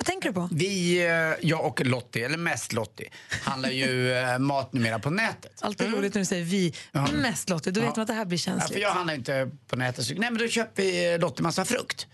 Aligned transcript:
Vad 0.00 0.06
tänker 0.06 0.28
du 0.28 0.32
på? 0.34 0.48
Vi, 0.52 0.98
eh, 1.06 1.48
jag 1.48 1.64
och 1.66 1.86
Lottie, 1.86 2.26
eller 2.26 2.38
mest 2.38 2.72
Lottie, 2.72 3.10
handlar 3.42 3.70
ju 3.70 4.12
eh, 4.18 4.38
mat 4.38 4.72
numera 4.72 4.98
på 4.98 5.10
nätet. 5.10 5.62
Alltid 5.62 5.92
roligt 5.94 6.14
när 6.14 6.18
du 6.20 6.24
säger 6.24 6.44
vi. 6.44 6.74
Mest 7.12 7.48
Lottie, 7.48 7.72
då 7.72 7.80
vet 7.80 7.96
man 7.96 8.02
att 8.02 8.06
det 8.08 8.14
här 8.14 8.24
blir 8.24 8.38
Ja, 8.38 8.42
känsligt. 8.42 8.72
för 8.72 8.80
jag 8.80 8.90
handlar 8.90 9.14
inte 9.14 9.50
på 9.66 9.76
nätet. 9.76 10.04
Så, 10.04 10.14
nej, 10.14 10.30
men 10.30 10.38
då 10.38 10.48
köper 10.48 11.18
Lottie 11.18 11.42
massa 11.42 11.64
frukt. 11.64 12.06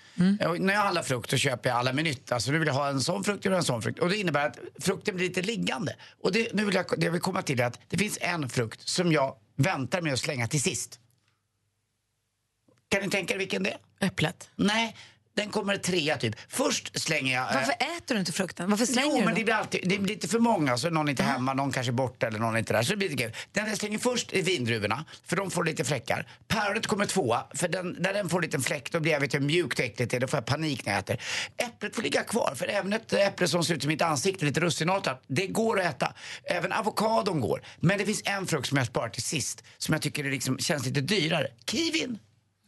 Och 0.49 0.61
när 0.61 0.75
jag 0.75 0.81
handlar 0.81 1.03
frukt 1.03 1.31
så 1.31 1.37
köper 1.37 1.69
jag 1.71 1.79
alla 1.79 1.93
med 1.93 2.05
nytta. 2.05 2.35
Alltså 2.35 2.51
nu 2.53 2.59
vill 2.59 2.67
jag 2.69 2.75
ha 2.75 2.89
en 2.89 3.01
sån 3.01 3.25
frukt 3.25 3.47
och 3.47 3.53
en 3.53 3.65
sån 3.65 3.83
frukt. 3.83 3.99
Och 3.99 4.09
det 4.09 4.17
innebär 4.17 4.47
att 4.47 4.59
frukten 4.81 5.17
blir 5.17 5.29
lite 5.29 5.43
liggande. 5.43 5.97
Och 6.23 6.33
det, 6.33 6.53
nu 6.55 6.65
vill 6.65 6.75
jag, 6.75 6.85
det 6.97 7.05
jag 7.07 7.13
vill 7.13 7.21
komma 7.21 7.43
till 7.43 7.61
är 7.61 7.65
att 7.65 7.81
det 7.89 7.99
finns 7.99 8.19
en 8.21 8.49
frukt 8.49 8.89
som 8.89 9.13
jag 9.13 9.37
väntar 9.57 10.01
med 10.01 10.13
att 10.13 10.19
slänga 10.19 10.49
till 10.49 10.63
sist. 10.63 11.01
Kan 12.89 13.03
ni 13.03 13.11
tänka 13.11 13.35
er 13.35 13.39
vilken 13.39 13.63
det 13.63 13.71
är? 13.71 14.07
Äpplet. 14.07 14.51
Nej, 14.57 14.97
den 15.37 15.51
kommer 15.51 15.77
trea 15.77 16.17
typ. 16.17 16.35
Först 16.49 17.01
slänger 17.01 17.35
jag... 17.35 17.51
eh, 17.51 17.55
Varför 17.55 17.73
äter 17.73 18.15
du 18.15 18.19
inte 18.21 18.33
frukten? 18.33 18.71
Varför 18.71 18.87
slänger 18.87 19.11
jo, 19.11 19.19
du 19.19 19.25
men 19.25 19.35
det 19.35 19.45
blir 19.45 19.55
alltid, 19.55 19.81
det 19.85 19.99
blir 19.99 20.15
lite 20.15 20.29
för 20.29 20.39
många, 20.39 20.79
så 20.79 20.91
någon 20.91 21.07
är 21.09 21.11
inte 21.11 21.23
hemma, 21.23 21.55
någon 21.55 21.73
kanske 21.73 21.91
är 21.91 21.95
borta 21.95 22.27
eller 22.27 22.39
någon 22.39 22.55
är 22.55 22.59
inte 22.59 22.73
där. 22.73 22.83
Så 22.83 22.91
det 22.91 22.97
blir 22.97 23.09
lite 23.09 23.23
kul. 23.23 23.33
Den 23.53 23.69
jag 23.69 23.79
slänger 23.79 23.99
först 23.99 24.33
är 24.33 24.43
vindruvorna, 24.43 25.05
för 25.25 25.37
de 25.37 25.51
får 25.51 25.65
lite 25.65 25.85
fläckar. 25.85 26.29
Päronet 26.49 26.87
kommer 26.87 27.07
tvåa, 27.07 27.47
för 27.55 27.69
den, 27.69 27.97
när 27.99 28.15
den 28.15 28.29
får 28.29 28.39
en 28.39 28.43
liten 28.43 28.63
fläck 28.63 28.93
då 28.93 29.01
blir 29.01 29.13
jag 29.13 29.21
vet 29.21 29.35
hur 29.35 29.41
mjukt 29.41 29.79
och 29.79 29.85
äckligt 29.85 30.11
det 30.11 30.17
är, 30.17 30.21
då 30.21 30.27
får 30.27 30.37
jag 30.37 30.47
panik 30.47 30.87
när 30.87 30.93
jag 30.93 31.01
äter. 31.01 31.21
Äpplet 31.57 31.95
får 31.95 32.03
ligga 32.03 32.23
kvar, 32.25 32.53
för 32.57 32.67
även 32.69 32.93
ett 32.93 33.13
äpple 33.13 33.49
som 33.49 33.65
ser 33.65 33.75
ut 33.75 33.83
som 33.83 33.89
mitt 33.89 34.03
ansikte, 34.03 34.45
lite 34.45 34.61
russinartat, 34.61 35.23
det 35.27 35.47
går 35.47 35.81
att 35.81 35.87
äta. 35.87 36.15
Även 36.45 36.73
avokadon 36.73 37.41
går. 37.41 37.63
Men 37.81 37.99
det 37.99 38.05
finns 38.07 38.23
en 38.25 38.47
frukt 38.47 38.69
som 38.69 38.79
jag 38.79 38.87
sparar 38.87 39.09
till 39.09 39.23
sist, 39.23 39.65
som 39.79 39.93
jag 39.93 40.03
tycker 40.03 40.25
liksom, 40.25 40.59
känns 40.59 40.87
lite 40.87 41.01
dyrare. 41.01 41.47
Kiwin! 41.71 42.19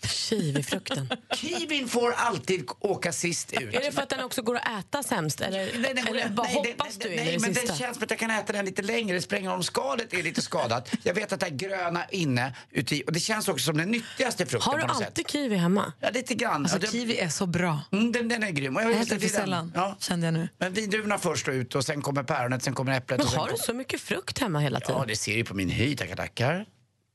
Kiwifrukten. 0.07 1.09
Kiwin 1.35 1.89
får 1.89 2.13
alltid 2.13 2.69
åka 2.81 3.13
sist 3.13 3.53
ut. 3.53 3.75
Är 3.75 3.81
det 3.81 3.93
för 3.93 4.03
att 4.03 4.09
den 4.09 4.25
också 4.25 4.43
går 4.43 4.57
att 4.57 4.79
äta 4.81 5.03
sämst? 5.03 5.41
Eller, 5.41 5.59
Nej, 5.79 5.95
den 5.95 6.07
eller 6.07 6.29
bara 6.29 6.47
nej, 6.47 6.55
hoppas 6.57 6.97
den, 6.97 7.11
du 7.11 7.17
nej, 7.17 7.33
det 7.33 7.41
men 7.41 7.55
sista? 7.55 7.73
det 7.73 7.79
känns 7.79 7.97
som 7.97 8.05
att 8.05 8.11
jag 8.11 8.19
kan 8.19 8.31
äta 8.31 8.53
den 8.53 8.65
lite 8.65 8.83
längre. 8.83 9.17
Det 9.17 9.23
spelar 9.23 9.39
ingen 9.41 9.51
roll 9.53 9.59
om 9.59 9.63
skalet 9.65 10.15
är 10.15 10.23
lite 10.23 10.43
skadat. 10.43 10.91
Jag 11.03 11.15
vet 11.15 11.33
att 11.33 11.41
det 11.41 11.47
är 11.47 11.51
gröna 11.51 12.05
inne 12.11 12.55
uti, 12.71 13.03
och 13.07 13.13
det 13.13 13.21
känns 13.21 13.49
också 13.49 13.65
som 13.65 13.77
den 13.77 13.91
nyttigaste 13.91 14.47
frukten 14.47 14.73
Har 14.73 14.79
du 14.79 14.83
på 14.83 14.89
något 14.89 14.97
alltid 15.03 15.25
sätt. 15.27 15.33
kiwi 15.33 15.57
hemma? 15.57 15.93
Ja, 16.01 16.11
lite 16.15 16.35
grann. 16.35 16.62
Alltså, 16.62 16.79
det- 16.79 16.87
kiwi 16.93 17.19
är 17.19 17.29
så 17.29 17.47
bra. 17.47 17.81
Mm, 17.93 18.12
den, 18.12 18.29
den 18.29 18.43
är 18.43 18.51
grym. 18.51 18.77
Och 18.77 18.83
jag 18.83 18.91
Jag 18.93 18.99
vet 18.99 19.07
äter 19.12 19.19
för 19.19 19.29
sällan, 19.29 19.73
Ja. 19.75 19.97
kände 20.01 20.27
jag 20.27 20.35
nu. 20.35 20.49
Men 20.59 20.73
vindruvorna 20.73 21.19
först 21.19 21.49
och 21.49 21.53
ut 21.55 21.75
och 21.75 21.85
sen 21.85 22.03
kommer 22.03 22.23
päronet, 22.23 22.62
sen 22.62 22.75
kommer 22.75 22.93
äpplet. 22.97 23.19
Men 23.19 23.27
och 23.27 23.31
sen 23.33 23.41
har 23.41 23.49
du 23.49 23.57
så 23.57 23.75
mycket 23.75 24.01
frukt 24.01 24.39
hemma 24.39 24.59
hela 24.61 24.81
tiden? 24.81 24.97
Ja, 24.99 25.05
det 25.07 25.17
ser 25.17 25.35
ju 25.37 25.45
på 25.45 25.55
min 25.55 25.71
hy. 25.71 25.97
Tackar, 25.97 26.17
tackar. 26.17 26.67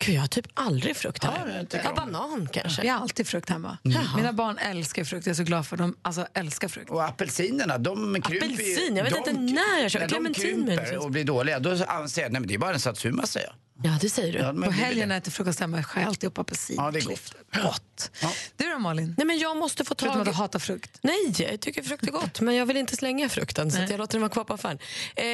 Gud, 0.06 0.16
jag 0.16 0.22
har 0.22 0.28
typ 0.28 0.46
aldrig 0.54 0.98
frukt 0.98 1.24
hemma. 1.24 1.66
Ja, 1.72 1.80
ja, 1.84 1.94
banan 1.96 2.50
kanske. 2.54 2.82
Vi 2.82 2.88
har 2.88 3.00
alltid 3.00 3.28
frukt 3.28 3.50
hemma. 3.50 3.78
Mina 4.16 4.34
barn 4.34 4.58
älskar 4.58 5.04
frukt. 5.04 5.26
Jag 5.26 5.32
är 5.32 5.36
så 5.38 5.44
glad 5.44 5.68
för 5.68 5.78
dem. 5.78 5.96
Alltså 6.02 6.28
älskar 6.34 6.68
frukt. 6.68 6.90
Och 6.90 7.04
apelsinerna, 7.04 7.78
de 7.78 8.22
krymper 8.22 8.46
Apelsin, 8.48 8.96
jag 8.96 9.04
vet 9.04 9.14
de- 9.14 9.30
inte 9.30 9.32
när 9.54 9.82
jag 9.82 9.92
köper. 9.92 10.20
När 10.20 10.30
de 10.30 10.34
krymper 10.34 10.98
och 10.98 11.12
blir 11.12 11.24
dåliga, 11.24 11.60
då 11.60 11.78
anser 11.88 12.22
jag 12.22 12.32
nej, 12.32 12.42
men 12.42 12.48
det 12.48 12.54
är 12.54 12.58
bara 12.58 12.74
en 12.74 12.80
satsuma, 12.80 13.26
säger 13.26 13.48
jag. 13.48 13.56
Ja, 13.84 13.98
det 14.02 14.10
säger 14.10 14.34
du. 14.34 14.40
Ja, 14.40 14.54
På 14.54 14.72
helgen 14.72 15.00
det. 15.00 15.06
när 15.06 15.16
jag 15.16 15.22
äter 15.22 15.32
frukost 15.32 15.60
hemma 15.60 15.84
skär 15.84 16.02
jag 16.02 16.08
alltid 16.08 16.28
upp 16.28 16.38
apelsin. 16.38 16.76
Ja, 16.80 16.92
det 16.92 17.00
är 17.00 17.04
gott. 17.04 17.36
Gott. 17.64 18.12
Du 18.58 18.70
då 18.70 18.80
Malin? 18.80 19.16
Nej, 19.18 19.28
men 19.28 19.38
jag 19.38 19.58
måste 19.58 19.86
få 19.86 19.96
Förutom 20.00 20.20
att 20.20 20.26
tag 20.26 20.34
du 20.34 20.38
hatar 20.38 20.60
frukt. 20.60 21.00
Nej, 21.02 21.34
jag 21.38 21.60
tycker 21.60 21.84
frukt 21.84 22.04
är 22.04 22.12
gott, 22.12 22.42
men 22.42 22.56
jag 22.56 22.66
vill 22.66 22.78
inte 22.78 22.96
slänga 22.96 23.30
frukten 23.30 23.72
så 23.72 23.82
att 23.82 23.90
jag 23.90 23.98
låter 23.98 24.14
den 24.14 24.22
vara 24.22 24.30
kvar 24.32 24.44
på 24.44 24.54
affären. 24.54 24.80
Eh, 25.16 25.26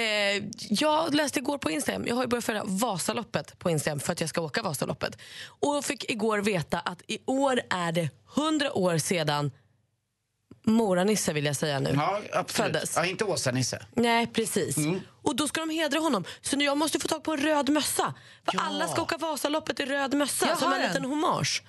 jag 0.70 1.14
läste 1.16 1.40
igår 1.40 1.58
på 1.58 1.72
Instagram, 1.72 2.04
jag 2.08 2.16
har 2.16 2.24
ju 2.24 2.28
börjat 2.28 2.46
följa 2.46 2.64
Vasaloppet 2.66 3.60
på 3.60 3.70
Instagram 3.70 4.00
för 4.00 4.12
att 4.12 4.22
jag 4.22 4.30
ska 4.30 4.42
åka 4.42 4.62
Vasaloppet. 4.62 5.18
Och 5.60 5.86
fick 5.86 6.12
igår 6.12 6.40
veta 6.40 6.80
att 6.80 7.02
i 7.08 7.18
år 7.26 7.62
är 7.70 7.92
det 7.92 8.10
100 8.36 8.74
år 8.74 8.98
sedan 8.98 9.52
Mora-Nisse 10.64 11.34
vill 11.34 11.46
jag 11.46 11.56
säga 11.56 11.80
nu. 11.80 11.94
Ja, 11.96 12.22
absolut. 12.34 12.74
Föddes. 12.74 12.96
Ja, 12.96 13.06
inte 13.06 13.24
Åsa-Nisse. 13.26 13.86
Nej, 13.94 14.28
precis. 14.28 14.76
Och 15.22 15.36
då 15.36 15.48
ska 15.48 15.60
de 15.60 15.70
hedra 15.70 16.00
honom. 16.00 16.24
Så 16.42 16.58
nu 16.58 16.66
jag 16.66 16.78
måste 16.78 17.00
få 17.00 17.08
tag 17.08 17.24
på 17.24 17.32
en 17.34 17.38
röd 17.40 17.70
mössa. 17.70 18.14
För 18.46 18.54
Ja. 18.58 18.62
alla 18.62 18.88
ska 18.88 19.02
åka 19.02 19.18
Vasaloppet 19.18 19.80
i 19.80 19.86
röd 19.86 20.14
mössa 20.14 20.48
Jag 20.48 20.58
som 20.58 20.68
har 20.68 20.76
en 20.76 20.82
en. 20.82 20.88
liten 20.88 21.06
hommage. 21.06 21.64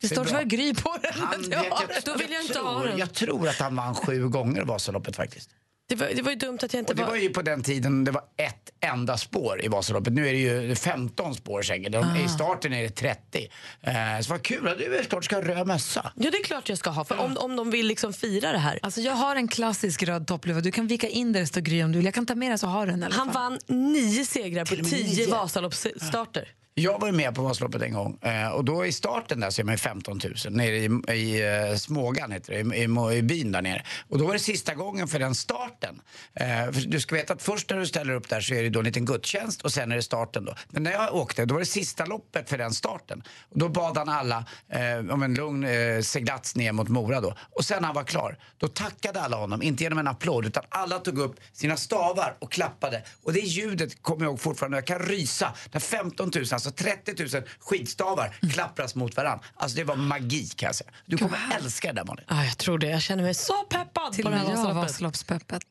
Det 0.00 0.08
står 0.08 0.24
tyvärr 0.24 0.44
Gry 0.44 0.74
på 0.74 0.96
den. 1.02 1.12
Han, 1.14 1.44
jag 1.50 1.64
jag, 1.66 1.78
den. 1.88 2.02
Då 2.04 2.16
vill 2.16 2.32
jag 2.32 2.42
inte 2.42 2.54
tror, 2.54 2.64
ha 2.64 2.84
den. 2.84 2.98
Jag 2.98 3.12
tror 3.14 3.48
att 3.48 3.58
han 3.58 3.76
vann 3.76 3.94
sju 3.94 4.28
gånger 4.28 4.62
Vasaloppet 4.62 5.16
faktiskt. 5.16 5.50
Det 5.86 5.94
var, 5.94 6.08
det 6.14 6.22
var 6.22 6.30
ju 6.30 6.36
dumt 6.36 6.58
att 6.62 6.72
jag 6.72 6.80
inte 6.80 6.92
Och 6.92 6.96
det 6.96 7.02
var... 7.02 7.10
var 7.10 7.16
ju 7.16 7.28
på 7.30 7.42
den 7.42 7.62
tiden 7.62 8.04
det 8.04 8.10
var 8.10 8.22
ett 8.36 8.70
enda 8.80 9.16
spår 9.16 9.64
i 9.64 9.68
Vasaloppet. 9.68 10.12
Nu 10.12 10.28
är 10.28 10.32
det 10.32 10.38
ju 10.38 10.74
15 10.74 11.34
spår 11.34 11.62
säkert. 11.62 11.92
De, 11.92 11.98
Ah. 12.04 12.18
I 12.24 12.28
starten 12.28 12.72
är 12.72 12.82
det 12.82 12.88
30. 12.90 13.48
Eh, 13.82 13.92
så 14.22 14.30
vad 14.30 14.42
kul 14.42 14.68
att 14.68 14.78
du 14.78 14.96
är 14.96 15.02
klart 15.02 15.24
ska 15.24 15.36
ha 15.36 15.42
röd 15.42 15.66
mössa. 15.66 16.12
Ja, 16.16 16.30
det 16.30 16.36
är 16.38 16.42
klart 16.44 16.68
jag 16.68 16.78
ska 16.78 16.90
ha. 16.90 17.04
För 17.04 17.18
om, 17.18 17.36
om 17.38 17.56
de 17.56 17.70
vill 17.70 17.86
liksom 17.86 18.12
fira 18.12 18.52
det 18.52 18.58
här. 18.58 18.78
Alltså 18.82 19.00
jag 19.00 19.12
har 19.12 19.36
en 19.36 19.48
klassisk 19.48 20.02
röd 20.02 20.26
toppluva. 20.26 20.60
Du 20.60 20.70
kan 20.72 20.86
vika 20.86 21.08
in 21.08 21.32
där 21.32 21.40
det 21.40 21.46
står 21.46 21.60
Gry 21.60 21.82
om 21.82 21.92
du 21.92 21.98
vill. 21.98 22.04
Jag 22.04 22.14
kan 22.14 22.26
ta 22.26 22.34
med 22.34 22.50
den 22.50 22.58
så 22.58 22.66
har 22.66 22.86
du 22.86 22.92
den 22.92 23.02
i 23.02 23.06
alla 23.06 23.14
Han 23.14 23.32
fall. 23.32 23.58
vann 23.68 23.92
nio 23.92 24.24
segrar 24.24 24.64
på 24.64 24.74
tio. 24.84 25.30
Vasaloppsstarter. 25.30 26.48
Jag 26.76 26.98
var 26.98 27.12
med 27.12 27.34
på 27.34 27.42
Vasaloppet 27.42 27.82
en 27.82 27.92
gång 27.92 28.18
eh, 28.22 28.48
och 28.48 28.64
då 28.64 28.86
i 28.86 28.92
starten 28.92 29.40
där 29.40 29.50
så 29.50 29.62
är 29.62 29.64
man 29.64 29.78
15 29.78 30.20
000 30.44 30.52
nere 30.52 30.76
i, 30.76 31.14
i 31.14 31.56
eh, 31.70 31.76
Smågan 31.76 32.30
heter 32.30 32.52
det, 32.52 32.76
i, 32.76 33.14
i, 33.14 33.18
i 33.18 33.22
byn 33.22 33.52
där 33.52 33.62
nere. 33.62 33.84
Och 34.08 34.18
då 34.18 34.26
var 34.26 34.32
det 34.32 34.38
sista 34.38 34.74
gången 34.74 35.08
för 35.08 35.18
den 35.18 35.34
starten. 35.34 36.00
Eh, 36.34 36.46
för 36.46 36.88
du 36.88 37.00
ska 37.00 37.14
veta 37.14 37.32
att 37.32 37.42
först 37.42 37.70
när 37.70 37.78
du 37.78 37.86
ställer 37.86 38.14
upp 38.14 38.28
där 38.28 38.40
så 38.40 38.54
är 38.54 38.62
det 38.62 38.68
då 38.70 38.78
en 38.78 38.84
liten 38.84 39.04
gudstjänst 39.04 39.62
och 39.62 39.72
sen 39.72 39.92
är 39.92 39.96
det 39.96 40.02
starten 40.02 40.44
då. 40.44 40.54
Men 40.68 40.82
när 40.82 40.92
jag 40.92 41.14
åkte 41.14 41.44
då 41.44 41.54
var 41.54 41.60
det 41.60 41.66
sista 41.66 42.06
loppet 42.06 42.48
för 42.48 42.58
den 42.58 42.72
starten. 42.72 43.22
Och 43.50 43.58
då 43.58 43.68
bad 43.68 43.96
han 43.96 44.08
alla 44.08 44.44
eh, 44.68 45.12
om 45.12 45.22
en 45.22 45.34
lugn 45.34 45.64
eh, 45.64 46.00
seglats 46.00 46.56
ner 46.56 46.72
mot 46.72 46.88
Mora 46.88 47.20
då. 47.20 47.34
Och 47.50 47.64
sen 47.64 47.80
när 47.80 47.86
han 47.86 47.94
var 47.94 48.04
klar, 48.04 48.38
då 48.58 48.68
tackade 48.68 49.20
alla 49.20 49.36
honom, 49.36 49.62
inte 49.62 49.82
genom 49.82 49.98
en 49.98 50.08
applåd 50.08 50.46
utan 50.46 50.64
alla 50.68 50.98
tog 50.98 51.18
upp 51.18 51.36
sina 51.52 51.76
stavar 51.76 52.36
och 52.38 52.52
klappade. 52.52 53.02
Och 53.22 53.32
det 53.32 53.40
ljudet 53.40 54.02
kommer 54.02 54.24
jag 54.24 54.30
ihåg 54.30 54.40
fortfarande, 54.40 54.76
jag 54.76 54.86
kan 54.86 54.98
rysa. 54.98 55.54
När 55.72 55.80
15 55.80 56.30
000, 56.34 56.46
alltså 56.66 56.84
30 56.84 57.36
000 57.36 57.44
skidstavar 57.58 58.36
klappras 58.52 58.94
mot 58.94 59.16
varandra. 59.16 59.44
Alltså 59.54 59.76
det 59.76 59.84
var 59.84 59.96
magi 59.96 60.46
kan 60.46 60.66
jag 60.66 60.74
säga. 60.74 60.90
Du 61.06 61.18
kommer 61.18 61.38
älska 61.58 61.88
det 61.88 61.94
där 61.94 62.04
Malin. 62.04 62.24
Ja, 62.28 62.44
jag 62.44 62.58
tror 62.58 62.78
det. 62.78 62.86
Jag 62.86 63.02
känner 63.02 63.22
mig 63.22 63.34
så 63.34 63.62
peppad 63.62 64.12
Till 64.12 64.24
på 64.24 64.30
det 64.30 64.36
här. 64.36 64.74
Vasaloppspeppet. 64.74 65.62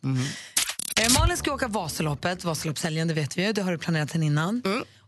Eh, 1.01 1.19
Malin 1.19 1.37
ska 1.37 1.53
åka 1.53 1.67
Vasaloppet, 1.67 2.43
Vasaloppshelgen, 2.43 3.07
det 3.07 3.13
vet 3.13 3.37
vi 3.37 3.45
ju. 3.45 3.53
Det 3.53 3.61
har 3.61 3.71
du 3.71 3.77
planerat 3.77 4.11
sen 4.11 4.23
innan. 4.23 4.61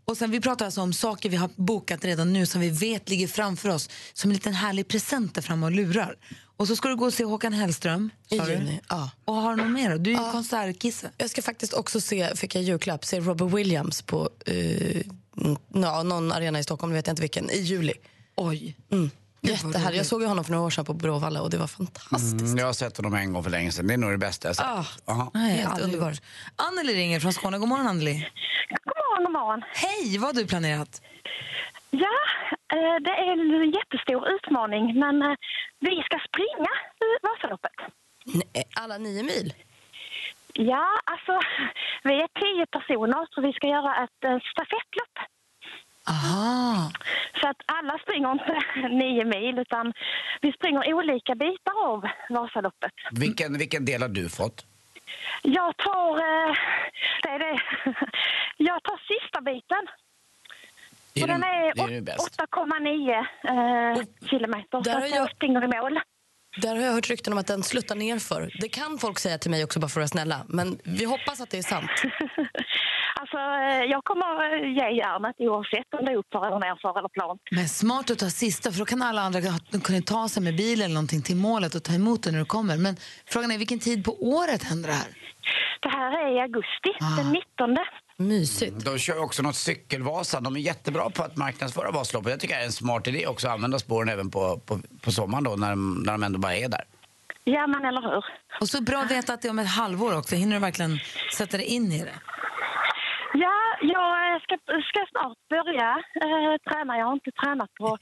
Och 0.05 0.17
sen, 0.17 0.31
vi 0.31 0.41
pratar 0.41 0.65
alltså 0.65 0.81
om 0.81 0.93
saker 0.93 1.29
vi 1.29 1.35
har 1.35 1.49
bokat 1.55 2.05
redan 2.05 2.33
nu 2.33 2.45
som 2.45 2.61
vi 2.61 2.69
vet 2.69 3.09
ligger 3.09 3.27
framför 3.27 3.69
oss 3.69 3.89
som 4.13 4.29
en 4.31 4.33
liten 4.33 4.53
härlig 4.53 4.87
present 4.87 5.35
där 5.35 5.41
framme 5.41 5.65
och 5.65 5.71
lurar. 5.71 6.15
Och 6.57 6.67
så 6.67 6.75
ska 6.75 6.89
du 6.89 6.95
gå 6.95 7.05
och 7.05 7.13
se 7.13 7.23
Håkan 7.23 7.53
Hellström. 7.53 8.09
I 8.29 8.35
juni, 8.35 8.79
ja. 8.89 9.11
Och 9.25 9.33
har 9.35 9.55
du 9.55 9.63
något 9.63 9.71
mer? 9.71 9.97
Du 9.97 10.13
är 10.13 10.25
ju 10.25 10.31
konsertkisse. 10.31 11.09
Jag 11.17 11.29
ska 11.29 11.41
faktiskt 11.41 11.73
också 11.73 12.01
se, 12.01 12.35
fick 12.35 12.55
jag 12.55 12.63
julklapp, 12.63 13.05
se 13.05 13.19
Robert 13.19 13.53
Williams 13.53 14.01
på 14.01 14.29
eh, 14.45 15.01
ja, 15.73 16.03
någon 16.03 16.31
arena 16.31 16.59
i 16.59 16.63
Stockholm, 16.63 16.93
vet 16.93 17.07
jag 17.07 17.11
inte 17.11 17.21
vilken, 17.21 17.49
i 17.49 17.57
juli. 17.57 17.93
Oj. 18.35 18.75
Mm. 18.91 19.09
roligt. 19.41 19.95
Jag 19.95 20.05
såg 20.05 20.21
ju 20.21 20.27
honom 20.27 20.43
för 20.45 20.51
några 20.51 20.65
år 20.65 20.69
sedan 20.69 20.85
på 20.85 20.93
Bråvalla 20.93 21.41
och 21.41 21.49
det 21.49 21.57
var 21.57 21.67
fantastiskt. 21.67 22.41
Mm, 22.41 22.57
jag 22.57 22.65
har 22.65 22.73
sett 22.73 22.97
honom 22.97 23.13
en 23.13 23.33
gång 23.33 23.43
för 23.43 23.49
länge 23.51 23.71
sedan. 23.71 23.87
Det 23.87 23.93
är 23.93 23.97
nog 23.97 24.11
det 24.11 24.17
bästa 24.17 24.47
jag 24.47 24.55
sett. 24.55 24.65
Ah. 24.65 25.31
Nej, 25.33 25.57
Helt 25.57 25.69
aldrig 25.69 25.85
underbar. 25.85 26.09
gjort. 26.09 26.21
Anneli 26.55 26.93
ringer 26.93 27.19
från 27.19 27.33
Skåne. 27.33 27.57
God 27.57 27.69
morgon, 27.69 27.87
Anneli. 27.87 28.13
God 28.69 28.93
morgon, 28.95 29.23
god 29.23 29.33
morgon. 29.33 29.61
Hej, 29.73 30.17
vad 30.17 30.27
har 30.35 30.41
du 30.41 30.47
planerat? 30.47 31.01
Ja, 31.91 32.17
eh, 32.75 32.95
det 33.05 33.09
är 33.25 33.31
en 33.63 33.71
jättestor 33.71 34.29
utmaning, 34.35 34.99
men 34.99 35.21
eh, 35.21 35.35
vi 35.79 36.01
ska 36.05 36.17
springa 36.29 36.71
Vasaloppet. 37.27 37.71
Nej, 38.25 38.63
alla 38.75 38.97
nio 38.97 39.23
mil? 39.23 39.53
Ja, 40.57 40.85
alltså, 41.03 41.39
vi 42.03 42.13
är 42.21 42.27
tio 42.39 42.65
personer, 42.65 43.27
så 43.31 43.41
vi 43.41 43.53
ska 43.53 43.67
göra 43.67 44.03
ett 44.03 44.23
eh, 44.23 44.37
stafettlopp. 44.51 45.17
Aha. 46.09 46.91
Så 47.41 47.47
att 47.49 47.57
alla 47.65 47.97
springer 47.99 48.31
inte 48.31 48.61
nio 48.89 49.25
mil, 49.25 49.59
utan 49.59 49.93
vi 50.41 50.51
springer 50.51 50.93
olika 50.93 51.35
bitar 51.35 51.85
av 51.85 52.07
Vasaloppet. 52.29 52.91
Vilken, 53.11 53.57
vilken 53.57 53.85
del 53.85 54.01
har 54.01 54.09
du 54.09 54.29
fått? 54.29 54.65
Jag 55.41 55.77
tar... 55.77 56.17
Eh, 56.17 56.55
det 57.23 57.29
är 57.29 57.39
det. 57.39 57.59
Jag 58.57 58.83
tar 58.83 58.97
sista 59.21 59.41
biten. 59.41 59.87
Det 61.13 61.19
är 61.21 61.23
Och 61.23 61.27
den 61.27 61.43
är 61.43 61.83
är 61.89 61.95
det 61.95 62.01
bäst. 62.01 62.41
8,9 62.41 63.25
eh, 63.43 64.27
kilometer. 64.29 64.83
Så 64.83 65.15
jag- 65.15 65.31
springer 65.31 65.63
i 65.63 65.67
mål. 65.81 65.99
Där 66.61 66.75
har 66.75 66.81
jag 66.83 66.93
hört 66.93 67.09
rykten 67.09 67.33
om 67.33 67.39
att 67.39 67.47
den 67.47 67.63
sluttar 67.63 67.95
ner 67.95 68.19
för. 68.19 68.51
Det 68.61 68.69
kan 68.69 68.97
folk 68.97 69.19
säga 69.19 69.37
till 69.37 69.51
mig 69.51 69.63
också 69.63 69.79
bara 69.79 69.87
för 69.87 70.01
att 70.01 70.03
vara 70.03 70.07
snälla. 70.07 70.41
Men 70.47 70.79
vi 70.83 71.05
hoppas 71.05 71.41
att 71.41 71.49
det 71.49 71.57
är 71.57 71.63
sant. 71.63 71.89
Alltså, 73.19 73.37
eh, 73.37 73.83
jag 73.91 74.03
kommer 74.03 74.57
ge 74.57 74.97
järnet 74.97 75.35
oavsett 75.39 75.93
om 75.99 76.05
det 76.05 76.11
är 76.11 76.15
uppför 76.15 76.47
eller 76.47 76.59
nerför 76.59 76.99
eller 76.99 77.09
plant. 77.09 77.41
Men 77.51 77.69
smart 77.69 78.11
att 78.11 78.19
ta 78.19 78.29
sista, 78.29 78.71
för 78.71 78.79
då 78.79 78.85
kan 78.85 79.01
alla 79.01 79.21
andra 79.21 79.39
ha- 79.39 79.79
kunna 79.83 80.01
ta 80.01 80.29
sig 80.29 80.43
med 80.43 80.55
bil 80.55 80.81
eller 80.81 80.93
någonting 80.93 81.21
till 81.21 81.35
målet 81.35 81.75
och 81.75 81.83
ta 81.83 81.93
emot 81.93 82.23
det 82.23 82.31
när 82.31 82.39
du 82.39 82.45
kommer. 82.45 82.77
Men 82.77 82.95
frågan 83.25 83.51
är 83.51 83.57
vilken 83.57 83.79
tid 83.79 84.05
på 84.05 84.11
året 84.23 84.63
händer 84.63 84.89
det 84.89 84.95
här? 84.95 85.07
Det 85.81 85.89
här 85.89 86.11
är 86.27 86.37
i 86.37 86.39
augusti, 86.41 86.91
Ah. 87.01 87.17
den 87.17 87.31
19. 87.31 87.77
Mysigt. 88.17 88.85
De 88.85 88.97
kör 88.99 89.23
också 89.23 89.43
något 89.43 89.55
cykelvasa. 89.55 90.39
De 90.41 90.55
är 90.55 90.59
jättebra 90.59 91.09
på 91.09 91.23
att 91.23 91.37
marknadsföra 91.37 91.91
Vasaloppet. 91.91 92.31
Jag 92.31 92.39
tycker 92.39 92.55
det 92.55 92.61
är 92.61 92.65
en 92.65 92.71
smart 92.71 93.07
idé 93.07 93.27
också 93.27 93.47
att 93.47 93.53
använda 93.53 93.79
spåren 93.79 94.09
även 94.09 94.31
på, 94.31 94.59
på, 94.65 94.79
på 95.01 95.11
sommaren 95.11 95.43
då 95.43 95.55
när 95.55 95.69
de, 95.69 96.03
när 96.05 96.11
de 96.11 96.23
ändå 96.23 96.39
bara 96.39 96.55
är 96.55 96.69
där. 96.69 96.83
Ja, 97.43 97.67
men 97.67 97.85
eller 97.85 98.01
hur? 98.01 98.25
Och 98.61 98.67
så 98.69 98.81
bra 98.83 98.97
att 98.97 99.11
veta 99.11 99.33
att 99.33 99.41
det 99.41 99.47
är 99.47 99.49
om 99.49 99.59
ett 99.59 99.75
halvår 99.75 100.17
också. 100.17 100.35
Hinner 100.35 100.53
du 100.55 100.59
verkligen 100.59 100.99
sätta 101.37 101.57
dig 101.57 101.65
in 101.65 101.91
i 101.91 101.99
det? 102.03 102.19
Ja, 103.33 103.57
jag 103.81 104.41
ska, 104.41 104.55
ska 104.89 104.99
snart 105.11 105.37
börja 105.49 105.89
eh, 106.25 106.71
träna. 106.71 106.97
Jag 106.97 107.05
har 107.05 107.13
inte 107.13 107.31
tränat 107.31 107.73
på, 107.73 107.97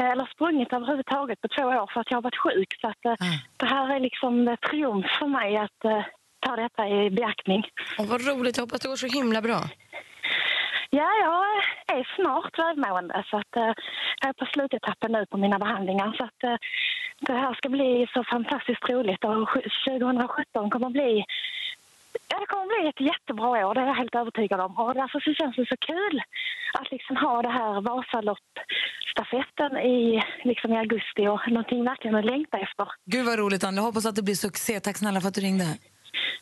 eh, 0.00 0.10
eller 0.10 0.26
sprungit 0.34 0.72
överhuvudtaget 0.72 1.40
på 1.40 1.48
två 1.48 1.62
år 1.64 1.90
för 1.92 2.00
att 2.00 2.10
jag 2.10 2.16
har 2.16 2.22
varit 2.22 2.38
sjuk. 2.46 2.70
Så 2.80 2.88
att, 2.88 3.04
eh, 3.04 3.12
Ah. 3.12 3.38
det 3.56 3.66
här 3.66 3.96
är 3.96 4.00
liksom 4.00 4.56
triumf 4.70 5.06
för 5.18 5.26
mig 5.26 5.56
att 5.56 5.84
eh, 5.84 6.04
ta 6.44 6.56
detta 6.56 6.88
i 6.88 7.10
beaktning. 7.10 7.62
Åh, 7.98 8.06
vad 8.06 8.26
roligt, 8.28 8.56
jag 8.56 8.62
hoppas 8.64 8.80
det 8.80 8.88
går 8.88 8.96
så 8.96 9.06
himla 9.06 9.40
bra. 9.42 9.60
Ja, 10.90 11.08
jag 11.26 11.44
är 11.98 12.08
snart 12.16 12.58
välmående 12.58 13.24
så 13.30 13.36
att, 13.36 13.56
eh, 13.56 13.72
jag 14.20 14.28
är 14.28 14.32
på 14.32 14.46
slutetappen 14.46 15.12
nu 15.12 15.26
på 15.26 15.36
mina 15.36 15.58
behandlingar. 15.58 16.12
Så 16.18 16.24
att, 16.24 16.44
eh, 16.44 16.56
det 17.20 17.32
här 17.32 17.54
ska 17.54 17.68
bli 17.68 18.06
så 18.14 18.24
fantastiskt 18.24 18.88
roligt 18.90 19.24
och 19.24 19.48
sju- 19.50 19.68
2017 19.84 20.70
kommer 20.70 20.90
bli 20.90 21.24
Ja, 22.28 22.38
det 22.40 22.46
kommer 22.46 22.66
bli 22.80 22.88
ett 22.88 23.00
jättebra 23.12 23.48
år, 23.66 23.74
det 23.74 23.80
är 23.80 23.86
jag 23.86 23.94
helt 23.94 24.14
övertygad 24.14 24.60
om. 24.60 24.78
Och 24.78 24.94
därför 24.94 25.20
så 25.20 25.34
känns 25.34 25.56
det 25.56 25.66
så 25.66 25.76
kul 25.76 26.22
att 26.78 26.90
liksom 26.90 27.16
ha 27.16 27.42
det 27.42 27.48
här 27.48 27.80
Vasalopp-stafetten 27.80 29.76
i, 29.78 30.22
liksom 30.44 30.72
i 30.72 30.76
augusti 30.76 31.26
och 31.28 31.40
någonting 31.48 31.84
verkligen 31.84 32.14
att 32.16 32.24
längta 32.24 32.58
efter. 32.58 32.86
Gud 33.04 33.26
vad 33.26 33.38
roligt 33.38 33.64
Anna, 33.64 33.76
jag 33.76 33.82
hoppas 33.82 34.06
att 34.06 34.16
det 34.16 34.22
blir 34.22 34.34
succé. 34.34 34.80
Tack 34.80 34.96
snälla 34.96 35.20
för 35.20 35.28
att 35.28 35.34
du 35.34 35.40
ringde. 35.40 35.64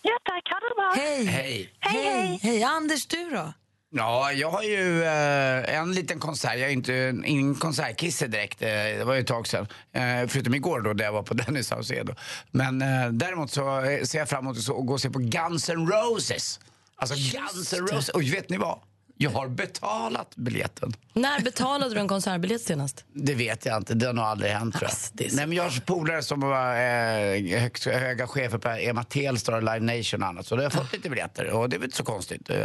Ja, 0.02 0.12
tack. 0.24 0.48
Ha 0.50 0.58
det 0.60 0.74
bra. 0.76 0.92
Hej! 1.04 1.24
Hej! 1.24 1.72
Hej, 1.80 2.02
hej. 2.04 2.38
Hej! 2.42 2.62
Anders, 2.62 3.06
du 3.06 3.30
då? 3.30 3.52
Ja, 3.94 4.32
jag 4.32 4.50
har 4.50 4.62
ju 4.62 5.04
eh, 5.04 5.78
en 5.78 5.92
liten 5.92 6.19
konsert. 6.20 6.58
Jag 6.58 6.69
är 6.69 6.72
inte 6.72 7.14
ingen 7.24 7.54
konsertkisse 7.54 8.26
direkt. 8.26 8.62
Eh, 8.62 8.69
det 8.69 9.04
var 9.04 9.14
ju 9.14 9.20
ett 9.20 9.26
tag 9.26 9.46
sedan. 9.46 9.66
Eh, 9.92 10.28
förutom 10.28 10.54
igår 10.54 10.80
då, 10.80 10.92
där 10.92 11.04
jag 11.04 11.12
var 11.12 11.22
på 11.22 11.34
Dennis 11.42 11.66
Saucedo. 11.69 12.14
Men 12.50 12.82
eh, 12.82 13.08
däremot 13.08 13.50
så 13.50 13.80
eh, 13.80 14.02
ser 14.04 14.19
jag 14.19 14.28
fram 14.28 14.44
emot 14.44 14.56
att 14.56 14.62
så- 14.62 14.82
gå 14.82 14.92
och 14.92 15.00
se 15.00 15.10
på 15.10 15.19
Guns 15.19 15.69
N' 15.70 15.86
Roses. 15.90 16.60
Alltså 16.96 17.14
Guns 17.38 17.72
N' 17.72 17.86
Roses. 17.86 18.08
Och 18.08 18.22
vet 18.22 18.48
ni 18.50 18.56
vad? 18.56 18.78
Jag 19.22 19.30
har 19.30 19.48
betalat 19.48 20.36
biljetten. 20.36 20.92
När 21.12 21.40
betalade 21.40 21.94
du 21.94 22.00
en 22.00 22.08
konsertbiljett 22.08 22.62
senast? 22.62 23.04
Det 23.12 23.34
vet 23.34 23.66
jag 23.66 23.76
inte. 23.76 23.94
Det 23.94 24.06
har 24.06 24.12
nog 24.12 24.24
aldrig 24.24 24.52
hänt 24.52 24.74
tror 24.74 24.82
jag. 24.84 24.90
Alltså, 24.90 25.10
det 25.14 25.24
är 25.26 25.28
så- 25.30 25.36
Nej, 25.36 25.46
men 25.46 25.56
jag 25.56 25.64
har 25.64 25.80
polare 25.80 26.22
som 26.22 26.40
var 26.40 26.74
eh, 26.74 27.60
högst, 27.60 27.84
höga 27.84 28.26
chefer 28.26 28.58
på 28.58 28.69
EMA 28.69 29.04
Telstar 29.04 29.52
och 29.52 29.62
Live 29.62 29.80
Nation 29.80 30.22
och 30.22 30.28
annat. 30.28 30.46
Så 30.46 30.54
då 30.56 30.60
har 30.60 30.64
jag 30.64 30.72
fått 30.72 30.92
lite 30.92 31.10
biljetter 31.10 31.50
och 31.50 31.69
det 31.69 31.76
är 31.76 31.78
väl 31.78 31.84
inte 31.84 31.96
så 31.96 32.04
konstigt. 32.04 32.50
Eh, 32.50 32.58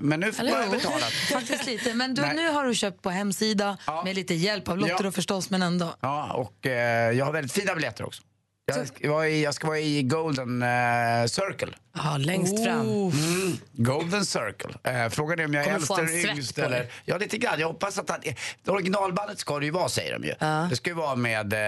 Men 0.00 0.20
nu 0.20 0.32
får 0.32 0.42
Eller 0.44 0.52
jag 0.58 0.64
hur? 0.66 0.70
betala. 0.72 1.06
Faktiskt 1.32 1.66
lite. 1.66 1.94
Men 1.94 2.14
du, 2.14 2.22
nu 2.22 2.48
har 2.50 2.64
du 2.64 2.74
köpt 2.74 3.02
på 3.02 3.10
hemsida 3.10 3.78
Ja. 3.86 4.02
med 4.04 4.14
lite 4.16 4.34
hjälp 4.34 4.68
av 4.68 4.78
Lotta 4.78 5.04
Ja. 5.04 5.10
förstås, 5.12 5.50
men 5.50 5.62
ändå. 5.62 5.94
Ja, 6.00 6.32
och 6.32 6.66
eh, 6.66 7.10
jag 7.12 7.24
har 7.24 7.32
väldigt 7.32 7.52
fina 7.52 7.74
biljetter 7.74 8.04
också. 8.06 8.22
Jag 8.66 8.86
ska 8.88 9.10
vara 9.12 9.28
i, 9.28 9.42
jag 9.44 9.54
ska 9.54 9.66
vara 9.66 9.78
i 9.78 10.02
Golden 10.02 10.62
eh, 10.62 11.26
Circle. 11.26 11.72
Ja, 11.96 12.16
längst 12.16 12.64
fram. 12.64 12.80
Mm, 12.80 13.58
Golden 13.72 14.26
Circle. 14.26 14.74
Eh, 15.04 15.08
frågan 15.10 15.38
är 15.40 15.44
om 15.44 15.54
jag 15.54 15.66
är 15.66 15.74
äldst 15.74 15.98
eller 15.98 16.30
yngst. 16.36 16.58
Eller, 16.58 16.86
ja, 17.04 17.16
lite 17.18 17.38
grann. 17.38 17.60
Jag 17.60 17.66
hoppas 17.66 17.98
att 17.98 18.10
han, 18.10 18.20
det 18.64 18.70
originalbandet 18.70 19.38
ska 19.38 19.58
det 19.58 19.64
ju 19.64 19.70
vara, 19.70 19.88
säger 19.88 20.18
de 20.18 20.26
ju. 20.26 20.34
Det 20.70 20.76
ska 20.76 20.90
ju 20.90 20.96
vara 20.96 21.16
med 21.16 21.52
eh, 21.52 21.58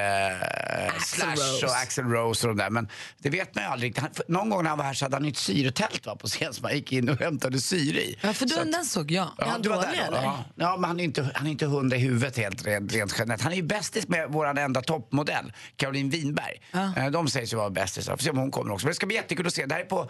Slash 1.04 1.30
Rose. 1.34 1.66
och 1.66 1.72
Axel 1.76 2.04
Rose 2.04 2.48
och 2.48 2.56
de 2.56 2.62
där. 2.62 2.70
Men 2.70 2.88
det 3.18 3.30
vet 3.30 3.54
man 3.54 3.64
ju 3.64 3.70
aldrig. 3.70 3.98
Han, 3.98 4.10
någon 4.28 4.50
gång 4.50 4.62
när 4.62 4.68
han 4.70 4.78
var 4.78 4.84
här 4.84 4.94
så 4.94 5.04
hade 5.04 5.16
han 5.16 5.24
ett 5.24 5.36
syretält 5.36 6.06
va, 6.06 6.16
på 6.16 6.26
scen 6.26 6.54
som 6.54 6.64
han 6.64 6.74
gick 6.74 6.92
in 6.92 7.08
och 7.08 7.18
hämtade 7.20 7.60
syre 7.60 8.00
i. 8.00 8.18
Ja, 8.20 8.32
för 8.32 8.46
Så 8.46 8.54
du, 8.54 8.60
att- 8.60 8.72
den 8.72 8.84
såg 8.84 9.10
jag. 9.10 9.28
Är 9.38 9.44
han 9.46 9.62
du 9.62 9.68
var 9.68 9.76
dålig, 9.76 9.90
där 9.98 10.06
eller? 10.08 10.22
Ja, 10.22 10.44
ja, 10.54 10.76
men 10.76 10.84
han 10.88 11.00
är 11.00 11.04
inte, 11.04 11.30
han 11.34 11.46
är 11.46 11.50
inte 11.50 11.66
hundra 11.66 11.96
i 11.96 12.00
huvudet 12.00 12.36
helt 12.36 12.66
rent, 12.66 12.92
rent 12.94 13.14
generellt. 13.18 13.42
Han 13.42 13.52
är 13.52 13.56
ju 13.56 13.62
bästis 13.62 14.08
med 14.08 14.26
vår 14.30 14.58
enda 14.58 14.82
toppmodell, 14.82 15.52
Caroline 15.76 16.10
Winberg. 16.10 16.60
Eh, 16.96 17.06
De 17.10 17.28
sägs 17.28 17.52
ju 17.52 17.56
vara 17.56 17.70
bästisar. 17.70 18.16
Får 18.16 18.22
se 18.24 18.30
om 18.30 18.38
hon 18.38 18.50
kommer 18.50 18.72
också. 18.74 18.86
Men 18.86 18.90
det 18.90 18.94
ska 18.96 19.06
bli 19.06 19.16
jättekul 19.16 19.46
att 19.46 19.54
se. 19.54 19.66
Det 19.66 19.74
här 19.74 19.80
är 19.80 19.84
på, 19.84 20.08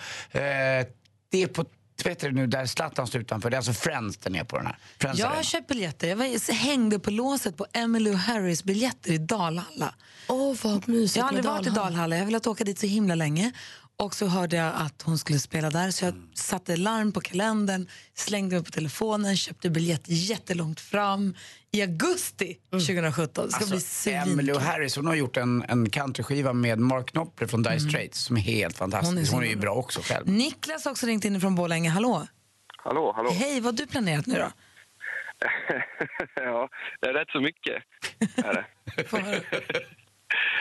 det 1.30 1.42
är 1.42 1.46
på 1.46 1.64
det 2.04 2.30
nu, 2.30 2.46
där 2.46 2.66
Zlatan 2.66 3.06
står 3.06 3.20
utanför. 3.20 3.50
Det 3.50 3.54
är 3.54 3.58
alltså 3.58 3.72
Friends 3.72 4.16
den 4.16 4.34
är 4.34 4.44
på 4.44 4.56
den 4.56 4.66
här. 4.66 4.78
Friends 4.98 5.18
Jag 5.18 5.26
Arena. 5.26 5.36
har 5.36 5.42
köpt 5.42 5.68
biljetter. 5.68 6.08
Jag 6.08 6.16
var, 6.16 6.52
hängde 6.52 6.98
på 6.98 7.10
låset 7.10 7.56
på 7.56 7.66
Emily 7.72 8.12
Harris 8.12 8.64
biljetter 8.64 9.12
i 9.12 9.18
Dalhalla. 9.18 9.94
Åh, 10.28 10.54
vad 10.62 10.88
mysigt 10.88 11.16
Jag 11.16 11.22
har 11.22 11.28
aldrig 11.28 11.44
varit 11.44 11.66
i 11.66 11.70
Dalhalla. 11.70 11.90
Dalhalla. 11.90 12.16
Jag 12.16 12.20
har 12.22 12.26
velat 12.26 12.46
åka 12.46 12.64
dit 12.64 12.78
så 12.78 12.86
himla 12.86 13.14
länge. 13.14 13.52
Och 13.98 14.14
så 14.14 14.26
hörde 14.26 14.56
jag 14.56 14.72
att 14.76 15.02
hon 15.02 15.18
skulle 15.18 15.38
spela 15.38 15.70
där 15.70 15.90
så 15.90 16.04
jag 16.04 16.14
satte 16.34 16.76
larm 16.76 17.12
på 17.12 17.20
kalendern, 17.20 17.88
slängde 18.14 18.56
mig 18.56 18.64
på 18.64 18.70
telefonen, 18.70 19.36
köpte 19.36 19.70
biljett 19.70 20.02
jättelångt 20.06 20.80
fram 20.80 21.34
i 21.72 21.82
augusti 21.82 22.56
2017. 22.70 23.46
Det 23.46 23.52
ska 23.52 23.64
bli 23.66 23.74
Alltså, 23.74 24.10
Emily 24.10 24.36
svinkul. 24.46 24.62
Harris 24.62 24.96
hon 24.96 25.06
har 25.06 25.14
gjort 25.14 25.36
en, 25.36 25.62
en 25.68 25.90
countryskiva 25.90 26.52
med 26.52 26.78
Mark 26.78 27.10
Knopfler 27.10 27.48
från 27.48 27.62
Dire 27.62 27.80
Straits 27.80 28.18
som 28.24 28.36
är 28.36 28.40
helt 28.40 28.76
fantastisk. 28.78 29.12
Hon 29.14 29.18
är 29.22 29.32
Hon 29.32 29.42
är, 29.44 29.48
ju 29.48 29.56
bra. 29.56 29.72
bra 29.72 29.80
också 29.80 30.00
själv. 30.02 30.28
Niklas 30.28 30.84
har 30.84 30.90
också 30.92 31.06
ringt 31.06 31.24
in 31.24 31.40
från 31.40 31.54
Borlänge. 31.54 31.90
Hallå! 31.90 32.26
Hallå, 32.78 33.12
hallå. 33.16 33.30
Hej, 33.30 33.60
vad 33.60 33.64
har 33.74 33.78
du 33.78 33.86
planerat 33.86 34.26
nu 34.26 34.34
då? 34.34 34.50
ja, 36.34 36.68
det 37.00 37.06
är 37.08 37.12
rätt 37.14 37.28
så 37.30 37.40
mycket. 37.40 37.82
Är 38.36 38.54
det. 38.54 39.04
Få 39.04 39.16
höra. 39.18 39.40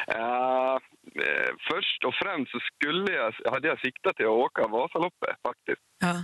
Ja, 0.08 0.80
eh, 1.16 1.54
först 1.76 2.04
och 2.06 2.14
främst 2.24 2.52
så 2.52 2.60
skulle 2.60 3.12
jag, 3.14 3.52
hade 3.52 3.68
jag 3.68 3.80
siktat 3.80 4.16
till 4.16 4.26
att 4.26 4.32
åka 4.32 4.68
Vasaloppet 4.68 5.36
faktiskt. 5.48 5.82
Ja. 6.00 6.16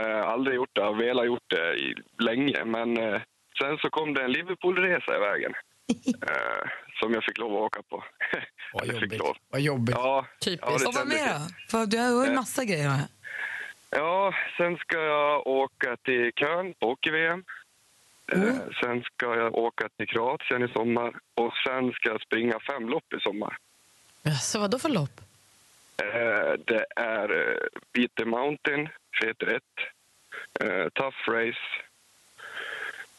Eh, 0.00 0.26
aldrig 0.28 0.56
gjort 0.56 0.70
det, 0.72 0.82
har 0.82 0.94
velat 0.94 1.26
gjort 1.26 1.50
det 1.50 1.74
i, 1.74 1.94
länge. 2.18 2.64
Men 2.64 2.96
eh, 2.96 3.20
sen 3.58 3.78
så 3.78 3.90
kom 3.90 4.14
det 4.14 4.22
en 4.22 4.32
Liverpoolresa 4.32 5.16
i 5.16 5.20
vägen. 5.20 5.52
eh, 6.28 6.70
som 7.00 7.14
jag 7.14 7.24
fick 7.24 7.38
lov 7.38 7.52
att 7.54 7.60
åka 7.60 7.82
på. 7.82 8.04
Vad 8.72 8.86
jobbigt. 8.86 9.18
lov. 9.18 9.36
Vad 9.50 9.60
jobbigt. 9.60 9.96
Ja, 9.98 10.26
Typiskt. 10.44 10.66
ja, 10.66 10.88
Och 10.88 10.94
vad 10.94 11.08
mer 11.08 11.26
då? 11.34 11.40
För 11.70 11.86
du 11.86 11.98
har 11.98 12.26
ju 12.26 12.34
massa 12.34 12.64
grejer. 12.64 12.88
här. 12.88 13.06
Ja, 13.90 14.34
sen 14.56 14.76
ska 14.76 14.98
jag 14.98 15.46
åka 15.46 15.96
till 15.96 16.32
Köln 16.36 16.74
på 16.80 16.86
hockey-VM. 16.86 17.44
Eh, 18.32 18.54
sen 18.82 19.02
ska 19.02 19.34
jag 19.36 19.54
åka 19.54 19.88
till 19.96 20.08
Kroatien 20.08 20.62
i 20.64 20.68
sommar 20.68 21.12
och 21.34 21.52
sen 21.66 21.92
ska 21.92 22.08
jag 22.08 22.22
springa 22.22 22.60
fem 22.70 22.88
lopp 22.88 23.12
i 23.16 23.20
sommar. 23.20 23.56
Så 24.40 24.58
vad 24.58 24.70
då 24.70 24.78
för 24.78 24.88
lopp? 24.88 25.20
Eh, 26.02 26.52
det 26.66 26.84
är 26.96 27.50
eh, 27.50 27.56
Beat 27.92 28.14
the 28.16 28.24
Mountain, 28.24 28.88
heter 29.24 29.46
ett. 29.46 29.62
Eh, 30.60 30.88
tough 30.94 31.16
Race. 31.28 31.58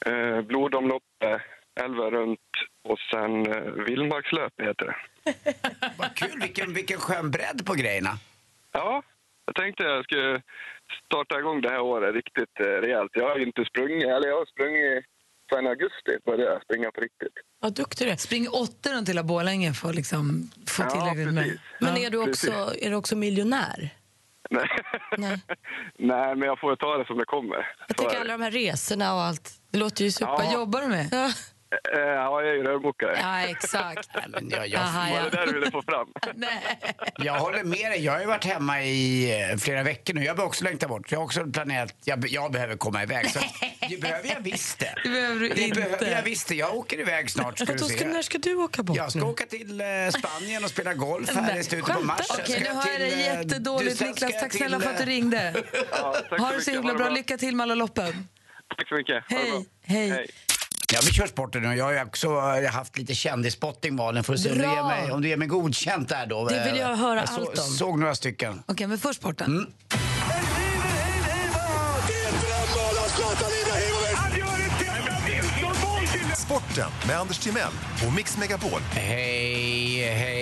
Eh, 0.06 0.42
blodomloppet, 0.42 1.42
elva 1.76 2.10
runt 2.12 2.40
och 2.84 3.00
sen 3.00 3.54
eh, 3.54 3.62
vildmarkslöp 3.62 4.54
heter 4.62 4.86
det. 4.86 4.96
Vad 5.98 6.16
kul, 6.16 6.40
vilken, 6.42 6.74
vilken 6.74 7.00
skön 7.00 7.32
bredd 7.32 7.66
på 7.66 7.74
grejerna. 7.74 8.10
Ja, 8.72 9.04
jag 9.46 9.56
tänkte 9.56 9.84
jag 9.84 10.04
skulle 10.04 10.42
starta 11.06 11.40
igång 11.40 11.62
det 11.62 11.70
här 11.70 11.82
året 11.82 12.16
riktigt 12.16 12.60
eh, 12.60 12.66
rejält. 12.66 13.12
Jag 13.14 13.30
har 13.30 13.40
inte 13.40 13.66
sprungit, 13.66 14.08
eller 14.08 14.28
jag 14.28 14.38
har 14.38 14.46
sprungit 14.46 15.06
sen 15.54 15.68
augusti 15.68 16.12
började 16.26 16.52
jag 16.54 16.64
springa 16.64 16.92
på 16.92 17.02
riktigt. 17.02 17.34
Vad 17.60 17.74
duktig 17.74 18.08
du 18.08 18.12
är. 18.12 18.16
Spring 18.16 18.50
åtta 18.50 18.94
runt 18.94 19.10
hela 19.10 19.24
Borlänge 19.24 19.74
för 19.74 19.90
att 19.90 19.96
liksom 19.96 20.50
få 20.68 20.84
Ja, 20.84 20.90
tillräckligt 20.90 21.34
med. 21.34 21.44
precis. 21.44 21.60
Men 21.80 21.98
är, 21.98 22.10
du 22.10 22.18
också, 22.18 22.52
är 22.82 22.90
du 22.90 22.96
också 22.96 23.16
miljonär? 23.16 23.90
Nej. 24.50 24.68
Nej. 25.18 25.38
Nej, 25.98 26.36
men 26.36 26.42
jag 26.48 26.60
får 26.60 26.76
ta 26.76 26.98
det 26.98 27.06
som 27.06 27.18
det 27.18 27.26
kommer. 27.26 27.68
Jag 27.98 28.12
det. 28.12 28.20
alla 28.20 28.38
de 28.38 28.44
här 28.44 28.52
resorna 28.52 29.14
och 29.16 29.22
allt. 29.22 29.52
Det 29.72 29.78
låter 29.80 30.04
ju 30.04 30.12
super. 30.12 30.32
Ja. 30.32 30.38
Vad 30.38 30.54
jobbar 30.54 30.82
du 30.82 30.88
med? 30.88 31.08
Ja. 31.12 31.32
Eh, 31.94 32.00
Ja, 32.00 32.42
jag 32.42 32.50
är 32.50 32.54
ju 32.54 32.64
rörmokare. 32.64 33.18
Ja, 33.22 33.40
exakt. 33.42 34.10
Nej, 34.16 34.26
men 34.30 34.50
jag, 34.50 34.68
jag, 34.68 34.82
Aha, 34.82 35.10
Var 35.12 35.18
ja. 35.18 35.24
det 35.24 35.30
där 35.30 35.46
du 35.46 35.54
ville 35.54 35.72
få 35.72 35.82
fram? 35.82 36.08
Nej. 36.36 36.78
jag 37.18 37.34
håller 37.40 37.64
med 37.64 37.92
dig. 37.92 38.06
Jag 38.06 38.14
har 38.14 38.20
ju 38.20 38.26
varit 38.26 38.46
hemma 38.46 38.82
i 38.84 39.32
eh, 39.52 39.58
flera 39.58 39.84
veckor 39.84 40.14
nu. 40.14 40.24
Jag 40.24 40.36
behöver 40.36 40.48
också 40.48 40.64
längta 40.64 40.88
bort. 40.88 41.12
Jag 41.12 41.20
har 41.20 41.26
också 41.26 41.46
planerat. 41.46 41.94
Jag, 42.04 42.28
jag 42.30 42.52
behöver 42.52 42.76
komma 42.76 43.04
iväg. 43.04 43.30
Så 43.32 43.40
det 43.90 44.02
behöver 44.02 44.30
jag 44.30 44.40
visst 44.40 44.80
det. 44.80 44.96
Det 45.04 45.10
behöver 45.10 45.40
du 45.40 45.50
Det 45.50 45.62
inte. 45.62 45.82
behöver 45.82 46.12
jag 46.12 46.24
visst 46.24 46.48
det. 46.48 46.56
Jag 46.56 46.76
åker 46.76 47.00
iväg 47.00 47.30
snart 47.32 47.60
ska 47.60 47.74
du 47.74 47.80
ska, 47.80 48.06
när 48.08 48.14
se. 48.16 48.24
ska 48.24 48.38
du 48.38 48.56
åka 48.56 48.84
bort 48.84 48.98
Jag 48.98 49.10
ska 49.12 49.20
nu? 49.20 49.26
åka 49.26 49.46
till 49.46 49.82
eh, 49.82 49.88
Spanien 50.20 50.64
och 50.64 50.70
spela 50.70 50.94
golf 50.94 51.30
här 51.36 51.58
i 51.60 51.64
slutet 51.64 51.96
på 51.96 52.00
mars. 52.04 52.28
du? 52.28 52.44
Okej, 52.44 52.62
ska 52.62 52.74
nu 52.74 52.80
hör 52.80 52.90
jag 53.00 53.10
till, 53.10 53.20
eh, 53.20 53.26
jättedåligt 53.26 53.96
ska 53.96 54.06
Niklas. 54.06 54.32
Tack 54.40 54.52
till, 54.52 54.60
snälla 54.60 54.80
för 54.80 54.90
att 54.90 54.98
du 54.98 55.06
ringde. 55.06 55.54
Ja, 55.92 56.16
tack 56.30 56.40
Ha 56.40 56.52
det 56.52 56.62
så 56.62 56.72
himla 56.72 56.94
bra. 56.94 57.06
det 57.10 57.12
Lycka 57.16 57.38
till 57.38 57.56
med 57.56 57.64
alla 57.64 57.76
loppen. 57.76 58.28
Tack 58.78 58.88
så 58.90 58.96
mycket. 58.96 59.28
Bra. 59.28 59.38
Hej. 59.84 60.10
Hej. 60.12 60.28
Ja, 60.94 61.00
vi 61.06 61.12
kör 61.12 61.28
sporten 61.28 61.62
nu. 61.62 61.76
Jag 61.76 61.86
har 61.86 61.92
ju 61.92 62.02
också 62.02 62.28
eh, 62.28 62.72
haft 62.72 62.98
lite 62.98 63.16
kändisspotting 63.16 63.96
Malin. 63.96 64.24
Får 64.24 64.36
se 64.36 64.52
om 64.52 64.58
du, 64.58 64.64
ger 64.64 64.84
mig, 64.84 65.12
om 65.12 65.22
du 65.22 65.28
ger 65.28 65.38
mig 65.38 65.48
godkänt 65.48 66.10
där 66.10 66.26
då. 66.26 66.48
Det 66.48 66.64
vill 66.72 66.80
jag 66.80 66.96
höra 66.96 67.20
jag 67.20 67.30
så, 67.30 67.36
allt 67.36 67.50
om. 67.50 67.66
såg 67.66 68.00
några 68.00 68.16
stycken. 68.16 68.64
Okej, 68.66 68.88
men 68.88 68.98
först 68.98 69.20
sporten. 69.20 69.48
Mm. 69.48 69.66
Sporten 76.38 76.90
med 77.08 77.20
Anders 77.20 77.40
Timell 77.40 77.72
och 78.08 78.14
Mix 78.14 78.38
Megapol. 78.38 78.82
Hej, 78.92 80.14
hej. 80.14 80.41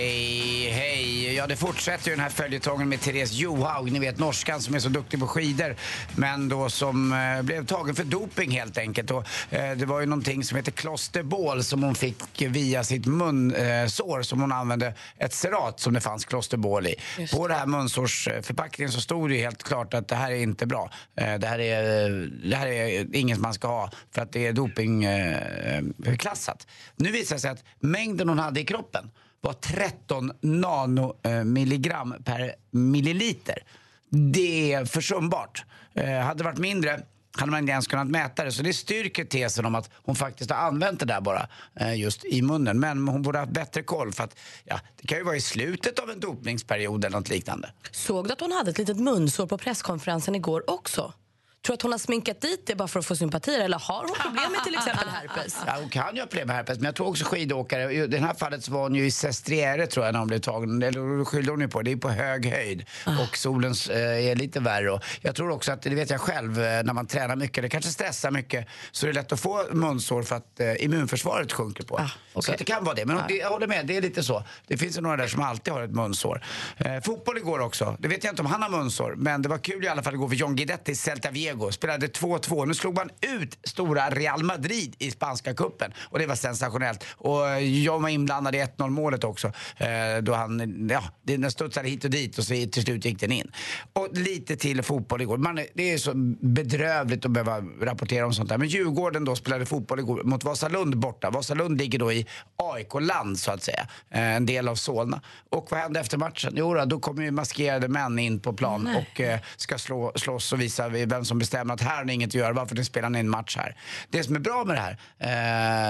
Ja, 1.40 1.46
det 1.46 1.56
fortsätter 1.56 2.08
ju 2.08 2.16
den 2.16 2.22
här 2.22 2.30
följetongen 2.30 2.88
med 2.88 3.00
Therese 3.00 3.32
Johaug, 3.32 3.92
ni 3.92 3.98
vet 3.98 4.18
norskan 4.18 4.60
som 4.60 4.74
är 4.74 4.78
så 4.78 4.88
duktig 4.88 5.20
på 5.20 5.26
skidor, 5.26 5.76
men 6.16 6.48
då 6.48 6.70
som 6.70 7.12
eh, 7.12 7.42
blev 7.42 7.66
tagen 7.66 7.94
för 7.94 8.04
doping 8.04 8.50
helt 8.50 8.78
enkelt. 8.78 9.10
Och, 9.10 9.24
eh, 9.50 9.76
det 9.76 9.86
var 9.86 10.00
ju 10.00 10.06
någonting 10.06 10.44
som 10.44 10.56
heter 10.56 10.72
klosterbol 10.72 11.64
som 11.64 11.82
hon 11.82 11.94
fick 11.94 12.42
via 12.42 12.84
sitt 12.84 13.06
munsår 13.06 14.18
eh, 14.18 14.22
som 14.22 14.40
hon 14.40 14.52
använde 14.52 14.94
ett 15.18 15.32
serat 15.32 15.80
som 15.80 15.94
det 15.94 16.00
fanns 16.00 16.24
klosterbol 16.24 16.86
i. 16.86 16.94
På 17.32 17.48
det 17.48 17.54
här 17.54 17.66
munsårsförpackningen 17.66 18.92
så 18.92 19.00
stod 19.00 19.30
det 19.30 19.34
ju 19.34 19.40
helt 19.40 19.62
klart 19.62 19.94
att 19.94 20.08
det 20.08 20.16
här 20.16 20.30
är 20.30 20.42
inte 20.42 20.66
bra. 20.66 20.90
Eh, 21.16 21.34
det, 21.34 21.46
här 21.46 21.58
är, 21.58 22.10
det 22.50 22.56
här 22.56 22.66
är 22.66 23.16
inget 23.16 23.38
man 23.38 23.54
ska 23.54 23.68
ha 23.68 23.90
för 24.10 24.22
att 24.22 24.32
det 24.32 24.46
är 24.46 24.52
dopingklassat. 24.52 26.66
Nu 26.96 27.10
visar 27.10 27.36
det 27.36 27.40
sig 27.40 27.50
att 27.50 27.64
mängden 27.78 28.28
hon 28.28 28.38
hade 28.38 28.60
i 28.60 28.64
kroppen 28.64 29.10
var 29.40 29.52
13 29.52 30.32
nanomilligram 30.40 32.12
eh, 32.12 32.18
per 32.18 32.54
milliliter. 32.70 33.64
Det 34.08 34.72
är 34.72 34.84
försumbart. 34.84 35.64
Eh, 35.94 36.18
hade 36.18 36.38
det 36.38 36.44
varit 36.44 36.58
mindre 36.58 37.00
hade 37.32 37.50
man 37.50 37.60
inte 37.60 37.72
ens 37.72 37.86
kunnat 37.86 38.08
mäta 38.08 38.44
det. 38.44 38.52
Så 38.52 38.62
det 38.62 38.72
styrker 38.72 39.24
tesen 39.24 39.66
om 39.66 39.74
att 39.74 39.90
hon 39.94 40.16
faktiskt 40.16 40.50
har 40.50 40.58
använt 40.58 41.00
det 41.00 41.06
där 41.06 41.20
bara 41.20 41.48
eh, 41.80 41.94
just 41.94 42.24
i 42.24 42.42
munnen. 42.42 42.80
Men 42.80 43.08
hon 43.08 43.22
borde 43.22 43.38
ha 43.38 43.42
haft 43.42 43.54
bättre 43.54 43.82
koll 43.82 44.12
för 44.12 44.24
att 44.24 44.38
ja, 44.64 44.80
det 45.00 45.06
kan 45.06 45.18
ju 45.18 45.24
vara 45.24 45.36
i 45.36 45.40
slutet 45.40 45.98
av 45.98 46.10
en 46.10 46.20
dopningsperiod 46.20 47.04
eller 47.04 47.18
något 47.18 47.28
liknande. 47.28 47.70
Såg 47.90 48.26
du 48.26 48.32
att 48.32 48.40
hon 48.40 48.52
hade 48.52 48.70
ett 48.70 48.78
litet 48.78 48.96
munsår 48.96 49.46
på 49.46 49.58
presskonferensen 49.58 50.34
igår 50.34 50.70
också? 50.70 51.12
Tror 51.62 51.72
du 51.72 51.74
att 51.74 51.82
hon 51.82 51.92
har 51.92 51.98
sminkat 51.98 52.40
dit 52.40 52.66
det 52.66 52.74
bara 52.74 52.88
för 52.88 52.98
att 52.98 53.06
få 53.06 53.16
sympatier 53.16 53.60
eller 53.60 53.78
har 53.78 54.00
hon 54.00 54.16
problem 54.22 54.52
med 54.52 54.64
till 54.64 54.74
exempel 54.74 55.08
herpes? 55.08 55.56
Ja, 55.66 55.72
hon 55.80 55.88
kan 55.88 56.14
ju 56.14 56.20
ha 56.20 56.26
problem 56.26 56.46
med 56.46 56.56
herpes, 56.56 56.78
men 56.78 56.84
jag 56.84 56.94
tror 56.94 57.08
också 57.08 57.24
skidåkare. 57.24 57.92
I 57.92 58.06
det 58.06 58.18
här 58.18 58.34
fallet 58.34 58.64
så 58.64 58.72
var 58.72 58.82
hon 58.82 58.94
ju 58.94 59.06
i 59.06 59.10
Sestriere 59.10 59.86
tror 59.86 60.06
jag 60.06 60.12
när 60.12 60.18
hon 60.18 60.28
blev 60.28 60.38
tagen. 60.38 60.82
Eller 60.82 61.24
skyllde 61.24 61.50
hon 61.52 61.60
ju 61.60 61.68
på 61.68 61.82
det. 61.82 61.92
Är 61.92 61.96
på 61.96 62.08
hög 62.08 62.46
höjd 62.46 62.84
och 63.06 63.36
solens 63.36 63.88
eh, 63.88 64.26
är 64.26 64.34
lite 64.34 64.60
värre. 64.60 64.90
Och 64.90 65.02
jag 65.20 65.34
tror 65.34 65.50
också 65.50 65.72
att, 65.72 65.82
det 65.82 65.94
vet 65.94 66.10
jag 66.10 66.20
själv, 66.20 66.60
eh, 66.60 66.82
när 66.82 66.92
man 66.92 67.06
tränar 67.06 67.36
mycket, 67.36 67.62
det 67.62 67.68
kanske 67.68 67.90
stressar 67.90 68.30
mycket, 68.30 68.66
så 68.92 69.06
är 69.06 69.08
det 69.08 69.14
lätt 69.14 69.32
att 69.32 69.40
få 69.40 69.64
munsår 69.72 70.22
för 70.22 70.36
att 70.36 70.60
eh, 70.60 70.84
immunförsvaret 70.84 71.52
sjunker 71.52 71.84
på. 71.84 72.00
Så 72.38 72.52
att 72.52 72.58
det 72.58 72.64
kan 72.64 72.84
vara 72.84 72.94
det. 72.94 73.06
Men 73.06 73.20
det, 73.28 73.34
jag 73.34 73.50
håller 73.50 73.66
med, 73.66 73.86
det 73.86 73.96
är 73.96 74.02
lite 74.02 74.22
så. 74.22 74.44
Det 74.66 74.76
finns 74.76 74.96
ju 74.96 75.00
några 75.00 75.16
där 75.16 75.26
som 75.26 75.42
alltid 75.42 75.72
har 75.72 75.82
ett 75.82 75.90
munsår. 75.94 76.44
Eh, 76.76 77.00
fotboll 77.00 77.38
igår 77.38 77.58
också. 77.58 77.96
Det 77.98 78.08
vet 78.08 78.24
jag 78.24 78.32
inte 78.32 78.42
om 78.42 78.46
han 78.46 78.62
har 78.62 78.68
munsår, 78.68 79.14
men 79.16 79.42
det 79.42 79.48
var 79.48 79.58
kul 79.58 79.84
i 79.84 79.88
alla 79.88 80.02
fall 80.02 80.14
igår 80.14 80.28
för 80.28 80.36
John 80.36 80.56
Guidetti, 80.56 80.94
Celta 80.94 81.30
Vigo, 81.50 81.72
spelade 81.72 82.06
2-2. 82.06 82.66
Nu 82.66 82.74
slog 82.74 82.94
man 82.94 83.10
ut 83.20 83.58
stora 83.64 84.10
Real 84.10 84.42
Madrid 84.42 84.96
i 84.98 85.10
spanska 85.10 85.54
kuppen 85.54 85.92
och 86.00 86.18
det 86.18 86.26
var 86.26 86.34
sensationellt. 86.34 87.04
Och 87.16 87.62
jag 87.62 88.00
var 88.00 88.08
inblandad 88.08 88.54
i 88.54 88.58
1-0 88.58 88.90
målet 88.90 89.24
också. 89.24 89.52
Eh, 89.76 90.22
då 90.22 90.34
han, 90.34 90.88
ja, 90.90 91.02
den 91.22 91.50
studsade 91.50 91.88
hit 91.88 92.04
och 92.04 92.10
dit 92.10 92.38
och 92.38 92.44
så 92.44 92.54
till 92.54 92.82
slut 92.82 93.04
gick 93.04 93.20
den 93.20 93.32
in. 93.32 93.50
Och 93.92 94.08
lite 94.12 94.56
till 94.56 94.82
fotboll 94.82 95.20
igår. 95.20 95.36
Man, 95.38 95.60
det 95.74 95.92
är 95.92 95.98
så 95.98 96.12
bedrövligt 96.40 97.24
att 97.24 97.30
behöva 97.30 97.60
rapportera 97.80 98.26
om 98.26 98.32
sånt 98.32 98.48
där. 98.48 98.58
Men 98.58 98.68
Djurgården 98.68 99.24
då 99.24 99.36
spelade 99.36 99.66
fotboll 99.66 99.98
igår 99.98 100.22
mot 100.24 100.44
Vasalund 100.44 100.98
borta. 100.98 101.30
Vasalund 101.30 101.78
ligger 101.78 101.98
då 101.98 102.12
i 102.12 102.26
AIK-land 102.56 103.38
så 103.38 103.50
att 103.50 103.62
säga. 103.62 103.86
Eh, 104.10 104.36
en 104.36 104.46
del 104.46 104.68
av 104.68 104.74
Solna. 104.74 105.20
Och 105.50 105.66
vad 105.70 105.80
hände 105.80 106.00
efter 106.00 106.18
matchen? 106.18 106.52
Jo 106.56 106.74
då, 106.74 106.84
då 106.84 106.98
kommer 106.98 107.22
ju 107.22 107.30
maskerade 107.30 107.88
män 107.88 108.18
in 108.18 108.40
på 108.40 108.52
plan 108.52 108.84
Nej. 108.84 109.06
och 109.14 109.20
eh, 109.20 109.40
ska 109.56 109.78
slå, 109.78 110.12
slåss 110.16 110.52
och 110.52 110.60
visa 110.60 110.88
vem 110.88 111.24
som 111.24 111.38
bestämmer 111.40 111.74
att 111.74 111.80
här 111.80 111.96
har 111.96 112.04
ni 112.04 112.12
inget 112.12 112.28
att 112.30 112.34
göra, 112.34 112.52
varför 112.52 112.74
ni 112.76 112.84
spelar 112.84 113.10
ni 113.10 113.18
en 113.18 113.28
match 113.30 113.56
här? 113.56 113.76
Det 114.10 114.22
som 114.24 114.34
är 114.36 114.40
bra 114.40 114.64
med 114.64 114.76
det 114.76 114.80
här, 114.80 114.92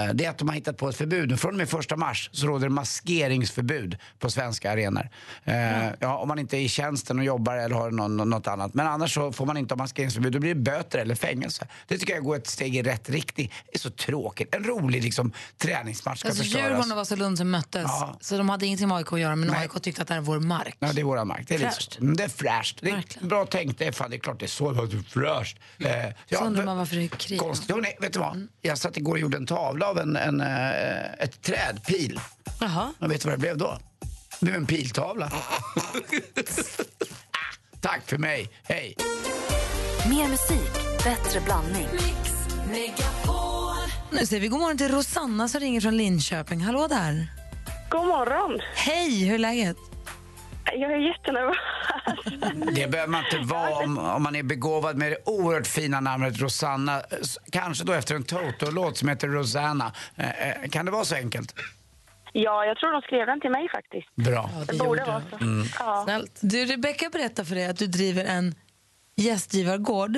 eh, 0.09 0.13
det 0.13 0.25
är 0.25 0.29
att 0.29 0.37
de 0.37 0.47
har 0.47 0.55
hittat 0.55 0.77
på 0.77 0.89
ett 0.89 0.95
förbud. 0.97 1.39
Från 1.39 1.51
och 1.51 1.57
med 1.57 1.69
första 1.69 1.95
mars 1.95 2.29
så 2.33 2.47
råder 2.47 2.67
det 2.67 2.73
maskeringsförbud 2.73 3.97
på 4.19 4.29
svenska 4.31 4.71
arenor. 4.71 5.09
Eh, 5.43 5.87
ja, 5.99 6.17
om 6.17 6.27
man 6.27 6.39
inte 6.39 6.57
är 6.57 6.61
i 6.61 6.69
tjänsten 6.69 7.19
och 7.19 7.25
jobbar 7.25 7.55
eller 7.57 7.75
har 7.75 7.91
någon, 7.91 8.29
något 8.29 8.47
annat. 8.47 8.73
Men 8.73 8.87
annars 8.87 9.13
så 9.13 9.31
får 9.31 9.45
man 9.45 9.57
inte 9.57 9.73
ha 9.73 9.77
maskeringsförbud, 9.77 10.33
då 10.33 10.39
blir 10.39 10.55
det 10.55 10.61
böter 10.61 10.99
eller 10.99 11.15
fängelse. 11.15 11.67
Det 11.87 11.97
tycker 11.97 12.13
jag 12.13 12.23
går 12.23 12.35
ett 12.35 12.47
steg 12.47 12.75
i 12.75 12.83
rätt 12.83 13.09
riktning. 13.09 13.53
Det 13.65 13.75
är 13.75 13.79
så 13.79 13.89
tråkigt. 13.89 14.55
En 14.55 14.63
rolig 14.63 15.03
liksom, 15.03 15.31
träningsmatch 15.57 16.19
ska 16.19 16.27
Alltså 16.27 16.43
förstöras. 16.43 16.65
Djurgården 16.67 16.91
och 16.91 16.97
Vasalund 16.97 17.37
som 17.37 17.51
möttes, 17.51 17.83
Ja. 17.85 18.17
så 18.21 18.37
de 18.37 18.49
hade 18.49 18.65
ingenting 18.65 18.87
med 18.87 18.97
AIK 18.97 19.13
att 19.13 19.19
göra, 19.19 19.35
men 19.35 19.49
Nej. 19.49 19.59
AIK 19.59 19.81
tyckte 19.83 20.01
att 20.01 20.07
det 20.07 20.13
här 20.13 20.21
är 20.21 20.25
vår 20.25 20.39
mark. 20.39 20.75
Ja, 20.79 20.89
det 20.93 21.01
är 21.01 21.05
våran 21.05 21.27
mark. 21.27 21.45
Det 21.47 21.55
är, 21.55 21.59
Fräscht. 21.59 21.91
lite, 21.91 22.01
mm, 22.03 22.17
det 22.17 22.23
är 22.23 22.27
fräscht. 22.29 22.77
Det 22.81 22.89
är 22.89 23.25
bra 23.25 23.45
tänkt. 23.45 23.79
Det 23.79 23.87
är, 23.87 23.91
fan, 23.91 24.09
det 24.09 24.15
är 24.15 24.19
klart 24.19 24.39
det 24.39 24.45
är 24.45 24.47
så. 24.47 24.71
Är 25.41 25.45
fräscht. 25.45 25.57
Eh, 26.31 26.37
Så 26.39 26.45
undrar 26.45 26.65
man 26.65 26.77
varför 26.77 26.95
det 26.95 27.03
är 27.03 27.07
krig. 27.07 27.39
Konstigt. 27.39 27.71
Hörrni, 27.71 27.95
vet 28.01 28.13
du 28.13 28.19
vad? 28.19 28.47
Jag 28.61 28.77
satt 28.77 28.97
igår 28.97 29.11
och 29.11 29.19
gjorde 29.19 29.37
en 29.37 29.45
tavla 29.45 29.87
av 29.87 29.99
en, 29.99 30.15
en, 30.15 30.41
eh, 30.41 31.13
ett 31.19 31.41
träd, 31.41 31.81
pil. 31.87 32.19
Jaha. 32.59 32.93
Och 32.99 33.11
vet 33.11 33.21
du 33.21 33.29
vad 33.29 33.33
det 33.37 33.41
blev 33.41 33.57
då? 33.57 33.77
Det 34.39 34.45
blev 34.45 34.55
en 34.55 34.65
piltavla. 34.65 35.31
Tack 37.81 38.01
för 38.09 38.17
mig. 38.17 38.49
Hej. 38.63 38.95
Mer 40.09 40.27
musik, 40.27 40.71
bättre 41.03 41.39
blandning. 41.41 41.87
Nu 44.11 44.25
säger 44.25 44.41
vi 44.41 44.47
god 44.47 44.59
morgon 44.59 44.77
till 44.77 44.91
Rosanna 44.91 45.47
som 45.47 45.59
ringer 45.59 45.81
från 45.81 45.97
Linköping. 45.97 46.61
Hallå 46.61 46.87
där. 46.87 47.27
God 47.89 48.05
morgon. 48.07 48.59
Hej, 48.75 49.25
hur 49.25 49.33
är 49.33 49.37
läget? 49.39 49.77
Jag 50.65 50.91
är 50.91 50.97
jättenervös. 50.97 51.57
Det 52.75 52.91
behöver 52.91 53.11
man 53.11 53.23
inte 53.25 53.53
vara 53.53 53.75
om, 53.75 53.97
om 53.97 54.23
man 54.23 54.35
är 54.35 54.43
begåvad 54.43 54.97
med 54.97 55.11
det 55.11 55.17
oerhört 55.25 55.67
fina 55.67 55.99
namnet 55.99 56.41
Rosanna. 56.41 57.01
Kanske 57.51 57.83
då 57.83 57.93
efter 57.93 58.15
en 58.15 58.23
Toto-låt 58.23 58.97
som 58.97 59.09
heter 59.09 59.27
Rosanna. 59.27 59.91
Eh, 60.15 60.49
eh, 60.49 60.69
kan 60.69 60.85
det 60.85 60.91
vara 60.91 61.05
så 61.05 61.15
enkelt? 61.15 61.55
Ja, 62.33 62.65
jag 62.65 62.77
tror 62.77 62.91
de 62.91 63.01
skrev 63.01 63.25
den 63.25 63.41
till 63.41 63.49
mig 63.51 63.69
faktiskt. 63.69 64.15
Bra. 64.15 64.49
det 64.67 64.77
borde 64.77 65.03
vara 65.05 65.21
så. 65.29 65.35
Mm. 65.35 65.67
Ja. 65.79 66.21
Du, 66.41 66.65
Rebecka 66.65 67.09
berättar 67.09 67.43
för 67.43 67.55
dig 67.55 67.65
att 67.67 67.77
du 67.77 67.87
driver 67.87 68.25
en 68.25 68.55
gästgivargård. 69.15 70.17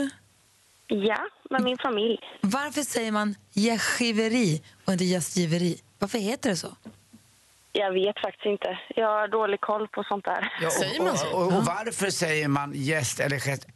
ja, 0.87 1.17
med 1.49 1.61
min 1.63 1.77
familj. 1.77 2.17
Varför 2.41 2.81
säger 2.81 3.11
man 3.11 3.35
gästgiveri 3.53 4.63
och 4.85 4.93
inte 4.93 5.05
gästgiveri? 5.05 5.77
Varför 5.99 6.17
heter 6.19 6.49
det 6.49 6.55
så? 6.55 6.75
Jag 7.75 7.91
vet 7.93 8.19
faktiskt 8.19 8.45
inte. 8.45 8.79
Jag 8.95 9.07
har 9.07 9.27
dålig 9.27 9.61
koll 9.61 9.87
på 9.87 10.03
sånt 10.03 10.25
där. 10.25 10.53
Ja, 10.61 10.69
och, 10.99 11.07
och, 11.07 11.41
och, 11.41 11.57
och 11.57 11.65
varför 11.65 12.09
säger 12.09 12.47
man 12.47 12.71
gäst 12.75 13.19
eller 13.19 13.39
gest, 13.39 13.67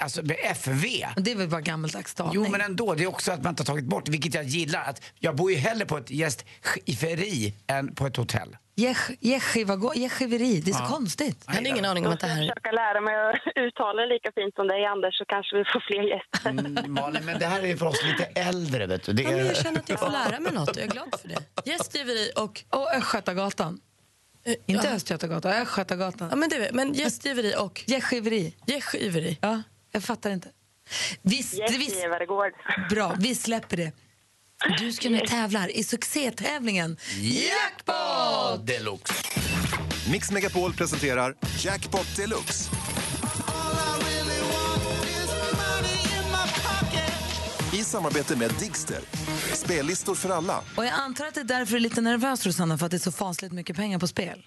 alltså 0.00 0.22
med 0.22 0.36
FV? 0.56 0.86
Det 1.16 1.32
är 1.32 1.36
väl 1.36 1.48
bara 1.48 1.60
gammaldags 1.60 2.10
stavning? 2.10 2.34
Jo, 2.34 2.50
men 2.50 2.60
ändå. 2.60 2.94
Det 2.94 3.02
är 3.02 3.06
också 3.06 3.32
att 3.32 3.42
man 3.42 3.50
inte 3.50 3.60
har 3.60 3.66
tagit 3.66 3.84
bort, 3.84 4.08
vilket 4.08 4.34
jag 4.34 4.44
gillar. 4.44 4.84
Att 4.84 5.12
jag 5.18 5.36
bor 5.36 5.50
ju 5.50 5.56
hellre 5.56 5.86
på 5.86 5.96
ett 5.96 6.10
gästgiveri 6.10 7.54
än 7.66 7.94
på 7.94 8.06
ett 8.06 8.16
hotell. 8.16 8.56
Gästgiveri, 8.76 10.60
det 10.60 10.70
är 10.70 10.74
så 10.74 10.82
Ja. 10.82 10.88
konstigt. 10.88 11.44
Jag 11.46 11.54
hade 11.54 11.68
ingen 11.68 11.84
aning 11.84 12.06
om 12.06 12.12
att 12.12 12.20
det 12.20 12.26
här... 12.26 12.42
Jag 12.42 12.50
ska 12.50 12.54
försöka 12.60 12.70
lära 12.72 13.00
mig 13.00 13.14
att 13.30 13.40
uttala 13.56 14.02
det 14.02 14.08
lika 14.08 14.32
fint 14.34 14.54
som 14.54 14.68
dig, 14.68 14.84
Anders, 14.86 15.18
så 15.18 15.24
kanske 15.24 15.56
vi 15.56 15.64
får 15.72 15.80
fler 15.80 16.02
gäster. 16.02 16.50
Mm, 16.50 16.92
Malin, 16.94 17.24
men 17.24 17.38
det 17.38 17.46
här 17.46 17.64
är 17.64 17.76
för 17.76 17.86
oss 17.86 18.02
lite 18.04 18.24
äldre, 18.40 18.86
vet 18.86 19.02
du. 19.02 19.12
Det 19.12 19.22
Ja, 19.22 19.30
men 19.30 19.40
är... 19.40 19.44
jag 19.44 19.56
känner 19.56 19.78
att 19.78 19.88
jag 19.88 20.00
får 20.00 20.10
lära 20.10 20.40
mig 20.40 20.52
något 20.52 20.68
och 20.70 20.76
jag 20.76 20.84
är 20.84 20.90
glad 20.90 21.20
för 21.20 21.28
det. 21.28 21.38
Gästgiveri 21.70 22.30
och... 22.36 22.64
Och 22.70 22.94
Östgötagatan. 22.94 23.80
Inte 24.66 24.90
Östgötagatan, 24.90 25.52
Östgötagatan. 25.52 26.28
Ja, 26.30 26.36
men, 26.36 26.48
det, 26.48 26.70
men 26.72 26.92
gästgiveri 26.92 27.54
och... 27.58 27.84
Gästgiveri. 27.86 28.54
Gästgiveri. 28.66 29.38
Ja, 29.40 29.62
jag 29.92 30.02
fattar 30.02 30.30
inte. 30.30 30.48
Visst, 31.22 31.52
visst, 31.54 31.72
Gästgivargård. 31.72 32.52
bra, 32.90 33.14
vi 33.18 33.34
släpper 33.34 33.76
det. 33.76 33.92
Du 34.78 34.92
ska 34.92 35.10
nu 35.10 35.20
tävla 35.20 35.68
i 35.68 35.84
succétävlingen 35.84 36.96
Jackpot 37.20 38.66
deluxe! 38.66 39.14
Mix 40.10 40.30
Megapol 40.30 40.72
presenterar 40.72 41.34
Jackpot 41.58 42.16
Deluxe. 42.16 42.70
I 47.72 47.84
samarbete 47.84 48.36
med 48.36 48.50
Digster. 48.60 49.00
Spellistor 49.54 50.14
för 50.14 50.30
alla. 50.30 50.60
Och 50.76 50.84
jag 50.84 50.92
antar 50.92 51.26
att 51.26 51.34
det 51.34 51.40
är 51.40 51.44
därför 51.44 51.72
du 51.72 51.76
är 51.76 51.80
lite 51.80 52.00
nervös, 52.00 52.46
Rosanna, 52.46 52.78
för 52.78 52.86
att 52.86 52.90
det 52.90 52.96
är 52.96 52.98
så 52.98 53.12
fasligt 53.12 53.52
mycket 53.52 53.76
pengar 53.76 53.98
på 53.98 54.06
spel. 54.06 54.46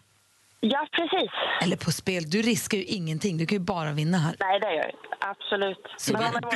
Ja, 0.60 0.88
precis. 0.92 1.32
Eller 1.62 1.76
på 1.76 1.92
spel, 1.92 2.30
du 2.30 2.42
riskar 2.42 2.78
ju 2.78 2.84
ingenting. 2.84 3.38
Du 3.38 3.46
kan 3.46 3.56
ju 3.56 3.60
bara 3.64 3.92
vinna 3.92 4.18
här. 4.18 4.36
Nej, 4.40 4.60
det 4.60 4.74
gör 4.76 4.84
jag 4.84 4.92
Absolut. 5.20 5.78
Så 5.98 6.14
Men 6.14 6.22
du 6.22 6.28
om 6.28 6.36
är 6.36 6.42
var 6.42 6.52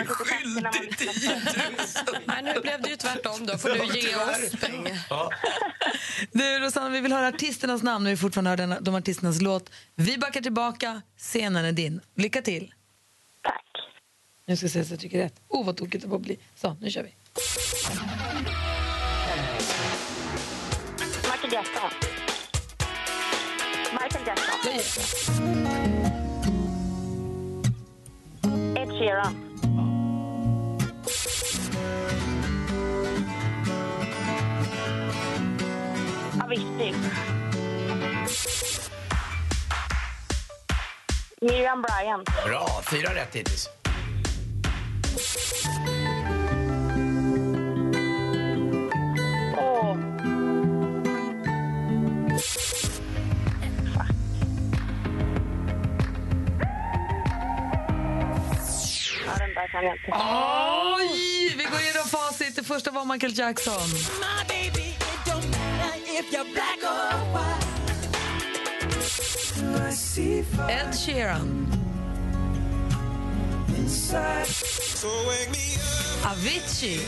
när 0.55 0.63
man 0.63 0.73
lyssnar. 0.99 2.27
Nej, 2.27 2.43
nu 2.55 2.61
blev 2.61 2.81
det 2.81 2.89
ju 2.89 2.95
tvärtom. 2.95 3.45
Då 3.45 3.57
får 3.57 3.69
du 3.69 3.99
ge 3.99 4.15
oss 4.15 4.51
pengar. 4.61 4.97
Du, 6.31 6.59
Rosanna, 6.59 6.89
vi 6.89 6.99
vill 6.99 7.13
höra 7.13 7.27
artisternas 7.27 7.83
namn 7.83 8.05
och 8.05 8.11
vi 8.11 8.17
fortfarande 8.17 8.49
hör 8.49 8.57
den, 8.57 8.75
de 8.81 8.95
artisternas 8.95 9.41
låt. 9.41 9.69
Vi 9.95 10.17
backar 10.17 10.41
tillbaka, 10.41 11.01
scenen 11.17 11.65
är 11.65 11.71
din. 11.71 12.01
Lycka 12.15 12.41
till! 12.41 12.73
Tack. 13.43 13.65
Jag 14.45 14.57
ska 14.57 14.69
säga 14.69 14.85
så 14.85 14.93
jag 14.93 14.99
tycker 14.99 15.17
rätt. 15.17 15.41
Oh, 15.47 15.65
vad 15.65 15.77
tokigt 15.77 16.03
det 16.03 16.09
får 16.09 16.19
bli. 16.19 16.39
Så, 16.55 16.77
nu 16.81 16.89
kör 16.89 17.03
vi. 17.03 17.15
Michael 21.31 21.53
Jackson. 21.53 21.89
Michael 23.93 24.23
Jackson. 24.25 25.81
Ed 28.77 28.89
Sheeran. 28.97 29.35
Avicii. 36.41 36.95
Miriam 41.41 41.81
Bryant. 41.81 42.29
Bra, 42.45 42.67
fyra 42.83 43.13
rätt 43.13 43.33
hittills. 43.33 43.69
Kan 59.71 59.85
jag 59.85 59.95
inte. 59.95 60.11
Oj! 60.11 61.55
Vi 61.57 61.63
går 61.63 61.79
igenom 61.79 62.07
facit. 62.07 62.55
Det 62.55 62.63
första 62.63 62.91
var 62.91 63.05
Michael 63.05 63.37
Jackson. 63.37 63.81
Ed 70.69 70.95
Sheeran. 71.05 71.67
Avicii. 76.25 76.99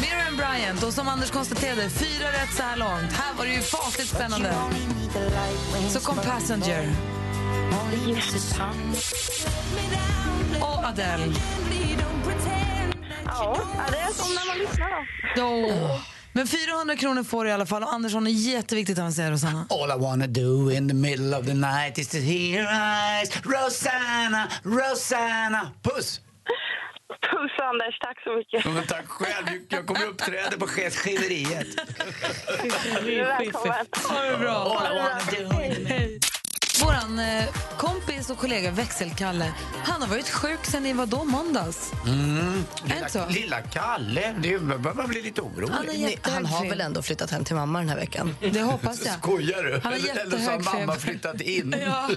Miriam 0.00 0.36
Bryant. 0.36 0.82
Och 0.82 0.92
som 0.92 1.08
Anders 1.08 1.30
konstaterade, 1.30 1.90
fyra 1.90 2.28
rätt 2.28 2.54
så 2.56 2.62
här 2.62 2.76
långt. 2.76 3.12
Här 3.12 3.34
var 3.34 3.44
det 3.44 3.52
ju 3.52 3.60
fasligt 3.60 4.10
spännande. 4.10 4.54
Så 5.90 6.00
kom 6.00 6.16
Passenger. 6.16 7.15
Och 10.60 10.84
Adele. 10.84 11.32
Ja, 13.26 13.56
det 13.90 13.98
är 13.98 14.12
som 14.12 14.34
när 14.34 14.46
man 14.46 14.58
lyssnar 14.58 14.90
då. 15.36 15.42
Oh. 15.42 16.00
Men 16.32 16.46
400 16.46 16.96
kronor 16.96 17.24
får 17.24 17.44
du 17.44 17.50
i 17.50 17.52
alla 17.52 17.66
fall. 17.66 17.82
Och 17.82 17.92
Andersson 17.92 18.26
är 18.26 18.30
jätteviktigt 18.30 18.98
att 18.98 19.02
han 19.02 19.12
säger 19.12 19.30
Rosanna. 19.30 19.66
All 19.70 19.90
I 19.90 20.02
wanna 20.02 20.26
do 20.26 20.70
in 20.70 20.88
the 20.88 20.94
middle 20.94 21.36
of 21.36 21.46
the 21.46 21.54
night 21.54 21.98
is 21.98 22.08
to 22.08 22.16
hear 22.16 22.62
eyes 22.62 23.30
Rosanna, 23.44 24.48
Rosanna 24.62 25.72
Puss! 25.82 26.20
Puss 27.30 27.52
Anders, 27.62 27.98
tack 27.98 28.22
så 28.24 28.36
mycket. 28.36 28.64
Men 28.74 28.86
tack 28.86 29.08
själv, 29.08 29.46
jag 29.68 29.86
kommer 29.86 30.06
uppträda 30.06 30.56
på 30.58 30.66
chefsskiveriet. 30.66 31.66
Välkommen. 33.02 33.86
Ha 34.08 34.22
det 34.22 34.36
bra. 34.38 34.78
All 34.78 34.96
I 34.96 34.98
wanna 34.98 35.20
do 35.30 35.62
in 35.62 35.86
the 35.86 36.15
Våran 36.96 37.18
eh, 37.18 37.44
kompis 37.78 38.30
och 38.30 38.38
kollega 38.38 38.70
Växelkalle, 38.70 39.52
han 39.84 40.02
har 40.02 40.08
varit 40.08 40.28
sjuk 40.28 40.66
sen 40.66 40.86
i 40.86 40.92
vad 40.92 41.08
då, 41.08 41.24
måndags? 41.24 41.92
Mm. 42.06 42.64
Det 42.84 43.10
så? 43.10 43.18
Lilla, 43.18 43.40
lilla 43.40 43.60
Kalle, 43.60 44.34
det 44.42 44.58
man 44.94 45.08
bli 45.08 45.22
lite 45.22 45.40
orolig. 45.40 45.72
Han, 45.72 46.00
jättehög 46.00 46.34
han 46.34 46.46
har 46.46 46.68
väl 46.68 46.80
ändå 46.80 47.02
flyttat 47.02 47.30
hem 47.30 47.44
till 47.44 47.54
mamma 47.54 47.78
den 47.78 47.88
här 47.88 47.96
veckan? 47.96 48.36
Det 48.52 48.62
hoppas 48.62 49.06
jag. 49.06 49.14
Skojar 49.18 49.62
du? 49.62 49.80
Han 49.82 49.92
har 49.92 49.98
Eller, 49.98 50.38
så 50.38 50.50
har 50.50 50.58
mamma 50.58 50.92
feber. 50.92 50.94
flyttat 50.94 51.40
in. 51.40 51.74
Ja. 51.80 52.08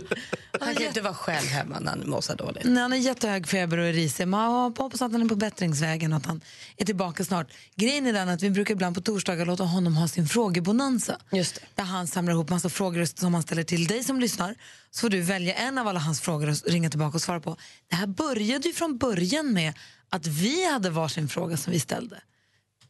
Han 0.60 0.74
kan 0.74 0.82
ju 0.82 0.88
inte 0.88 1.02
vara 1.02 1.14
själv 1.14 1.48
hemma 1.48 1.80
när 1.80 1.92
han 1.92 2.10
mår 2.10 2.22
så 2.22 2.34
dåligt. 2.34 2.64
Nej, 2.66 2.82
han 2.82 2.92
har 2.92 3.00
jättehög 3.00 3.48
feber 3.48 3.78
och 3.78 3.86
är 3.86 3.94
risig. 3.94 4.28
Man 4.28 4.74
hoppas 4.78 5.02
att 5.02 5.12
han 5.12 5.22
är 5.22 5.30
på 5.30 5.36
bättringsvägen 5.36 6.14
och 6.14 6.18
att 6.18 6.26
han 6.26 6.42
är 6.78 6.86
tillbaka 6.86 7.26
snart. 7.26 7.48
Grejen 7.76 8.08
är 8.08 8.14
den 8.14 8.30
att 8.30 8.44
vi 8.44 8.50
brukar 8.50 8.74
ibland 8.74 8.96
på 8.96 9.02
torsdagar 9.02 9.46
låta 9.46 9.64
honom 9.64 9.98
ha 9.98 10.08
sin 10.08 10.28
frågebonanza. 10.28 11.18
Just 11.32 11.56
det. 11.56 11.62
Där 11.76 11.84
han 11.84 12.08
samlar 12.08 12.34
ihop 12.34 12.50
massa 12.50 12.70
frågor 12.70 13.06
som 13.20 13.34
han 13.34 13.44
ställer 13.44 13.64
till 13.64 13.88
dig 13.88 14.04
som 14.04 14.20
lyssnar. 14.20 14.56
Så 14.92 15.02
får 15.02 15.10
du 15.10 15.22
välja 15.22 15.54
en 15.54 15.78
av 15.78 15.88
alla 15.88 16.00
hans 16.00 16.22
frågor 16.22 16.50
och 16.50 16.72
ringa 16.72 16.90
tillbaka 16.90 17.16
och 17.16 17.22
svara 17.22 17.40
på. 17.40 17.58
Det 17.90 17.96
här 17.96 18.08
började 18.08 18.68
ju 18.68 18.74
från 18.74 18.98
början 18.98 19.54
med 19.54 19.74
att 20.10 20.28
vi 20.28 20.72
hade 20.72 20.90
varsin 20.90 21.28
fråga 21.30 21.58
som 21.58 21.74
vi 21.74 21.80
ställde. 21.80 22.22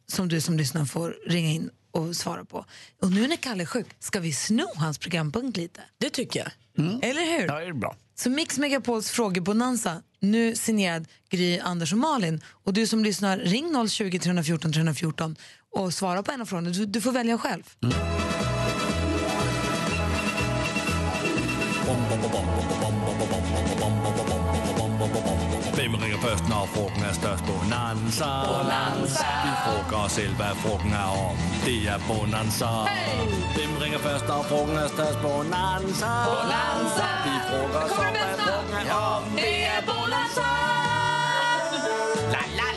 Som 0.07 0.27
du 0.27 0.41
som 0.41 0.57
lyssnar 0.57 0.85
får 0.85 1.17
ringa 1.27 1.49
in 1.49 1.69
och 1.91 2.15
svara 2.15 2.45
på. 2.45 2.65
Och 3.01 3.11
nu 3.11 3.27
när 3.27 3.35
Kalle 3.35 3.63
är 3.63 3.65
sjuk, 3.65 3.87
ska 3.99 4.19
vi 4.19 4.33
sno 4.33 4.67
hans 4.75 4.97
programpunkt 4.97 5.57
lite? 5.57 5.81
Det 5.97 6.09
tycker 6.09 6.39
jag. 6.39 6.51
Eller 7.03 7.39
hur? 7.39 7.47
Ja, 7.47 7.59
det 7.59 7.65
är 7.65 7.73
bra. 7.73 7.95
Så 8.15 8.29
Mix 8.29 8.57
Megapols 8.57 9.11
frågebonanza, 9.11 10.01
nu 10.19 10.55
signerad 10.55 11.07
Gry, 11.29 11.59
Anders 11.59 11.91
och 11.93 11.97
Malin. 11.99 12.41
Och 12.45 12.73
du 12.73 12.87
som 12.87 13.03
lyssnar, 13.03 13.37
ring 13.37 13.87
020 13.89 14.19
314 14.19 14.73
314 14.73 15.35
och 15.71 15.93
svara 15.93 16.23
på 16.23 16.31
en 16.31 16.41
av 16.41 16.45
frågorna. 16.45 16.69
Du, 16.69 16.85
du 16.85 17.01
får 17.01 17.11
välja 17.11 17.37
själv. 17.37 17.63
Hvem 25.73 25.95
ringer 26.03 26.19
først, 26.27 26.49
når 26.49 26.69
frugten 26.73 27.03
er 27.03 27.13
størst? 27.13 27.43
Bonanza. 27.49 28.29
Bonanza. 28.49 29.29
Vi 29.45 29.51
frågar 29.65 30.05
os 30.05 30.11
selv, 30.11 30.35
hvad 30.35 30.53
frugten 30.63 30.93
er 30.93 31.09
om. 31.29 31.35
Det 31.65 31.79
er 31.93 31.99
Bonanza. 32.07 32.65
Hey. 32.65 33.25
Hvem 33.55 33.71
ringer 33.83 33.99
først, 33.99 34.27
når 34.27 34.41
frugten 34.49 34.77
er 34.77 34.87
størst? 34.87 35.19
Bonanza. 35.21 36.11
Bonanza. 36.29 37.07
Vi 37.25 37.35
frågar 37.49 37.81
os 37.85 37.91
om, 37.91 38.11
hvad 38.17 38.35
frugten 38.43 38.87
er 38.87 38.93
om. 39.15 39.23
Det 39.35 39.57
är 39.75 39.81
Bonanza! 39.89 40.49
La. 42.59 42.68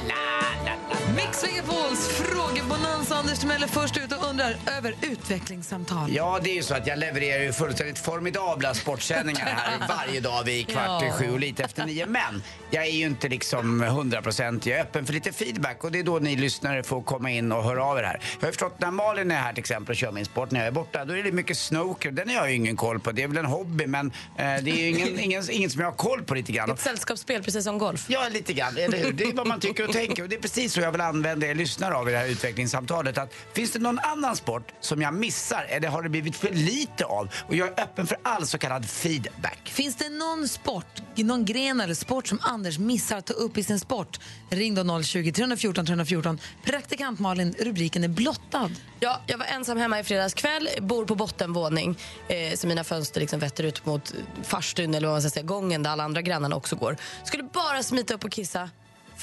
Mix 1.42 1.54
Megapols 1.54 2.08
frågebonanza. 2.08 3.14
Anders 3.16 3.38
Timell 3.38 3.62
är 3.62 3.66
först 3.66 3.96
ut 3.96 4.12
och 4.12 4.28
undrar 4.30 4.56
över 4.78 4.94
utvecklingssamtal. 5.00 6.12
Ja, 6.14 6.40
det 6.42 6.50
är 6.50 6.54
ju 6.54 6.62
så 6.62 6.74
att 6.74 6.86
jag 6.86 6.98
levererar 6.98 7.42
ju 7.42 7.52
fullständigt 7.52 7.98
formidabla 7.98 8.74
sportsändningar 8.74 9.44
här 9.46 9.78
varje 10.06 10.20
dag 10.20 10.44
vid 10.44 10.68
kvart 10.68 11.02
i 11.02 11.06
Ja. 11.06 11.12
sju 11.12 11.30
och 11.32 11.38
lite 11.40 11.64
efter 11.64 11.86
nio. 11.86 12.06
Men 12.06 12.42
jag 12.70 12.86
är 12.86 12.90
ju 12.90 13.06
inte 13.06 13.28
liksom 13.28 13.82
100 13.82 14.22
procent. 14.22 14.66
Jag 14.66 14.78
är 14.78 14.82
öppen 14.82 15.06
för 15.06 15.12
lite 15.12 15.32
feedback 15.32 15.84
och 15.84 15.92
det 15.92 15.98
är 15.98 16.02
då 16.02 16.18
ni 16.18 16.36
lyssnare 16.36 16.82
får 16.82 17.02
komma 17.02 17.30
in 17.30 17.52
och 17.52 17.64
höra 17.64 17.84
av 17.84 17.98
er 17.98 18.02
här. 18.02 18.20
Jag 18.40 18.46
har 18.46 18.52
förstått 18.52 18.80
när 18.80 18.90
Malin 18.90 19.30
är 19.30 19.36
här 19.40 19.52
till 19.52 19.60
exempel 19.60 19.90
och 19.92 19.96
kör 19.96 20.12
min 20.12 20.24
sport 20.24 20.50
när 20.50 20.60
jag 20.60 20.66
är 20.66 20.72
borta, 20.72 21.04
då 21.04 21.16
är 21.16 21.22
det 21.22 21.32
mycket 21.32 21.58
snooker. 21.58 22.10
Den 22.10 22.28
har 22.28 22.34
jag 22.36 22.48
ju 22.50 22.56
ingen 22.56 22.76
koll 22.76 23.00
på. 23.00 23.12
Det 23.12 23.22
är 23.22 23.28
väl 23.28 23.36
en 23.36 23.44
hobby, 23.46 23.86
men 23.86 24.06
eh, 24.06 24.12
det 24.36 24.70
är 24.70 24.76
ju 24.76 24.88
ingen, 24.88 25.18
ingen, 25.20 25.50
ingen 25.50 25.70
som 25.70 25.80
jag 25.80 25.88
har 25.88 25.96
koll 25.96 26.22
på 26.22 26.34
lite 26.34 26.52
grann. 26.52 26.70
Ett 26.70 26.80
sällskapsspel, 26.80 27.42
precis 27.42 27.64
som 27.64 27.78
golf. 27.78 28.04
Ja, 28.08 28.28
lite 28.32 28.52
grann. 28.52 28.76
Eller 28.76 28.98
hur? 28.98 29.12
Det 29.12 29.24
är 29.24 29.32
vad 29.32 29.46
man 29.46 29.60
tycker 29.60 29.84
och 29.88 29.92
tänker. 29.92 30.22
Och 30.22 30.28
det 30.28 30.36
är 30.36 30.40
precis 30.40 30.72
så 30.72 30.80
jag 30.80 30.92
vill 30.92 31.00
använda 31.00 31.31
er 31.40 31.54
lyssnare 31.54 31.94
av 31.94 32.08
i 32.08 32.12
det 32.12 32.18
här 32.18 32.28
utvecklingssamtalet. 32.28 33.18
Att 33.18 33.34
finns 33.52 33.70
det 33.70 33.78
någon 33.78 33.98
annan 33.98 34.36
sport 34.36 34.72
som 34.80 35.02
jag 35.02 35.14
missar 35.14 35.66
eller 35.68 35.88
har 35.88 36.02
det 36.02 36.08
blivit 36.08 36.36
för 36.36 36.50
lite 36.50 37.04
av? 37.04 37.28
Och 37.48 37.54
jag 37.54 37.68
är 37.68 37.82
öppen 37.82 38.06
för 38.06 38.18
all 38.22 38.46
så 38.46 38.58
kallad 38.58 38.86
feedback. 38.86 39.58
Finns 39.64 39.96
det 39.96 40.08
någon 40.08 40.48
sport, 40.48 41.02
någon 41.14 41.44
gren 41.44 41.80
eller 41.80 41.94
sport 41.94 42.26
som 42.26 42.38
Anders 42.42 42.78
missar 42.78 43.16
att 43.16 43.26
ta 43.26 43.34
upp 43.34 43.58
i 43.58 43.62
sin 43.62 43.80
sport? 43.80 44.20
Ring 44.50 44.74
då 44.74 45.02
020 45.02 45.32
314 45.32 45.86
314. 45.86 46.38
Praktikant 46.64 47.18
Malin, 47.20 47.54
rubriken 47.58 48.04
är 48.04 48.08
blottad. 48.08 48.70
Ja, 49.00 49.20
jag 49.26 49.38
var 49.38 49.46
ensam 49.46 49.78
hemma 49.78 50.00
i 50.00 50.04
fredags 50.04 50.34
kväll, 50.34 50.68
bor 50.80 51.04
på 51.04 51.14
bottenvåning. 51.14 51.98
Eh, 52.28 52.54
så 52.54 52.66
mina 52.66 52.84
fönster 52.84 53.20
liksom 53.20 53.40
vetter 53.40 53.64
ut 53.64 53.86
mot 53.86 54.14
farstun 54.42 54.94
eller 54.94 55.08
vad 55.08 55.14
man 55.14 55.22
ska 55.22 55.30
säga, 55.30 55.46
gången 55.46 55.82
där 55.82 55.90
alla 55.90 56.04
andra 56.04 56.22
grannarna 56.22 56.56
också 56.56 56.76
går. 56.76 56.96
Skulle 57.24 57.42
bara 57.42 57.82
smita 57.82 58.14
upp 58.14 58.24
och 58.24 58.32
kissa 58.32 58.70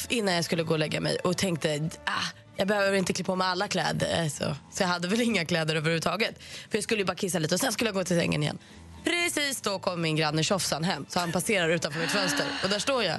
innan 0.09 0.33
jag 0.35 0.45
skulle 0.45 0.63
gå 0.63 0.73
och 0.73 0.79
lägga 0.79 1.01
mig 1.01 1.17
och 1.23 1.37
tänkte 1.37 1.89
ah, 2.05 2.11
jag 2.55 2.67
behöver 2.67 2.97
inte 2.97 3.13
klä 3.13 3.23
på 3.23 3.35
mig 3.35 3.47
alla 3.47 3.67
kläder. 3.67 4.23
eh, 4.23 4.29
Så, 4.29 4.55
så 4.71 4.83
jag 4.83 4.87
hade 4.87 5.07
väl 5.07 5.21
inga 5.21 5.45
kläder 5.45 5.75
överhuvudtaget. 5.75 6.35
För 6.69 6.77
jag 6.77 6.83
skulle 6.83 6.99
ju 7.01 7.05
bara 7.05 7.15
kissa 7.15 7.39
lite 7.39 7.55
och 7.55 7.61
sen 7.61 7.71
skulle 7.71 7.87
jag 7.87 7.95
gå 7.95 8.03
till 8.03 8.17
sängen 8.19 8.43
igen. 8.43 8.57
Precis 9.03 9.61
då 9.61 9.79
kom 9.79 10.01
min 10.01 10.15
granne 10.15 10.43
Tjofsan 10.43 10.83
hem 10.83 11.05
så 11.09 11.19
han 11.19 11.31
passerar 11.31 11.69
utanför 11.69 11.99
mitt 11.99 12.11
fönster 12.11 12.45
och 12.63 12.69
där 12.69 12.79
står 12.79 13.03
jag. 13.03 13.17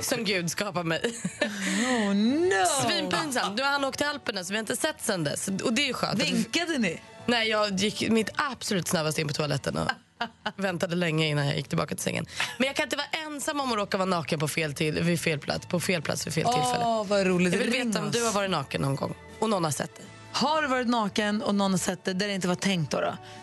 Som 0.00 0.24
Gud 0.24 0.50
skapar 0.50 0.82
mig. 0.82 1.00
Oh 1.00 2.14
no! 2.14 2.64
Svinpinsamt. 2.88 3.56
Nu 3.56 3.62
har 3.62 3.70
han 3.70 3.84
åkt 3.84 3.98
till 3.98 4.06
Alperna 4.06 4.44
så 4.44 4.50
vi 4.52 4.56
har 4.56 4.60
inte 4.60 4.76
sett 4.76 4.96
sen 5.02 5.24
dess. 5.24 5.48
Och 5.64 5.72
det 5.72 5.82
är 5.82 5.86
ju 5.86 5.92
skönt. 5.92 6.22
Vinkade 6.22 6.78
ni? 6.78 7.00
Nej, 7.26 7.48
jag 7.48 7.72
gick 7.80 8.10
mitt 8.10 8.30
absolut 8.36 8.88
snabbaste 8.88 9.20
in 9.20 9.28
på 9.28 9.34
toaletten 9.34 9.76
och 9.76 9.88
väntade 10.56 10.96
länge 10.96 11.26
innan 11.26 11.46
jag 11.46 11.56
gick 11.56 11.68
tillbaka 11.68 11.94
till 11.94 12.04
sängen. 12.04 12.26
Men 12.58 12.66
jag 12.66 12.76
kan 12.76 12.84
inte 12.84 12.96
vara 12.96 13.06
ensam 13.26 13.60
om 13.60 13.72
att 13.72 13.76
råka 13.78 13.96
vara 13.96 14.08
naken 14.08 14.40
på 14.40 14.48
fel, 14.48 14.74
till, 14.74 15.02
vid 15.02 15.20
fel 15.20 15.38
plats, 15.38 15.66
på 15.66 15.80
fel 15.80 16.02
plats 16.02 16.26
vid 16.26 16.34
fel 16.34 16.44
tillfälle. 16.44 16.84
Åh, 16.84 17.06
vad 17.06 17.26
roligt. 17.26 17.52
Jag 17.52 17.60
vill 17.60 17.72
Ring 17.72 17.86
veta 17.86 18.04
om 18.04 18.10
du 18.10 18.24
har 18.24 18.32
varit 18.32 18.50
naken 18.50 18.82
någon 18.82 18.96
gång 18.96 19.14
och 19.38 19.50
någon 19.50 19.64
har 19.64 19.70
sett 19.70 19.94
det. 19.96 20.02
Har 20.32 20.62
du 20.62 20.68
varit 20.68 20.88
naken 20.88 21.42
och 21.42 21.54
någon 21.54 21.70
har 21.70 21.78
sett 21.78 22.04
det 22.04 22.12
där 22.12 22.28
det 22.28 22.34
inte 22.34 22.48
var 22.48 22.54
tänkt 22.54 22.90
då? 22.90 23.00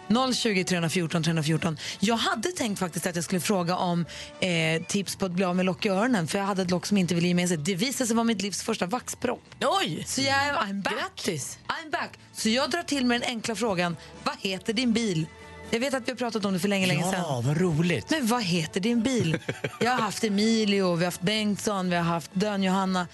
då? 0.08 0.34
020 0.34 0.64
314 0.64 1.24
314. 1.24 1.78
Jag 2.00 2.16
hade 2.16 2.50
tänkt 2.50 2.80
faktiskt 2.80 3.08
att 3.08 3.16
jag 3.16 3.26
skulle 3.26 3.42
fråga 3.42 3.78
om 3.78 4.06
eh, 4.40 4.84
tips 4.88 5.16
på 5.16 5.26
att 5.26 5.32
bli 5.32 5.46
av 5.46 5.56
med 5.56 5.66
lock 5.66 5.86
i 5.86 5.90
öronen 5.90 6.28
för 6.28 6.38
jag 6.38 6.46
hade 6.46 6.62
ett 6.62 6.72
lock 6.72 6.86
som 6.86 6.98
inte 6.98 7.16
ville 7.16 7.28
ge 7.28 7.34
med 7.34 7.48
sig. 7.48 7.58
Det 7.58 7.76
visade 7.76 8.08
sig 8.08 8.16
vara 8.16 8.24
mitt 8.24 8.42
livs 8.42 8.64
första 8.64 8.86
vaxpropp. 8.86 9.42
Oj! 9.82 10.04
Så 10.08 10.22
jag 10.22 10.36
är 10.36 10.54
I'm 10.54 10.82
back. 10.82 10.94
Grattis! 10.94 11.58
I'm 11.68 11.92
back. 11.92 12.20
Så 12.34 12.50
jag 12.50 12.72
drar 12.72 12.84
till 12.84 13.06
med 13.06 13.22
den 13.22 13.30
enkla 13.30 13.56
frågan, 13.56 13.98
vad 14.24 14.36
heter 14.40 14.74
din 14.74 14.94
bil? 14.94 15.26
Jag 15.70 15.80
vet 15.80 15.94
att 15.94 16.08
vi 16.08 16.12
har 16.12 16.18
pratat 16.18 16.46
om 16.46 16.54
det 16.54 16.60
för 16.60 16.68
länge, 16.68 16.88
länge 16.88 17.04
sedan. 17.04 17.24
Ja, 17.28 17.42
vad 17.46 17.62
roligt. 17.62 18.10
Men 18.10 18.28
vad 18.28 18.44
heter 18.44 18.80
din 18.80 19.02
bil? 19.02 19.40
Jag 19.80 19.92
har 19.92 20.02
haft 20.02 20.24
Emilio, 20.24 20.96
vi 20.96 21.04
har 21.04 21.06
haft 21.06 21.22
Bengtsson, 21.22 21.90
vi 21.90 21.96
har 21.96 22.04
haft 22.04 22.32
Dön-Johanna. 22.34 23.08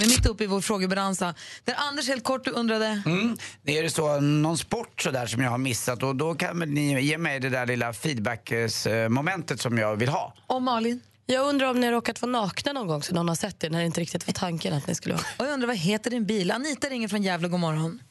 Men 0.00 0.08
mitt 0.08 0.26
uppe 0.26 0.44
i 0.44 0.46
vår 0.46 0.60
frågebransa. 0.60 1.34
Där 1.64 1.74
Anders 1.78 2.08
helt 2.08 2.24
kort 2.24 2.44
du 2.44 2.50
undrade. 2.50 3.02
Mm. 3.06 3.36
Det 3.62 3.78
är 3.78 3.82
det 3.82 3.90
så, 3.90 4.20
någon 4.20 4.58
sport 4.58 5.02
så 5.02 5.10
där 5.10 5.26
som 5.26 5.42
jag 5.42 5.50
har 5.50 5.58
missat 5.58 6.02
och 6.02 6.16
då 6.16 6.34
kan 6.34 6.58
ni 6.58 7.02
ge 7.02 7.18
mig 7.18 7.40
det 7.40 7.48
där 7.48 7.66
lilla 7.66 7.92
feedback-momentet 7.92 9.60
som 9.60 9.78
jag 9.78 9.96
vill 9.96 10.08
ha. 10.08 10.34
Och 10.46 10.62
Malin? 10.62 11.00
Jag 11.26 11.46
undrar 11.46 11.70
om 11.70 11.80
ni 11.80 11.86
har 11.86 11.92
råkat 11.92 12.22
vara 12.22 12.32
nakna 12.32 12.72
någon 12.72 12.86
gång 12.86 13.02
så 13.02 13.14
någon 13.14 13.28
har 13.28 13.36
sett 13.36 13.60
det 13.60 13.70
när 13.70 13.78
det 13.78 13.84
inte 13.84 14.00
riktigt 14.00 14.26
var 14.26 14.34
tanken 14.34 14.74
att 14.74 14.86
ni 14.86 14.94
skulle 14.94 15.14
vara. 15.14 15.24
Och 15.38 15.46
jag 15.46 15.52
undrar 15.52 15.66
vad 15.66 15.76
heter 15.76 16.10
din 16.10 16.26
bil? 16.26 16.50
Anita 16.50 16.88
ringer 16.88 17.08
från 17.08 17.22
Gävle, 17.22 17.48
god 17.48 17.60
morgon. 17.60 18.02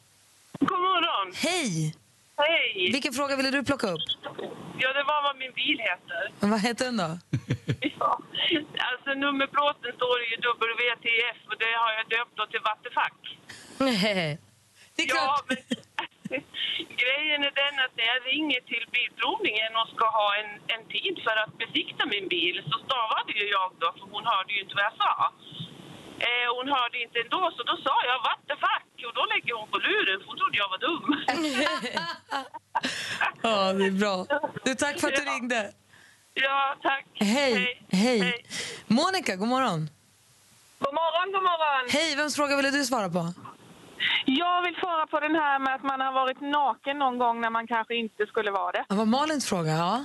God 0.60 0.70
morgon. 0.70 1.32
Hej! 1.34 1.94
Hej. 2.36 2.90
Vilken 2.92 3.12
fråga 3.12 3.36
ville 3.36 3.50
du 3.50 3.64
plocka 3.64 3.86
upp? 3.86 4.06
Ja, 4.82 4.88
det 4.92 5.04
var 5.12 5.22
vad 5.22 5.36
min 5.36 5.52
bil 5.52 5.78
heter. 5.88 6.22
Men 6.40 6.50
vad 6.50 6.60
heter 6.60 6.84
den 6.84 6.96
då? 6.96 7.10
Ja. 7.98 8.18
Alltså 8.90 9.10
nummerplåten 9.24 9.92
står 9.96 10.16
ju 10.30 10.36
WTF 10.94 11.38
och 11.50 11.58
det 11.64 11.72
har 11.82 11.92
jag 11.98 12.04
döpt 12.16 12.34
då 12.38 12.46
till 12.46 12.60
Vattefack. 12.70 13.18
Nej. 13.78 14.38
Det 14.96 15.02
är 15.02 15.08
Ja, 15.16 15.42
men 15.48 15.56
grejen 17.02 17.40
är 17.48 17.54
den 17.62 17.74
att 17.84 17.94
när 17.98 18.06
jag 18.12 18.20
ringer 18.32 18.60
till 18.70 18.84
Bilprovningen 18.94 19.72
och 19.80 19.88
ska 19.94 20.04
ha 20.20 20.28
en, 20.40 20.50
en 20.74 20.84
tid 20.94 21.14
för 21.26 21.36
att 21.42 21.52
besikta 21.62 22.02
min 22.14 22.26
bil 22.34 22.56
så 22.70 22.74
stavade 22.86 23.32
ju 23.40 23.46
jag 23.56 23.68
då, 23.82 23.88
för 23.98 24.06
hon 24.14 24.24
hörde 24.32 24.52
ju 24.56 24.60
inte 24.64 24.74
vad 24.78 24.84
jag 24.90 24.96
sa. 25.04 25.14
Eh, 26.28 26.48
hon 26.56 26.66
hörde 26.76 26.96
inte 27.04 27.18
ändå, 27.24 27.42
så 27.56 27.62
då 27.70 27.74
sa 27.86 27.94
jag 28.10 28.18
Vattefack 28.28 28.86
och 29.08 29.14
då 29.18 29.24
lägger 29.32 29.54
hon 29.60 29.68
på 29.74 29.78
luren 29.86 30.16
för 30.20 30.26
hon 30.30 30.38
trodde 30.40 30.56
jag 30.62 30.68
var 30.74 30.80
dum. 30.86 31.06
Ja, 33.42 33.72
det 33.72 33.86
är 33.86 33.90
bra. 33.90 34.26
Du, 34.64 34.74
tack 34.74 35.00
för 35.00 35.08
att 35.08 35.14
du 35.14 35.22
ringde. 35.24 35.72
Ja, 36.34 36.74
tack. 36.82 37.06
Hej. 37.14 37.82
Hej. 37.92 38.44
Monica, 38.86 39.36
god 39.36 39.48
morgon. 39.48 39.90
God 40.78 40.94
morgon, 40.94 41.32
god 41.34 41.42
morgon. 41.42 41.88
Hej, 41.90 42.16
vems 42.16 42.36
fråga 42.36 42.56
ville 42.56 42.70
du 42.70 42.84
svara 42.84 43.08
på? 43.08 43.32
Jag 44.26 44.62
vill 44.62 44.74
svara 44.74 45.06
på 45.06 45.20
den 45.20 45.34
här 45.34 45.58
med 45.58 45.74
att 45.74 45.82
man 45.82 46.00
har 46.00 46.12
varit 46.12 46.40
naken 46.40 46.98
någon 46.98 47.18
gång 47.18 47.40
när 47.40 47.50
man 47.50 47.66
kanske 47.66 47.94
inte 47.94 48.26
skulle 48.26 48.50
vara 48.50 48.72
det. 48.72 48.84
Det 48.88 48.94
var 48.94 49.04
Malins 49.04 49.48
fråga, 49.48 49.70
ja. 49.70 50.04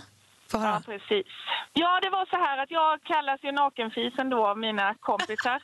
Ja, 0.51 0.82
precis. 0.86 1.27
Ja, 1.73 1.99
det 2.01 2.10
var 2.10 2.25
så 2.25 2.36
här 2.36 2.58
att 2.58 2.71
jag 2.71 3.03
kallas 3.03 3.39
ju 3.43 3.51
nakenfisen 3.51 4.29
då 4.29 4.47
av 4.47 4.58
mina 4.58 4.95
kompisar. 4.99 5.62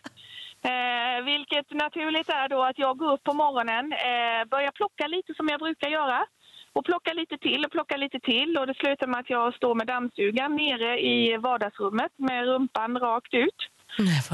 Eh, 0.72 1.24
vilket 1.24 1.72
naturligt 1.72 2.30
är 2.30 2.50
då 2.50 2.64
att 2.64 2.80
jag 2.80 2.98
går 2.98 3.12
upp 3.14 3.24
på 3.24 3.34
morgonen, 3.34 3.86
eh, 3.94 4.42
börjar 4.54 4.72
plocka 4.72 5.08
lite 5.08 5.34
som 5.34 5.48
jag 5.50 5.60
brukar 5.60 5.90
göra. 5.90 6.26
Och 6.74 6.86
plocka 6.86 7.14
lite 7.14 7.38
till 7.38 7.66
och 7.66 7.72
plocka 7.72 7.98
lite 7.98 8.20
till 8.20 8.58
och 8.58 8.68
det 8.68 8.78
slutar 8.78 9.08
med 9.08 9.20
att 9.20 9.30
jag 9.30 9.56
står 9.56 9.76
med 9.76 9.88
dammsugaren 9.88 10.56
nere 10.56 11.00
i 11.00 11.38
vardagsrummet 11.38 12.12
med 12.18 12.46
rumpan 12.46 13.00
rakt 13.00 13.34
ut. 13.34 13.60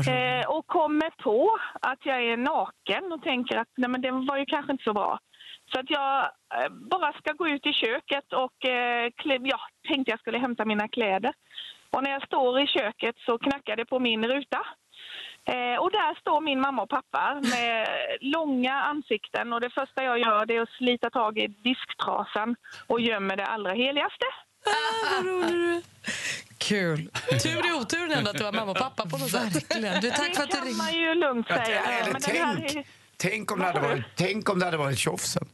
Eh, 0.08 0.50
och 0.50 0.68
kommer 0.68 1.10
på 1.24 1.58
att 1.82 2.00
jag 2.04 2.24
är 2.24 2.38
naken 2.38 3.12
och 3.12 3.24
tänker 3.24 3.58
att 3.58 3.68
nej, 3.78 3.90
men 3.90 4.02
det 4.02 4.12
var 4.12 4.38
ju 4.38 4.46
kanske 4.46 4.72
inte 4.72 4.84
så 4.84 4.94
bra. 4.94 5.20
Så 5.74 5.80
att 5.80 5.90
jag 5.90 6.24
eh, 6.24 6.70
bara 6.70 7.14
ska 7.14 7.34
gå 7.34 7.48
ut 7.48 7.66
i 7.66 7.74
köket 7.74 8.34
och 8.34 8.66
eh, 8.66 9.12
ja, 9.44 9.60
tänkte 9.88 10.12
jag 10.12 10.20
skulle 10.20 10.38
hämta 10.38 10.66
mina 10.66 10.88
kläder. 10.88 11.34
Och 11.90 12.04
när 12.04 12.12
jag 12.12 12.26
står 12.26 12.60
i 12.60 12.68
köket 12.68 13.16
så 13.26 13.38
knackar 13.38 13.76
det 13.76 13.86
på 13.86 14.00
min 14.00 14.26
ruta. 14.26 14.66
Eh, 15.54 15.78
och 15.84 15.92
där 15.92 16.20
står 16.20 16.42
min 16.42 16.60
mamma 16.62 16.82
och 16.82 16.90
pappa 16.90 17.42
med 17.44 17.88
långa 18.22 18.74
ansikten 18.74 19.54
och 19.54 19.62
det 19.62 19.70
första 19.70 20.04
jag 20.04 20.20
gör 20.20 20.46
det 20.46 20.56
är 20.56 20.62
att 20.62 20.70
slita 20.70 21.10
tag 21.10 21.38
i 21.38 21.48
disktrasan 21.48 22.56
och 22.88 23.02
gömmer 23.02 23.36
det 23.36 23.46
allra 23.46 23.74
heligaste. 23.74 24.26
Kul. 26.58 27.10
Tur 27.44 27.68
i 27.70 27.72
oturen 27.82 28.12
ändå 28.12 28.30
att 28.30 28.38
du 28.38 28.44
var 28.44 28.52
mamma 28.52 28.72
och 28.72 28.78
pappa 28.78 29.06
på 29.06 29.18
något 29.18 29.32
sätt. 29.32 29.56
Verkligen. 29.56 30.02
Du, 30.02 30.10
tack 30.12 30.36
för 30.36 30.44
att 30.44 30.50
du 30.50 30.56
kan 30.56 30.66
ringde. 30.66 30.78
man 30.84 30.94
ju 30.94 31.16
lugnt 31.16 31.48
Ja, 31.50 31.66
säga. 31.66 31.82
här 31.82 32.14
tänk, 32.22 32.88
tänk, 33.18 33.52
om 33.52 33.60
det 33.60 33.66
hade 33.66 33.80
varit, 33.80 34.04
tänk 34.16 34.50
om 34.50 34.60
det 34.60 34.66
hade 34.66 34.78
varit 34.78 34.98
tjofsen. 35.00 35.48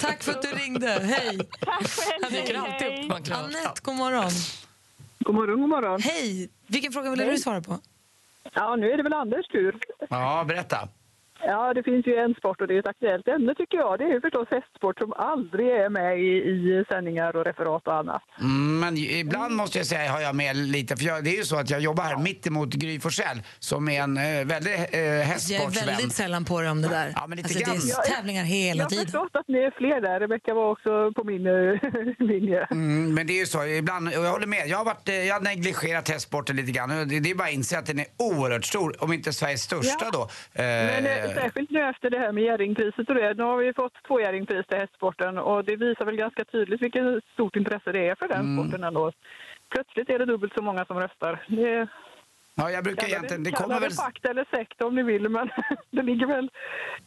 Tack 0.00 0.22
för 0.22 0.32
att 0.32 0.42
du 0.42 0.48
ringde. 0.48 0.86
Hej. 0.88 1.38
Tack 1.60 1.88
själv. 1.88 2.22
Han 2.22 2.32
dyker 2.32 2.58
alltid 2.58 3.04
upp. 3.04 3.32
Anette, 3.32 3.80
god 3.82 3.94
morgon. 3.94 4.30
God 5.18 5.34
morgon, 5.34 5.60
god 5.60 5.68
morgon. 5.68 6.00
Hej. 6.02 6.50
Vilken 6.66 6.92
fråga 6.92 7.10
ville 7.10 7.24
du 7.24 7.38
svara 7.38 7.60
på? 7.60 7.78
Ja, 8.54 8.76
nu 8.76 8.90
är 8.90 8.96
det 8.96 9.02
väl 9.02 9.12
Anders 9.12 9.48
tur. 9.48 9.76
Ja, 10.10 10.44
berätta. 10.48 10.88
Ja, 11.46 11.74
det 11.74 11.82
finns 11.82 12.06
ju 12.06 12.14
en 12.16 12.34
sport 12.34 12.60
och 12.60 12.66
det 12.66 12.74
är 12.74 12.78
ett 12.78 12.86
aktuellt 12.86 13.28
ämne 13.28 13.54
tycker 13.54 13.78
jag. 13.78 13.98
Det 13.98 14.04
är 14.04 14.08
ju 14.08 14.20
förstås 14.20 14.48
hästsport 14.50 14.98
som 14.98 15.12
aldrig 15.12 15.66
är 15.68 15.88
med 15.88 16.18
i, 16.18 16.32
i 16.50 16.84
sändningar 16.90 17.36
och 17.36 17.44
referat 17.44 17.86
och 17.86 17.94
annat. 17.94 18.22
Mm, 18.40 18.80
Men 18.80 18.96
ibland 18.96 19.54
måste 19.56 19.78
jag 19.78 19.86
säga 19.86 20.12
har 20.12 20.20
jag 20.20 20.34
med 20.34 20.56
lite, 20.56 20.96
för 20.96 21.04
jag, 21.04 21.24
det 21.24 21.30
är 21.30 21.36
ju 21.36 21.44
så 21.44 21.56
att 21.56 21.70
jag 21.70 21.80
jobbar 21.80 22.04
här 22.04 22.16
mitt 22.16 22.46
emot 22.46 22.68
Gry 22.74 23.00
Forssell 23.00 23.42
som 23.58 23.88
är 23.88 24.00
en 24.02 24.16
eh, 24.16 24.44
väldigt 24.46 24.74
eh, 24.94 25.00
Jag 25.00 25.18
är 25.18 25.22
hästsportsvän. 25.24 25.86
väldigt 25.86 26.12
sällan 26.12 26.44
på 26.44 26.60
dig 26.60 26.70
om 26.70 26.82
det 26.82 26.88
där. 26.88 27.12
Ja, 27.16 27.26
men 27.26 27.36
lite 27.36 27.46
alltså, 27.46 27.58
det 27.58 27.64
grann. 27.64 27.76
är 28.06 28.14
tävlingar 28.16 28.44
hela 28.44 28.78
jag 28.78 28.84
har 28.84 28.90
tiden. 28.90 29.04
förstått 29.04 29.30
att 29.32 29.48
ni 29.48 29.58
är 29.58 29.70
fler 29.70 30.00
där. 30.00 30.20
Rebecka 30.20 30.54
var 30.54 30.70
också 30.70 31.12
på 31.12 31.24
min 31.24 31.46
eh, 31.46 31.78
linje. 32.18 32.66
Mm, 32.70 33.14
men 33.14 33.26
det 33.26 33.32
är 33.32 33.38
ju 33.40 33.46
så, 33.46 33.64
ibland, 33.64 34.08
och 34.08 34.14
jag 34.24 34.30
håller 34.30 34.46
med, 34.46 34.68
jag 34.68 34.78
har, 34.78 34.84
varit, 34.84 35.08
eh, 35.08 35.14
jag 35.14 35.34
har 35.34 35.40
negligerat 35.40 36.08
hästsporten 36.08 36.56
lite 36.56 36.72
grann. 36.72 36.88
Det, 37.08 37.20
det 37.20 37.30
är 37.30 37.34
bara 37.34 37.48
att 37.48 37.54
inse 37.54 37.78
att 37.78 37.86
den 37.86 37.98
är 37.98 38.06
oerhört 38.16 38.64
stor, 38.64 38.94
om 39.04 39.12
inte 39.12 39.32
Sveriges 39.32 39.62
största 39.62 40.04
Ja. 40.04 40.10
då. 40.12 40.22
Eh, 40.22 40.28
Men 40.64 41.06
eh, 41.06 41.27
särskilt 41.34 41.70
nu 41.70 41.80
efter 41.80 42.10
det 42.10 42.18
här 42.18 42.32
med 42.32 42.44
Jerringpriset 42.44 43.08
och 43.08 43.14
det. 43.14 43.34
Nu 43.34 43.42
har 43.42 43.56
vi 43.56 43.72
fått 43.72 43.92
två 44.06 44.20
Jerringpris 44.20 44.66
till 44.66 44.78
hästsporten 44.78 45.38
och 45.38 45.64
det 45.64 45.76
visar 45.76 46.04
väl 46.04 46.16
ganska 46.16 46.44
tydligt 46.44 46.82
vilket 46.82 47.24
stort 47.32 47.56
intresse 47.56 47.92
det 47.92 48.08
är 48.08 48.14
för 48.14 48.28
den 48.28 48.40
Mm. 48.40 48.56
sporten 48.56 48.84
ändå. 48.84 49.12
Plötsligt 49.68 50.10
är 50.10 50.18
det 50.18 50.24
dubbelt 50.24 50.54
så 50.54 50.62
många 50.62 50.84
som 50.84 50.98
röstar. 51.00 51.44
Det, 51.48 51.86
ja, 52.58 52.70
jag 52.70 52.84
brukar 52.84 53.02
Kalla 53.02 53.12
egentligen, 53.16 53.42
det 53.42 53.50
kalla 53.50 53.62
kommer 53.62 53.80
väl... 53.80 53.90
det 53.90 53.96
pakt 53.96 54.24
eller 54.24 54.44
sekt 54.56 54.82
om 54.82 54.94
ni 54.94 55.02
vill, 55.02 55.28
men 55.28 55.50
det 55.90 56.02
ligger 56.02 56.26
väl 56.26 56.50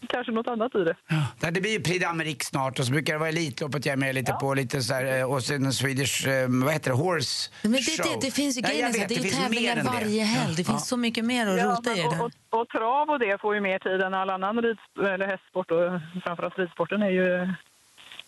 kanske 0.08 0.32
något 0.32 0.48
annat 0.48 0.76
i 0.76 0.84
det. 0.84 0.96
Ja, 1.42 1.52
det 1.52 1.62
blir 1.62 1.72
ju 1.72 1.80
Prix 1.80 2.06
d'Amérique 2.06 2.44
snart 2.44 2.80
och 2.80 2.86
så 2.86 2.92
brukar 2.92 3.14
det 3.14 3.20
vara 3.20 3.30
Elitloppet 3.30 3.86
jag 3.86 3.94
är 3.94 3.98
med 3.98 4.16
lite 4.16 4.34
på, 4.34 4.54
lite 4.54 4.82
så 4.82 4.94
här, 4.94 5.20
eh, 5.20 5.32
och 5.32 5.44
sen 5.44 5.74
Swedish, 5.74 6.28
eh, 6.28 6.48
vad 6.64 6.74
heter 6.74 6.92
det, 6.92 6.98
Horse 6.98 7.52
Men 7.64 7.72
det, 7.72 7.78
Show. 7.82 8.20
det, 8.22 8.28
det 8.28 8.32
finns 8.32 8.58
ju 8.58 8.62
grejer, 8.62 8.88
vet, 8.88 9.02
att 9.02 9.10
det 9.10 9.16
är 9.16 9.24
ju 9.24 9.30
tävlingar 9.30 9.76
det. 9.76 9.82
varje 9.84 10.24
helg. 10.24 10.56
Det 10.58 10.64
finns 10.64 10.88
så 10.88 10.98
mycket 10.98 11.26
mer 11.26 11.48
att 11.48 11.58
Ja, 11.58 11.66
rota 11.66 11.92
i 11.92 12.02
det 12.02 12.08
och, 12.08 12.32
och, 12.50 12.60
och 12.60 12.70
trav 12.70 13.10
och 13.10 13.20
det 13.20 13.42
får 13.42 13.56
ju 13.56 13.62
mer 13.62 13.80
tid 13.80 14.02
än 14.02 14.14
all 14.14 14.30
annan 14.30 14.62
rid, 14.62 14.78
eller 15.14 15.28
hästsport 15.28 15.72
och 15.72 15.84
framförallt 16.24 16.58
ridsporten 16.60 17.02
är 17.02 17.10
ju... 17.10 17.54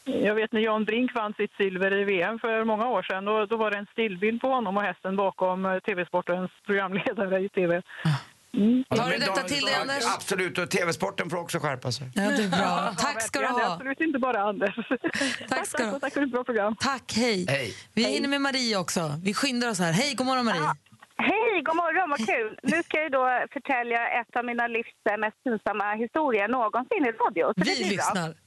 Jag 0.06 0.36
vet 0.36 0.52
när 0.52 0.62
Jan 0.62 0.86
Brink 0.86 1.16
vann 1.16 1.34
sitt 1.34 1.52
silver 1.58 1.94
i 1.94 2.04
VM 2.04 2.40
för 2.40 2.64
många 2.64 2.88
år 2.88 3.04
sedan. 3.04 3.26
Då, 3.26 3.46
då 3.46 3.58
var 3.58 3.72
det 3.72 3.78
en 3.78 3.86
stillbild 3.92 4.42
på 4.42 4.48
honom 4.48 4.78
och 4.78 4.84
hästen 4.84 5.16
bakom 5.16 5.66
eh, 5.66 5.80
TV-sportens 5.80 6.52
programledare 6.66 7.40
i 7.40 7.50
TV. 7.50 7.82
Mm. 8.58 8.84
Tar 8.90 9.10
du 9.10 9.18
detta 9.18 9.42
de- 9.42 9.48
till 9.48 9.66
dig, 9.66 9.76
Anders? 9.76 10.04
Absolut, 10.16 10.58
och 10.58 10.70
TV-sporten 10.70 11.30
får 11.30 11.38
också 11.38 11.60
skärpa 11.60 11.92
sig. 11.92 12.12
Ja, 12.16 12.22
det 12.22 12.44
är 12.44 12.50
bra. 12.50 12.94
Tack 12.98 13.22
ska 13.22 13.40
du 13.40 13.46
Ja, 13.46 13.52
det 13.56 13.62
är 13.62 13.66
ha. 13.66 13.74
absolut 13.74 14.00
inte 14.02 14.20
bara 14.20 14.42
Anders. 14.42 14.76
Tack 15.50 15.68
ska 15.68 15.78
du 15.84 15.90
ha. 15.90 16.00
Tack 16.00 16.14
för 16.14 16.22
ett 16.24 16.32
bra 16.32 16.44
program. 16.44 16.76
Tack, 16.80 17.14
hej. 17.16 17.46
Hej. 17.50 17.74
Vi 17.94 18.04
hinner 18.04 18.28
med 18.30 18.42
Marie 18.42 18.78
också. 18.78 19.12
Vi 19.24 19.34
skyndar 19.34 19.70
oss 19.70 19.80
här. 19.80 19.92
Hej, 19.92 20.14
god 20.16 20.28
morgon 20.28 20.46
Marie. 20.46 20.60
Hej, 21.18 21.62
god 21.62 21.76
morgon, 21.76 22.10
vad 22.10 22.26
kul. 22.28 22.60
Nu 22.64 22.84
ska 22.84 23.02
jag 23.02 23.12
då 23.12 23.24
förtälja 23.54 24.08
ett 24.20 24.36
av 24.36 24.46
mina 24.46 24.68
livs 24.68 24.88
mest 25.20 25.44
pinsamma 25.44 25.94
historier 25.94 26.48
någonsin 26.48 27.06
i 27.06 27.12
radio. 27.12 27.46
Så 27.58 27.64
Vi 27.64 27.90
lyssnar. 27.90 28.34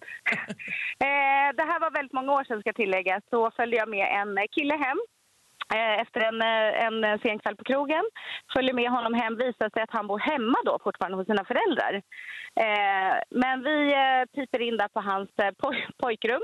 Eh, 1.09 1.49
det 1.59 1.63
här 1.71 1.81
var 1.81 1.91
väldigt 1.91 2.13
många 2.13 2.33
år 2.33 2.45
sedan 2.45 2.61
ska 2.61 2.69
jag 2.69 2.77
tillägga. 2.77 3.21
Så 3.31 3.51
följde 3.57 3.77
jag 3.77 3.89
med 3.89 4.07
en 4.21 4.49
kille 4.51 4.75
hem 4.77 4.99
eh, 5.75 6.01
efter 6.03 6.21
en, 6.21 6.43
eh, 6.43 6.85
en 6.87 7.19
sen 7.19 7.39
kväll 7.39 7.57
på 7.57 7.65
krogen. 7.65 8.05
Följer 8.57 8.75
med 8.75 8.91
honom 8.91 9.15
hem, 9.15 9.37
visar 9.37 9.71
sig 9.71 9.83
att 9.83 9.91
han 9.99 10.07
bor 10.07 10.19
hemma 10.19 10.59
då 10.65 10.79
fortfarande 10.85 11.17
hos 11.19 11.27
sina 11.27 11.45
föräldrar. 11.45 11.95
Eh, 12.65 13.15
men 13.31 13.63
vi 13.63 13.95
piper 14.35 14.61
in 14.63 14.77
där 14.77 14.89
på 14.89 15.01
hans 15.01 15.31
poj- 15.63 15.87
pojkrum. 16.03 16.43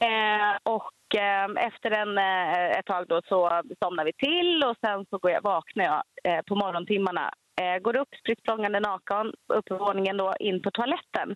Eh, 0.00 0.56
och 0.62 1.16
eh, 1.20 1.66
efter 1.66 1.90
en, 1.90 2.18
eh, 2.18 2.78
ett 2.78 2.86
tag 2.86 3.06
då 3.08 3.20
så 3.28 3.62
somnar 3.82 4.04
vi 4.04 4.12
till 4.12 4.64
och 4.64 4.76
sen 4.84 5.06
så 5.10 5.18
går 5.18 5.30
jag, 5.30 5.42
vaknar 5.42 5.84
jag 5.84 6.02
eh, 6.24 6.42
på 6.42 6.54
morgontimmarna. 6.54 7.30
Eh, 7.60 7.78
går 7.78 7.96
upp 7.96 8.08
spritt 8.20 8.40
språngande 8.40 8.80
naken 8.80 9.32
upp 9.54 9.64
på 9.64 9.76
våningen 9.76 10.16
då 10.16 10.34
in 10.40 10.62
på 10.62 10.70
toaletten. 10.70 11.34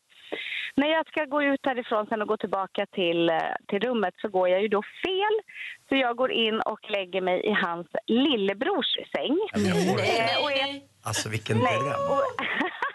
När 0.76 0.88
jag 0.88 1.06
ska 1.08 1.24
gå 1.24 1.42
ut 1.42 1.60
härifrån 1.66 2.06
sen 2.06 2.22
och 2.22 2.28
gå 2.28 2.36
tillbaka 2.36 2.86
till, 2.86 3.30
eh, 3.30 3.54
till 3.68 3.80
rummet 3.80 4.14
så 4.22 4.28
går 4.28 4.48
jag 4.48 4.62
ju 4.62 4.68
då 4.68 4.82
fel. 5.06 5.34
Så 5.88 5.94
jag 5.96 6.16
går 6.16 6.32
in 6.32 6.60
och 6.60 6.90
lägger 6.90 7.20
mig 7.20 7.46
i 7.46 7.52
hans 7.52 7.86
lillebrors 8.06 8.92
säng. 9.16 9.38
Eh, 9.54 10.44
och 10.44 10.52
är 10.52 10.92
Alltså 11.04 11.28
vilken 11.28 11.58
Nej, 11.58 11.78
program. 11.78 11.98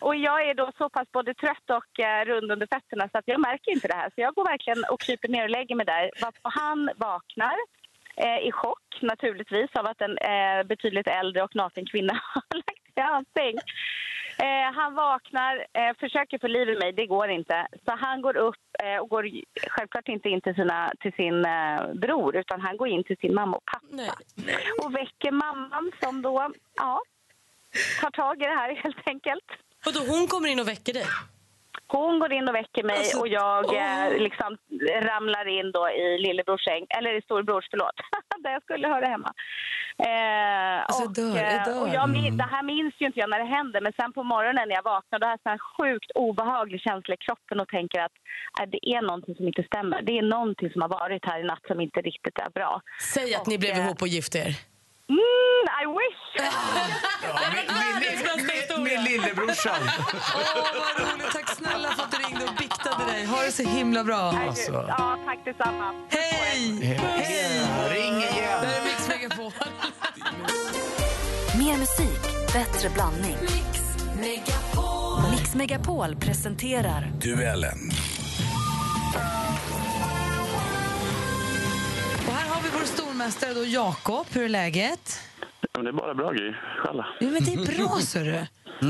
och, 0.00 0.16
jag 0.16 0.48
är 0.48 0.54
då 0.54 0.72
så 0.78 0.88
pass 0.88 1.12
både 1.12 1.34
trött 1.34 1.70
och 1.70 2.00
eh, 2.00 2.24
rund 2.24 2.52
under 2.52 2.66
fötterna 2.66 3.08
så 3.12 3.18
att 3.18 3.28
jag 3.28 3.40
märker 3.40 3.70
inte 3.72 3.88
det 3.88 3.94
här. 3.94 4.10
Så 4.14 4.20
jag 4.20 4.34
går 4.34 4.44
verkligen 4.44 4.84
och 4.90 5.00
kryper 5.00 5.28
ner 5.28 5.44
och 5.44 5.50
lägger 5.50 5.74
mig 5.74 5.86
där. 5.86 6.10
Varpå 6.22 6.40
han 6.42 6.90
vaknar 6.96 7.56
eh, 8.16 8.38
i 8.48 8.52
chock 8.52 8.98
naturligtvis 9.00 9.70
av 9.74 9.86
att 9.86 10.00
en 10.00 10.18
eh, 10.18 10.62
betydligt 10.66 11.08
äldre 11.08 11.42
och 11.42 11.56
naken 11.56 11.86
kvinna 11.86 12.12
har 12.34 12.56
lagt 12.56 12.94
sig 12.94 12.96
i 12.96 13.00
hans 13.00 13.28
säng. 13.38 13.58
Eh, 14.38 14.72
han 14.74 14.94
vaknar, 14.94 15.66
eh, 15.72 15.96
försöker 16.00 16.38
få 16.38 16.46
liv 16.46 16.68
i 16.68 16.78
mig, 16.78 16.92
det 16.92 17.06
går 17.06 17.28
inte. 17.28 17.66
Så 17.84 17.92
han 17.96 18.22
går 18.22 18.36
upp 18.36 18.64
eh, 18.82 18.96
och 18.96 19.08
går 19.08 19.30
självklart 19.70 20.08
inte 20.08 20.28
in 20.28 20.40
till, 20.40 20.54
sina, 20.54 20.92
till 21.00 21.12
sin 21.12 21.44
eh, 21.44 21.94
bror 21.94 22.36
utan 22.36 22.60
han 22.60 22.76
går 22.76 22.88
in 22.88 23.04
till 23.04 23.16
sin 23.16 23.34
mamma 23.34 23.56
och 23.56 23.64
pappa. 23.64 24.12
Och 24.84 24.94
väcker 24.94 25.30
mamman 25.30 25.92
som 26.02 26.22
då, 26.22 26.50
ja, 26.76 27.02
tar 28.00 28.10
tag 28.10 28.42
i 28.42 28.44
det 28.44 28.54
här 28.60 28.74
helt 28.84 29.08
enkelt. 29.08 29.44
Och 29.86 29.92
då 29.92 30.00
hon 30.12 30.26
kommer 30.26 30.48
in 30.48 30.60
och 30.60 30.68
väcker 30.68 30.92
dig? 30.92 31.06
Hon 31.88 32.18
går 32.18 32.32
in 32.32 32.48
och 32.48 32.54
väcker 32.54 32.82
mig 32.82 32.96
Alltså, 32.98 33.18
och 33.20 33.28
jag 33.28 33.64
eh, 33.76 34.18
liksom 34.18 34.56
ramlar 35.02 35.46
in 35.58 35.72
då 35.72 35.90
i 35.90 36.18
lillebrors 36.18 36.64
säng, 36.64 36.86
eller 36.98 37.18
i 37.18 37.22
storbrors, 37.22 37.64
förlåt, 37.70 37.96
där 38.42 38.50
jag 38.52 38.62
skulle 38.62 38.88
höra 38.88 39.06
hemma. 39.06 39.32
Eh, 39.98 40.82
Alltså, 40.86 41.04
och, 41.04 41.14
dör, 41.14 41.36
jag 41.36 41.54
eh, 41.54 41.64
dör. 41.64 41.82
och 41.82 41.88
jag, 41.88 42.08
min- 42.10 42.36
det 42.36 42.44
här 42.54 42.62
minns 42.62 42.94
ju 42.98 43.06
inte 43.06 43.18
jag 43.20 43.30
när 43.30 43.38
det 43.38 43.44
hände, 43.56 43.80
men 43.80 43.92
sen 44.00 44.12
på 44.12 44.22
morgonen 44.22 44.68
när 44.68 44.74
jag 44.76 44.82
vaknade 44.82 45.26
då 45.26 45.26
har 45.26 45.38
jag 45.44 45.50
här 45.50 45.58
sjukt 45.76 46.10
obehaglig 46.14 46.80
känsla 46.80 47.14
i 47.14 47.16
kroppen 47.16 47.60
och 47.60 47.68
tänker 47.68 48.00
att 48.00 48.12
äh, 48.60 48.66
det 48.72 48.80
är 48.94 49.02
någonting 49.02 49.34
som 49.34 49.46
inte 49.46 49.62
stämmer. 49.62 50.02
Det 50.02 50.18
är 50.18 50.22
någonting 50.22 50.70
som 50.70 50.82
har 50.82 50.88
varit 50.88 51.24
här 51.26 51.40
i 51.40 51.42
natt 51.42 51.64
som 51.66 51.80
inte 51.80 52.00
riktigt 52.00 52.38
är 52.38 52.50
bra. 52.50 52.80
Säg 53.14 53.34
att 53.34 53.46
ni 53.46 53.58
blev 53.58 53.72
eh, 53.76 53.84
ihop 53.84 54.02
och 54.02 54.08
gifte 54.08 54.38
er. 54.38 54.52
Mm, 55.08 55.64
I 55.82 55.86
wish! 55.98 56.22
Min 58.78 59.04
lillebrorsan. 59.04 59.80
Åh, 60.34 60.42
vad 60.54 61.08
roligt. 61.08 61.32
Tack 61.32 61.56
snälla 61.56 61.88
för 61.88 62.02
att 62.02 62.10
du 62.10 62.16
ringde 62.16 62.44
och 62.44 62.54
biktade 62.58 63.04
dig. 63.12 63.24
Ha 63.24 63.42
det 63.42 63.52
så 63.52 63.62
himla 63.62 64.04
bra. 64.04 64.16
Alltså. 64.48 64.72
Ja, 64.88 65.18
tack 65.26 65.38
detsamma. 65.44 65.94
Hej! 66.10 66.70
Ring 67.90 68.14
igen. 68.14 68.60
Där 68.62 68.80
är 68.80 68.84
Mix 68.84 69.08
Megapol. 69.08 69.52
Mer 71.58 71.78
musik, 71.78 72.52
bättre 72.52 72.88
blandning. 72.90 73.36
Mix 75.30 75.54
Megapol 75.54 76.16
presenterar 76.16 77.12
Duellen. 77.20 77.90
Och 82.26 82.32
här 82.32 82.48
har 82.54 82.62
vi 82.62 82.68
vår 82.72 82.84
stormästare 82.84 83.54
då, 83.54 83.64
Jakob. 83.64 84.26
Hur 84.32 84.44
är 84.44 84.48
läget? 84.48 85.20
Ja, 85.60 85.68
men 85.74 85.84
det 85.84 85.90
är 85.90 85.92
bara 85.92 86.14
bra 86.14 86.32
Gry. 86.32 86.52
Själv? 86.78 87.02
Jo, 87.20 87.30
men 87.30 87.44
det 87.44 87.52
är 87.52 87.76
bra, 87.78 87.98
så 88.00 88.18
du. 88.18 88.24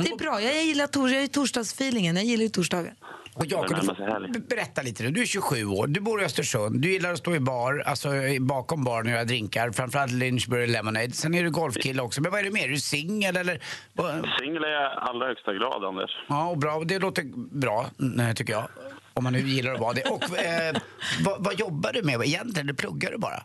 Det 0.02 0.08
är 0.10 0.16
bra. 0.16 0.40
Jag 0.40 0.64
gillar 0.64 0.86
tors 0.86 1.12
jag 1.12 1.22
är 1.22 1.26
torsdagsfeelingen. 1.26 2.16
Jag 2.16 2.24
gillar 2.24 2.42
ju 2.42 2.48
torsdagar. 2.48 2.94
Och 3.34 3.46
Jakob, 3.46 3.76
du 3.80 3.86
får 3.86 4.32
b- 4.32 4.40
berätta 4.48 4.82
lite 4.82 5.02
nu. 5.02 5.10
Du 5.10 5.22
är 5.22 5.26
27 5.26 5.64
år, 5.64 5.86
du 5.86 6.00
bor 6.00 6.22
i 6.22 6.24
Östersund, 6.24 6.80
du 6.80 6.92
gillar 6.92 7.12
att 7.12 7.18
stå 7.18 7.34
i 7.34 7.40
bar, 7.40 7.82
alltså 7.86 8.08
bakom 8.40 8.84
baren 8.84 9.06
och 9.06 9.12
göra 9.12 9.24
drinkar, 9.24 9.70
framförallt 9.70 10.12
Lynchburg 10.12 10.68
Lemonade. 10.70 11.10
Sen 11.12 11.34
är 11.34 11.42
du 11.42 11.50
golfkille 11.50 12.02
också. 12.02 12.20
Men 12.20 12.30
vad 12.30 12.40
är 12.40 12.44
du 12.44 12.50
mer? 12.50 12.64
Är 12.64 12.68
du 12.68 12.80
singel 12.80 13.36
eller? 13.36 13.60
vad- 13.92 14.28
Singel 14.40 14.64
är 14.64 14.68
jag 14.68 14.92
i 14.92 14.96
allra 14.96 15.26
högsta 15.26 15.52
grad, 15.54 15.84
Anders. 15.84 16.10
Ja, 16.28 16.48
och 16.48 16.58
bra. 16.58 16.82
Det 16.84 16.98
låter 16.98 17.22
bra, 17.58 17.86
mm, 18.00 18.34
tycker 18.34 18.52
jag. 18.52 18.68
Om 19.16 19.24
man 19.24 19.32
nu 19.32 19.40
gillar 19.40 19.74
att 19.74 19.80
vara 19.80 19.92
det. 19.92 20.02
Och 20.02 20.38
eh, 20.38 20.76
vad, 21.24 21.44
vad 21.44 21.54
jobbar 21.54 21.92
du 21.92 22.02
med 22.02 22.22
egentligen? 22.24 22.66
Eller 22.68 22.74
pluggar 22.74 23.10
du 23.10 23.18
bara? 23.18 23.36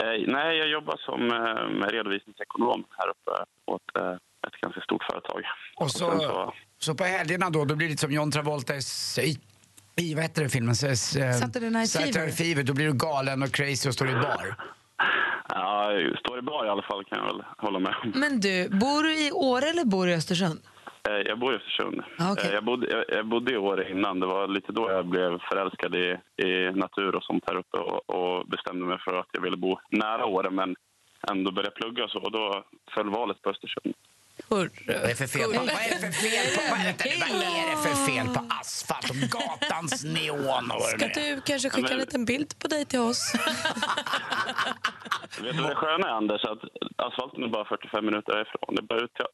Eh, 0.00 0.24
nej, 0.26 0.58
jag 0.58 0.68
jobbar 0.68 0.96
som 0.96 1.20
eh, 1.30 1.88
redovisningsekonom 1.92 2.84
här 2.98 3.08
uppe 3.08 3.30
åt 3.66 3.82
eh, 3.98 4.12
ett 4.46 4.60
ganska 4.60 4.80
stort 4.80 5.02
företag. 5.10 5.42
Och 5.76 5.90
så, 5.90 6.10
sen 6.10 6.20
så 6.78 6.94
på 6.94 7.04
helgerna 7.04 7.50
då, 7.50 7.64
då 7.64 7.74
blir 7.74 7.86
det 7.86 7.90
lite 7.90 8.00
som 8.00 8.12
John 8.12 8.30
Travolta 8.30 8.74
i, 8.74 8.80
i, 9.22 9.38
i 9.96 10.14
vad 10.14 10.22
heter 10.22 10.40
den 10.40 10.50
filmen? 10.50 10.74
Eh, 10.84 10.94
Saturday 10.94 11.70
Night 11.70 11.90
Saturday 11.90 12.32
Fever. 12.32 12.62
Då 12.62 12.74
blir 12.74 12.86
du 12.86 12.92
galen 12.92 13.42
och 13.42 13.52
crazy 13.52 13.88
och 13.88 13.94
står 13.94 14.10
i 14.10 14.12
bar. 14.14 14.56
Ja, 15.48 15.90
står 16.18 16.38
i 16.38 16.42
bar 16.42 16.66
i 16.66 16.68
alla 16.68 16.82
fall 16.82 17.04
kan 17.04 17.18
jag 17.18 17.26
väl 17.26 17.44
hålla 17.58 17.78
med 17.78 17.94
om. 18.02 18.12
Men 18.14 18.40
du, 18.40 18.68
bor 18.68 19.02
du 19.02 19.26
i 19.26 19.32
Åre 19.32 19.66
eller 19.66 19.84
bor 19.84 20.06
du 20.06 20.12
i 20.12 20.14
Östersund? 20.14 20.60
Eh, 21.08 21.16
Jag 21.26 21.38
bor 21.38 21.52
i 21.52 21.56
Östersund. 21.56 22.02
Ah, 22.18 22.32
okej. 22.32 22.48
Eh, 22.48 22.54
Jag, 22.54 22.64
bodde, 22.64 22.86
jag, 22.90 23.04
jag 23.18 23.26
bodde 23.26 23.52
i 23.52 23.56
Åre 23.56 23.90
innan. 23.90 24.20
Det 24.20 24.26
var 24.26 24.48
lite 24.48 24.72
då 24.72 24.90
jag 24.90 25.06
blev 25.06 25.38
förälskad 25.38 25.94
i, 25.94 26.18
i 26.46 26.70
natur 26.70 27.14
och 27.14 27.24
sånt 27.24 27.44
här 27.46 27.56
uppe 27.56 27.78
och, 27.78 28.10
och 28.10 28.46
bestämde 28.48 28.86
mig 28.86 28.98
för 28.98 29.14
att 29.14 29.28
jag 29.32 29.40
ville 29.42 29.56
bo 29.56 29.78
nära 29.90 30.26
Åre 30.26 30.50
men 30.50 30.76
ändå 31.30 31.50
börja 31.50 31.70
plugga 31.70 32.04
och 32.04 32.10
så. 32.10 32.18
Och 32.18 32.32
då 32.32 32.64
föll 32.94 33.10
valet 33.10 33.42
på 33.42 33.50
Östersund. 33.50 33.94
Vad 34.48 34.60
är 34.60 35.08
det 35.08 35.14
för 35.14 35.26
fel 35.26 35.52
på, 35.52 35.58
vad 35.58 35.68
är 35.68 35.98
för 35.98 36.10
fel 36.10 36.54
på, 36.56 36.60
vad 36.70 36.80
är 36.80 36.84
det, 36.84 37.32
vad 37.32 37.42
är 37.42 37.70
det 37.70 37.82
för 37.82 38.06
fel 38.06 38.28
på 38.28 38.46
asfalt 38.60 39.10
och 39.10 39.16
gatans 39.16 40.04
neon 40.04 40.70
och 40.70 40.82
Ska 40.82 41.08
du 41.08 41.40
kanske 41.46 41.70
skicka 41.70 41.92
en 41.92 41.98
liten 41.98 42.24
bild 42.24 42.58
på 42.58 42.68
dig 42.68 42.84
till 42.84 43.00
oss? 43.00 43.34
Vet 45.42 45.56
du 45.56 45.62
vad 45.62 45.70
det 45.70 45.74
sköna 45.74 46.08
är, 46.08 46.12
Anders? 46.12 46.44
Att 46.44 46.58
asfalten 46.96 47.42
är 47.44 47.48
bara 47.48 47.64
45 47.64 48.04
minuter 48.06 48.32
härifrån. 48.32 48.74
Det 48.74 48.80
är 48.82 48.86
bara 48.86 49.00
ut 49.00 49.14
till 49.14 49.24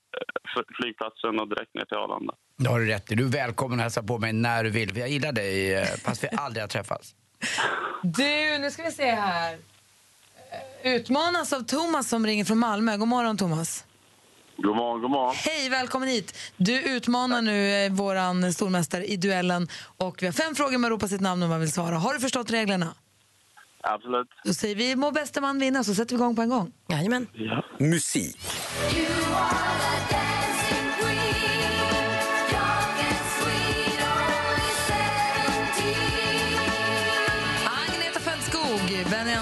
eh, 0.56 0.62
flygplatsen 0.82 1.40
och 1.40 1.48
direkt 1.48 1.74
ner 1.74 1.84
till 1.84 1.96
Arlanda. 1.96 2.34
Det 2.56 2.68
har 2.68 2.80
du 2.80 2.86
rätt 2.86 3.12
i. 3.12 3.14
Du 3.14 3.24
är 3.24 3.28
välkommen 3.28 3.78
att 3.78 3.82
hälsa 3.82 4.02
på 4.02 4.18
mig 4.18 4.32
när 4.32 4.64
du 4.64 4.70
vill. 4.70 4.96
Jag 4.96 5.08
gillar 5.08 5.32
dig, 5.32 5.74
eh, 5.74 5.86
fast 6.04 6.24
vi 6.24 6.28
aldrig 6.36 6.62
har 6.62 6.68
träffats. 6.68 7.14
Du, 8.02 8.58
nu 8.58 8.70
ska 8.70 8.82
vi 8.82 8.92
se 8.92 9.10
här. 9.10 9.58
Eh, 10.82 10.92
Utmanas 10.94 11.52
av 11.52 11.60
Thomas 11.60 12.08
som 12.08 12.26
ringer 12.26 12.44
från 12.44 12.58
Malmö. 12.58 12.96
God 12.96 13.08
morgon, 13.08 13.36
Thomas. 13.36 13.84
God 14.62 14.76
morgon, 14.76 15.00
god 15.02 15.10
morgon. 15.10 15.34
Hej, 15.34 15.68
välkommen 15.68 16.08
hit. 16.08 16.38
Du 16.56 16.82
utmanar 16.82 17.42
nu 17.42 17.84
eh, 17.84 17.92
våran 17.92 18.52
stormästare 18.52 19.04
i 19.04 19.16
duellen. 19.16 19.68
Och 19.96 20.22
vi 20.22 20.26
har 20.26 20.32
fem 20.32 20.54
frågor, 20.54 20.78
man 20.78 20.90
ropar 20.90 21.06
sitt 21.06 21.20
namn 21.20 21.42
om 21.42 21.48
man 21.50 21.60
vill 21.60 21.72
svara. 21.72 21.96
Har 21.96 22.14
du 22.14 22.20
förstått 22.20 22.50
reglerna? 22.50 22.94
Absolut. 23.82 24.28
Då 24.44 24.54
säger 24.54 24.74
vi 24.74 24.96
må 24.96 25.10
bästa 25.10 25.40
man 25.40 25.58
vinna, 25.58 25.84
så 25.84 25.94
sätter 25.94 26.16
vi 26.16 26.22
igång 26.22 26.36
på 26.36 26.42
en 26.42 26.48
gång. 26.48 26.72
Jajamän. 26.88 27.26
Musik. 27.78 28.36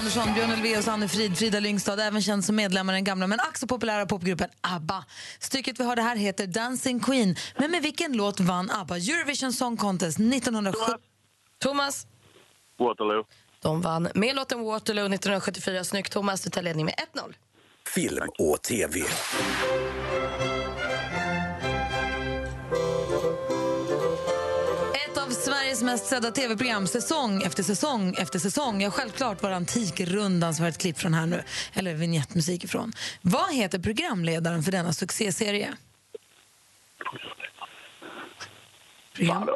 Andersson, 0.09 0.33
Björn 0.33 0.51
Ulvaeus, 0.51 0.87
Anne 0.87 1.07
Frid, 1.07 1.37
Frida 1.37 1.59
Lyngstad, 1.59 1.99
även 1.99 2.21
känd 2.21 2.45
som 2.45 2.55
medlemmar 2.55 2.93
i 2.93 2.95
den 2.95 3.03
gamla 3.03 3.27
men 3.27 3.39
ack 3.39 3.57
så 3.57 3.67
populära 3.67 4.05
popgruppen 4.05 4.49
ABBA. 4.61 5.05
Stycket 5.39 5.79
vi 5.79 5.83
hörde 5.83 6.01
här 6.01 6.15
heter 6.15 6.47
Dancing 6.47 6.99
Queen. 6.99 7.35
Men 7.57 7.71
med 7.71 7.81
vilken 7.81 8.13
låt 8.13 8.39
vann 8.39 8.71
ABBA 8.71 8.97
Eurovision 8.97 9.53
Song 9.53 9.77
Contest 9.77 10.19
1970? 10.19 10.93
Thomas. 11.59 12.07
Waterloo. 12.79 13.23
De 13.61 13.81
vann 13.81 14.09
med 14.15 14.35
låten 14.35 14.63
Waterloo 14.63 15.05
1974. 15.05 15.83
Snyggt, 15.83 16.13
Thomas. 16.13 16.41
Du 16.41 16.49
tar 16.49 16.61
ledning 16.61 16.85
med 16.85 16.95
1-0. 17.13 17.33
Film 17.95 18.29
och 18.37 18.61
TV. 18.61 18.99
Sveriges 25.79 26.01
mest 26.01 26.09
sedda 26.09 26.31
tv-program, 26.31 26.87
säsong 26.87 27.41
efter 27.43 27.63
säsong 27.63 28.15
efter 28.17 28.39
säsong. 28.39 28.81
Ja, 28.81 28.91
självklart 28.91 29.43
var 29.43 29.51
Antikrundan 29.51 30.55
som 30.55 30.63
var 30.63 30.69
ett 30.69 30.77
klipp 30.77 30.99
från 30.99 31.13
här 31.13 31.25
nu, 31.25 31.43
eller 31.73 31.93
vignettmusik 31.93 32.63
ifrån. 32.63 32.91
Vad 33.21 33.53
heter 33.53 33.79
programledaren 33.79 34.63
för 34.63 34.71
denna 34.71 34.93
succéserie? 34.93 35.73
Program. 39.15 39.47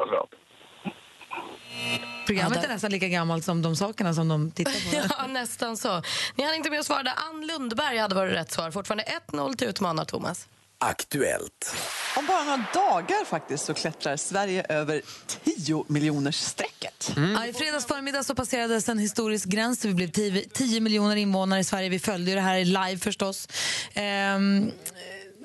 Programmet 2.26 2.58
Ja, 2.58 2.64
är 2.64 2.68
nästan 2.68 2.90
lika 2.90 3.08
gammalt 3.08 3.44
som 3.44 3.62
de 3.62 3.76
sakerna 3.76 4.14
som 4.14 4.28
de 4.28 4.50
tittar 4.50 4.72
på. 4.72 5.14
Ja, 5.18 5.26
nästan 5.26 5.76
så. 5.76 6.02
Ni 6.36 6.44
hann 6.44 6.54
inte 6.54 6.70
med 6.70 6.80
att 6.80 6.86
svara. 6.86 7.02
där. 7.02 7.14
Ann 7.30 7.46
Lundberg 7.46 7.98
hade 7.98 8.14
varit 8.14 8.32
rätt 8.32 8.52
svar. 8.52 8.70
Fortfarande 8.70 9.04
1-0 9.30 9.56
till 9.56 9.68
utmanar 9.68 10.04
Thomas. 10.04 10.48
Aktuellt. 10.78 11.76
Om 12.16 12.26
bara 12.26 12.44
några 12.44 12.64
dagar 12.74 13.24
faktiskt 13.24 13.64
så 13.64 13.74
klättrar 13.74 14.16
Sverige 14.16 14.66
över 14.68 15.02
10 15.26 15.84
miljoners 15.88 16.36
strecket. 16.36 17.12
Ja, 17.16 17.46
I 17.46 17.52
fredags 17.52 17.86
förmiddag 17.86 18.22
så 18.24 18.34
passerades 18.34 18.88
en 18.88 18.98
historisk 18.98 19.48
gräns. 19.48 19.84
Vi 19.84 19.94
blev 19.94 20.08
10, 20.08 20.40
10 20.40 20.80
miljoner 20.80 21.16
invånare 21.16 21.60
i 21.60 21.64
Sverige. 21.64 21.88
Vi 21.88 21.98
följde 21.98 22.30
ju 22.30 22.34
det 22.34 22.40
här 22.40 22.64
live 22.64 22.98
förstås. 22.98 23.48
Ehm, 23.94 24.70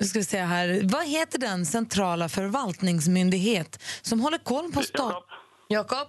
nu 0.00 0.06
ska 0.06 0.18
vi 0.18 0.24
se 0.24 0.38
här. 0.38 0.80
Vad 0.84 1.06
heter 1.06 1.38
den 1.38 1.66
centrala 1.66 2.28
förvaltningsmyndighet 2.28 3.82
som 4.02 4.20
håller 4.20 4.38
koll 4.38 4.72
på 4.72 4.82
stat... 4.82 5.24
Jakob? 5.68 6.08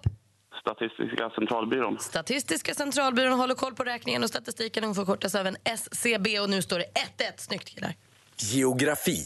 Statistiska 0.61 1.29
centralbyrån. 1.29 1.99
Statistiska 1.99 2.73
centralbyrån 2.73 3.39
håller 3.39 3.55
koll 3.55 3.75
på 3.75 3.83
räkningen 3.83 4.23
och 4.23 4.29
statistiken. 4.29 4.83
Hon 4.83 4.95
förkortas 4.95 5.35
även 5.35 5.57
SCB 5.63 6.39
och 6.39 6.49
nu 6.49 6.61
står 6.61 6.79
det 6.79 6.85
1-1. 6.85 7.31
Snyggt 7.37 7.69
killar. 7.69 7.95
Geografi. 8.43 9.25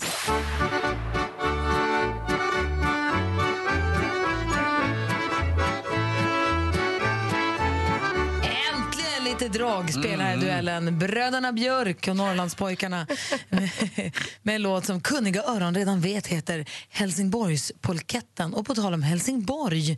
Äntligen 8.73 9.23
lite 9.23 9.47
dragspel 9.47 10.21
här 10.21 10.38
i 10.38 10.39
duellen. 10.39 10.99
Bröderna 10.99 11.51
Björk 11.54 12.08
och 12.08 12.15
Norrlandspojkarna 12.15 13.08
med 14.41 14.56
en 14.56 14.62
låt 14.62 14.86
som 14.86 15.01
kunniga 15.01 15.43
öron 15.43 15.75
redan 15.75 16.01
vet 16.01 16.28
heter 16.28 16.65
Helsingborgspolketten. 16.89 18.54
Och 18.54 18.65
på 18.65 18.75
tal 18.75 18.93
om 18.93 19.04
Helsingborg, 19.04 19.97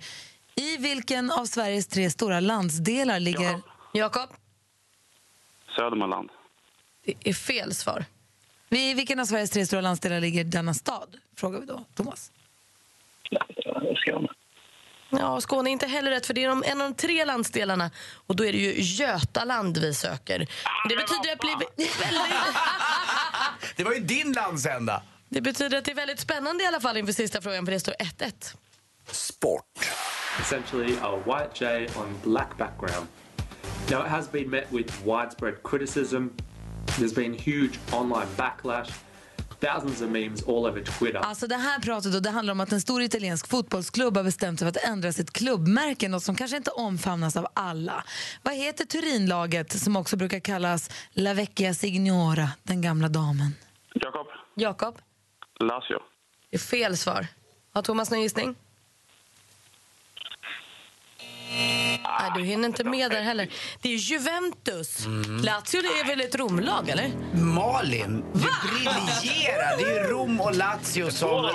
i 0.55 0.77
vilken 0.77 1.31
av 1.31 1.45
Sveriges 1.45 1.87
tre 1.87 2.09
stora 2.09 2.39
landsdelar 2.39 3.19
ligger... 3.19 3.61
Jakob? 3.93 4.29
Södermanland. 5.75 6.29
Det 7.05 7.29
är 7.29 7.33
fel 7.33 7.75
svar. 7.75 8.05
I 8.69 8.93
vilken 8.93 9.19
av 9.19 9.25
Sveriges 9.25 9.49
tre 9.49 9.65
stora 9.65 9.81
landsdelar 9.81 10.19
ligger 10.19 10.43
denna 10.43 10.73
stad? 10.73 11.17
Frågar 11.35 11.59
vi 11.59 11.65
då 11.65 11.83
Thomas. 11.95 12.31
Skåne. 13.95 14.27
Ja, 15.09 15.41
Skåne 15.41 15.69
är 15.69 15.71
inte 15.71 15.87
heller 15.87 16.11
rätt, 16.11 16.25
för 16.25 16.33
det 16.33 16.43
är 16.43 16.47
de, 16.47 16.63
en 16.63 16.81
av 16.81 16.89
de 16.89 16.95
tre 16.95 17.25
landsdelarna. 17.25 17.91
Och 18.27 18.35
då 18.35 18.45
är 18.45 18.51
det 18.51 18.57
ju 18.57 18.73
Götaland 18.81 19.77
vi 19.77 19.93
söker. 19.93 20.39
Det 20.89 20.95
betyder 20.95 21.33
att 21.33 21.41
det 21.41 21.57
blir 21.57 21.57
väldigt... 21.57 21.97
Det 23.75 23.83
var 23.83 23.93
ju 23.93 23.99
din 23.99 24.33
landsända. 24.33 25.03
Det 25.29 25.41
betyder 25.41 25.77
att 25.77 25.85
det 25.85 25.91
är 25.91 25.95
väldigt 25.95 26.19
spännande 26.19 26.63
i 26.63 26.67
alla 26.67 26.79
fall 26.79 26.97
inför 26.97 27.13
sista 27.13 27.41
frågan, 27.41 27.65
för 27.65 27.71
det 27.71 27.79
står 27.79 27.93
1-1. 27.93 28.55
Sport. 29.11 29.87
essentially 30.39 30.95
a 30.97 31.17
white 31.25 31.51
jay 31.59 31.87
on 31.97 32.15
black 32.23 32.57
background. 32.57 33.07
Now, 33.89 34.01
it 34.01 34.07
has 34.07 34.27
been 34.27 34.49
met 34.49 34.71
with 34.71 34.89
widespread 35.05 35.63
criticism. 35.63 36.27
There's 36.97 37.15
been 37.15 37.33
huge 37.33 37.79
online 37.93 38.27
backlash, 38.37 38.89
thousands 39.59 40.01
of 40.01 40.09
memes 40.09 40.43
all 40.47 40.65
over 40.65 40.83
Twitter. 40.83 41.19
Alltså 41.19 41.47
det 41.47 41.55
här 41.55 41.79
pratet 41.79 42.13
då, 42.13 42.19
det 42.19 42.29
handlar 42.29 42.51
om 42.51 42.59
att 42.59 42.71
en 42.71 42.81
stor 42.81 43.01
italiensk 43.01 43.47
fotbollsklubb 43.47 44.17
har 44.17 44.23
bestämt 44.23 44.59
sig 44.59 44.71
för 44.71 44.79
att 44.79 44.89
ändra 44.89 45.11
sitt 45.13 45.33
klubbmärke, 45.33 46.07
något 46.09 46.23
som 46.23 46.35
kanske 46.35 46.57
inte 46.57 46.71
omfamnas 46.71 47.37
av 47.37 47.47
alla. 47.53 48.03
Vad 48.43 48.53
heter 48.53 48.85
Turinlaget 48.85 49.79
som 49.79 49.95
också 49.95 50.17
brukar 50.17 50.39
kallas 50.39 50.89
La 51.11 51.33
Vecchia 51.33 51.73
Signora, 51.73 52.49
den 52.63 52.81
gamla 52.81 53.07
damen? 53.09 53.55
Jakob. 53.93 54.27
Jakob? 54.55 54.97
Lazio. 55.59 55.99
Det 56.49 56.57
är 56.57 56.59
fel 56.59 56.97
svar. 56.97 57.27
Har 57.73 57.81
Thomas 57.81 58.11
någon 58.11 58.21
gissning? 58.21 58.55
Nej, 61.49 62.31
du 62.35 62.43
hinner 62.43 62.67
inte 62.67 62.83
med 62.83 63.11
där 63.11 63.21
heller. 63.21 63.49
Det 63.81 63.93
är 63.93 63.97
Juventus. 63.97 65.05
Lazio 65.43 65.81
det 65.81 65.99
är 65.99 66.07
väl 66.07 66.21
ett 66.21 66.35
Romlag, 66.35 66.89
eller? 66.89 67.11
Malin, 67.33 68.23
du 68.33 68.39
briljerar. 68.39 69.77
Det 69.77 69.83
är 69.83 70.03
ju 70.03 70.09
Rom 70.09 70.41
och 70.41 70.55
Lazio 70.55 71.09
som 71.11 71.45
eh, 71.45 71.51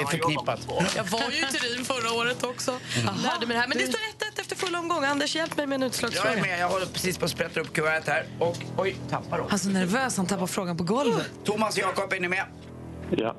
är 0.00 0.06
förknippat. 0.06 0.68
Jag 0.96 1.04
var 1.04 1.20
ju 1.30 1.38
i 1.38 1.42
Turin 1.42 1.84
förra 1.84 2.12
året 2.12 2.44
också. 2.44 2.78
Lärde 3.22 3.46
mig 3.46 3.54
det 3.54 3.60
här. 3.60 3.68
Men 3.68 3.78
det 3.78 3.86
står 3.86 3.98
1-1 3.98 4.40
efter 4.40 4.56
full 4.56 4.74
omgång. 4.76 5.04
Anders, 5.04 5.36
hjälp 5.36 5.56
mig 5.56 5.66
med 5.66 5.76
en 5.76 5.80
Jag 5.82 5.86
är 5.86 5.90
utslagsfråga. 5.90 6.40
med, 6.42 6.60
jag 6.60 6.68
håller 6.68 6.86
precis 6.86 7.18
på 7.18 7.24
att 7.24 7.30
sprätta 7.30 7.60
upp 7.60 7.72
kuvertet 7.72 8.08
här. 8.08 8.26
Och 8.38 8.56
oj, 8.76 8.96
tappar 9.10 9.38
då. 9.38 9.44
Han 9.44 9.52
är 9.54 9.58
så 9.58 9.68
nervös, 9.68 10.16
han 10.16 10.26
tappar 10.26 10.46
frågan 10.46 10.76
på 10.76 10.84
golvet. 10.84 11.30
Thomas 11.44 11.74
och 11.76 11.82
Jakob, 11.82 12.12
är 12.12 12.20
ni 12.20 12.28
med? 12.28 12.44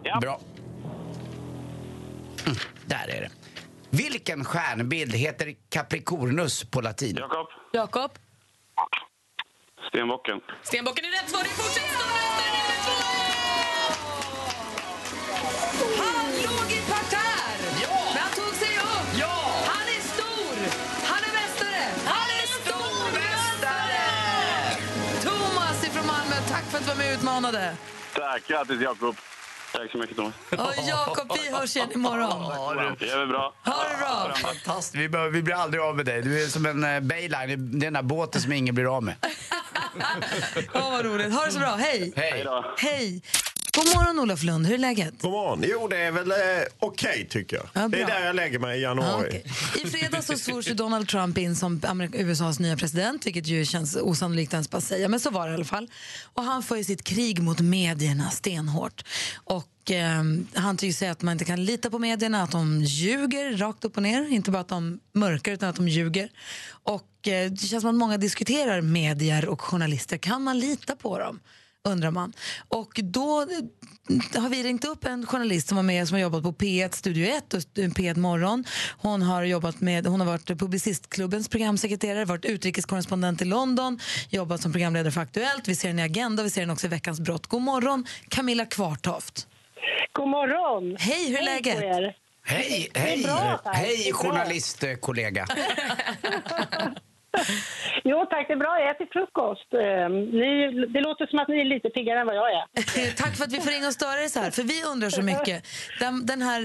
Ja. 0.03 0.19
Bra. 0.21 0.39
Mm, 2.45 2.57
där 2.85 3.07
är 3.09 3.21
det. 3.21 3.29
Vilken 3.89 4.45
stjärnbild 4.45 5.13
heter 5.15 5.55
Capricornus 5.69 6.63
på 6.71 6.81
latin? 6.81 7.15
Jakob. 7.19 7.47
Jakob? 7.73 8.11
Stenbocken. 9.89 10.41
Stenbocken 10.63 11.05
är 11.05 11.09
rätt 11.11 11.29
svar. 11.29 11.43
Det 11.43 11.49
fortsätter 11.49 11.97
Han 16.03 16.31
låg 16.31 16.71
i 16.71 16.81
parterre, 16.91 17.87
men 18.13 18.21
han 18.21 18.31
tog 18.31 18.53
sig 18.55 18.77
upp. 18.77 19.23
Han 19.67 19.87
är 19.97 20.01
stor. 20.01 20.55
Han 21.05 21.23
är 21.27 21.33
mästare. 21.39 21.83
Han 22.05 22.27
är 22.39 22.47
stormästare! 22.59 24.05
Thomas 25.23 25.87
ifrån 25.87 26.07
Malmö, 26.07 26.35
tack 26.49 26.63
för 26.63 26.77
att 26.77 26.83
du 26.83 26.89
var 26.89 26.95
med 26.97 27.07
och 27.13 27.19
utmanade. 27.19 27.75
Tack, 28.13 28.47
grattis 28.47 28.81
Jakob. 28.81 29.15
Tack 29.77 29.91
så 29.91 29.97
mycket 29.97 30.15
Thomas. 30.17 30.33
Och 30.51 30.73
Jakob, 30.87 31.37
vi 31.43 31.51
hörs 31.55 31.75
igen 31.75 31.91
imorgon. 31.93 32.95
Det 32.99 33.09
är 33.09 33.17
väl 33.17 33.27
bra. 33.27 33.53
Ha 33.65 33.83
det 33.91 33.97
bra. 33.97 34.33
Fantastiskt, 34.35 34.95
vi, 34.95 35.09
behöver, 35.09 35.31
vi 35.31 35.41
blir 35.41 35.55
aldrig 35.55 35.83
av 35.83 35.95
med 35.95 36.05
dig. 36.05 36.21
Du 36.21 36.43
är 36.43 36.47
som 36.47 36.65
en 36.65 36.83
uh, 36.83 36.99
bayline, 36.99 37.47
det 37.47 37.53
är 37.53 37.57
den 37.81 37.93
där 37.93 38.01
båten 38.01 38.41
som 38.41 38.51
ingen 38.51 38.75
blir 38.75 38.95
av 38.95 39.03
med. 39.03 39.15
Ja, 40.73 40.89
vad 40.89 41.05
roligt. 41.05 41.33
Ha 41.33 41.45
det 41.45 41.51
så 41.51 41.59
bra. 41.59 41.75
Hej. 41.75 42.13
Hej. 42.15 42.45
Hej. 42.77 43.21
God 43.77 43.85
morgon, 43.95 44.19
Olof 44.19 44.43
Lund. 44.43 44.67
Hur 44.67 44.73
är 44.73 44.77
läget? 44.77 45.21
God 45.21 45.31
morgon. 45.31 45.63
Jo, 45.67 45.87
det 45.87 45.97
är 45.97 46.11
väl 46.11 46.31
eh, 46.31 46.37
okej 46.79 47.27
tycker 47.29 47.57
jag. 47.57 47.65
Ja, 47.73 47.87
det 47.87 48.01
är 48.01 48.07
där 48.07 48.25
jag 48.25 48.35
lägger 48.35 48.59
mig 48.59 48.79
i 48.79 48.81
januari. 48.81 49.43
I 49.83 49.87
fredags 49.89 50.27
så 50.27 50.37
svors 50.37 50.67
ju 50.67 50.73
Donald 50.73 51.07
Trump 51.07 51.37
in 51.37 51.55
som 51.55 51.81
USAs 52.13 52.59
nya 52.59 52.77
president, 52.77 53.25
vilket 53.25 53.47
ju 53.47 53.65
känns 53.65 53.95
osannolikt 53.95 54.53
ens 54.53 54.69
bara 54.69 54.81
säga, 54.81 55.07
men 55.07 55.19
så 55.19 55.29
var 55.29 55.47
det 55.47 55.51
i 55.51 55.55
alla 55.55 55.65
fall. 55.65 55.89
Och 56.33 56.43
han 56.43 56.63
för 56.63 56.83
sitt 56.83 57.03
krig 57.03 57.41
mot 57.41 57.59
medierna 57.59 58.29
stenhårt. 58.29 59.03
Och 59.43 59.91
eh, 59.91 60.23
han 60.53 60.77
tycker 60.77 60.93
sig 60.93 61.09
att 61.09 61.21
man 61.21 61.31
inte 61.31 61.45
kan 61.45 61.65
lita 61.65 61.89
på 61.89 61.99
medierna, 61.99 62.43
att 62.43 62.51
de 62.51 62.81
ljuger 62.81 63.57
rakt 63.57 63.85
upp 63.85 63.97
och 63.97 64.03
ner. 64.03 64.27
Inte 64.33 64.51
bara 64.51 64.61
att 64.61 64.67
de 64.67 64.99
mörkar, 65.13 65.51
utan 65.51 65.69
att 65.69 65.75
de 65.75 65.87
ljuger. 65.87 66.29
Och 66.69 67.27
eh, 67.27 67.51
det 67.51 67.67
känns 67.67 67.81
som 67.81 67.89
att 67.89 67.95
många 67.95 68.17
diskuterar 68.17 68.81
medier 68.81 69.49
och 69.49 69.61
journalister. 69.61 70.17
Kan 70.17 70.43
man 70.43 70.59
lita 70.59 70.95
på 70.95 71.19
dem? 71.19 71.39
Undrar 71.87 72.11
man. 72.11 72.33
Och 72.67 72.99
då 73.03 73.45
har 74.35 74.49
vi 74.49 74.63
ringt 74.63 74.85
upp 74.85 75.05
en 75.05 75.25
journalist 75.25 75.67
som 75.67 75.75
var 75.75 75.83
med 75.83 76.07
som 76.07 76.15
har 76.15 76.21
jobbat 76.21 76.43
på 76.43 76.51
P1 76.51 76.95
Studio 76.95 77.25
1 77.25 77.53
och 77.53 77.59
P1 77.75 78.17
Morgon. 78.17 78.65
Hon 78.97 79.21
har 79.21 79.43
jobbat 79.43 79.81
med, 79.81 80.07
hon 80.07 80.19
har 80.19 80.27
varit 80.27 80.47
Publicistklubbens 80.47 81.49
programsekreterare, 81.49 82.25
varit 82.25 82.45
utrikeskorrespondent 82.45 83.41
i 83.41 83.45
London, 83.45 83.99
jobbat 84.29 84.61
som 84.61 84.71
programledare 84.71 85.11
för 85.11 85.21
Aktuellt. 85.21 85.67
Vi 85.67 85.75
ser 85.75 85.87
henne 85.87 86.01
i 86.01 86.05
Agenda, 86.05 86.43
vi 86.43 86.49
ser 86.49 86.61
henne 86.61 86.73
också 86.73 86.87
i 86.87 86.89
Veckans 86.89 87.19
brott. 87.19 87.47
God 87.47 87.61
morgon, 87.61 88.05
Camilla 88.29 88.65
Kvartoft. 88.65 89.47
God 90.11 90.27
morgon. 90.27 90.97
Hej, 90.99 91.29
hur 91.29 91.37
är 91.37 91.43
Hej 91.43 91.45
läget? 91.45 92.15
Hej, 92.43 92.89
hej, 92.93 93.23
bra, 93.23 93.61
hej 93.65 94.11
journalistkollega. 94.13 95.47
Jo 98.03 98.25
tack, 98.29 98.47
det 98.47 98.53
är 98.53 98.57
bra. 98.57 98.79
Jag 98.79 98.89
äter 98.95 99.07
frukost. 99.11 99.73
Eh, 99.73 100.09
Ni, 100.41 100.51
det 100.93 101.01
låter 101.01 101.25
som 101.27 101.39
att 101.39 101.47
ni 101.47 101.59
är 101.59 101.65
lite 101.65 101.89
piggare 101.89 102.19
än 102.19 102.27
vad 102.27 102.35
jag 102.35 102.49
är. 102.51 103.11
Tack 103.21 103.35
för 103.37 103.43
att 103.43 103.51
vi 103.53 103.61
får 103.61 103.71
ringa 103.71 103.87
och 103.87 103.93
störa 103.93 104.15
dig 104.15 104.29
så 104.29 104.39
här, 104.39 104.51
för 104.51 104.63
vi 104.63 104.83
undrar 104.83 105.09
så 105.09 105.21
mycket. 105.21 105.65
Den, 105.99 106.25
den 106.25 106.41
här 106.41 106.61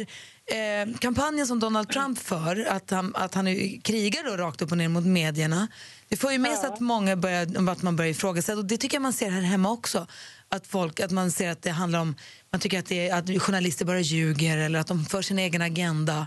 eh, 0.46 0.94
kampanjen 0.98 1.46
som 1.46 1.61
Donald 1.61 1.88
Trump 1.88 2.18
för, 2.18 2.66
att 2.68 2.90
han, 2.90 3.12
att 3.16 3.35
han 3.35 3.46
krigar 3.85 4.25
då 4.31 4.37
rakt 4.37 4.62
upp 4.62 4.70
och 4.70 4.79
ner 4.79 4.88
mot 4.88 5.05
medierna, 5.07 5.68
det 6.09 6.16
får 6.16 6.33
ju 6.33 6.38
med 6.38 6.57
sig 6.59 6.68
att 6.68 6.81
många 6.81 7.16
börjar, 7.16 7.70
att 7.70 7.83
man 7.83 7.96
börjar 7.96 8.11
ifrågasätta, 8.11 8.59
och 8.59 8.64
det 8.64 8.77
tycker 8.77 8.94
jag 8.96 9.03
man 9.03 9.12
ser 9.12 9.31
här 9.31 9.40
hemma 9.40 9.70
också. 9.70 10.07
Att, 10.48 10.66
folk, 10.66 11.01
att 11.01 11.11
man 11.11 11.31
ser 11.31 11.51
att 11.51 11.62
det 11.62 11.70
handlar 11.70 12.01
om, 12.01 12.16
man 12.51 12.61
tycker 12.61 12.79
att, 12.79 12.87
det 12.87 13.09
är, 13.09 13.14
att 13.18 13.42
journalister 13.42 13.85
bara 13.85 14.01
ljuger 14.01 14.59
eller 14.59 14.79
att 14.81 14.87
de 14.87 15.05
för 15.05 15.22
sin 15.22 15.38
egen 15.38 15.62
agenda. 15.62 16.27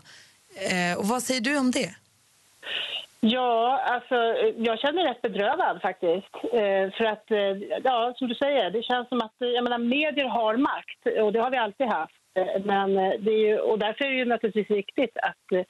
Eh, 0.69 0.97
och 0.97 1.07
vad 1.07 1.23
säger 1.23 1.41
du 1.41 1.57
om 1.57 1.71
det? 1.71 1.95
Ja, 3.27 3.79
alltså 3.85 4.15
jag 4.57 4.79
känner 4.79 4.93
mig 4.93 5.03
rätt 5.05 5.21
bedrövad 5.21 5.81
faktiskt. 5.81 6.35
Eh, 6.53 6.91
För 6.97 7.05
att, 7.05 7.31
eh, 7.31 7.57
ja 7.83 8.13
som 8.17 8.27
du 8.27 8.35
säger, 8.35 8.69
det 8.69 8.83
känns 8.83 9.09
som 9.09 9.21
att 9.21 9.33
jag 9.37 9.63
menar, 9.63 9.77
medier 9.77 10.25
har 10.25 10.57
makt 10.57 11.21
och 11.21 11.33
det 11.33 11.39
har 11.39 11.51
vi 11.51 11.57
alltid 11.57 11.87
haft. 11.87 12.13
Eh, 12.39 12.61
men 12.63 12.97
eh, 12.97 13.13
det 13.19 13.31
är 13.31 13.47
ju, 13.47 13.59
och 13.59 13.79
därför 13.79 14.05
är 14.05 14.09
det 14.09 14.15
ju 14.15 14.25
naturligtvis 14.25 14.77
viktigt 14.77 15.17
att, 15.17 15.51
eh, 15.51 15.65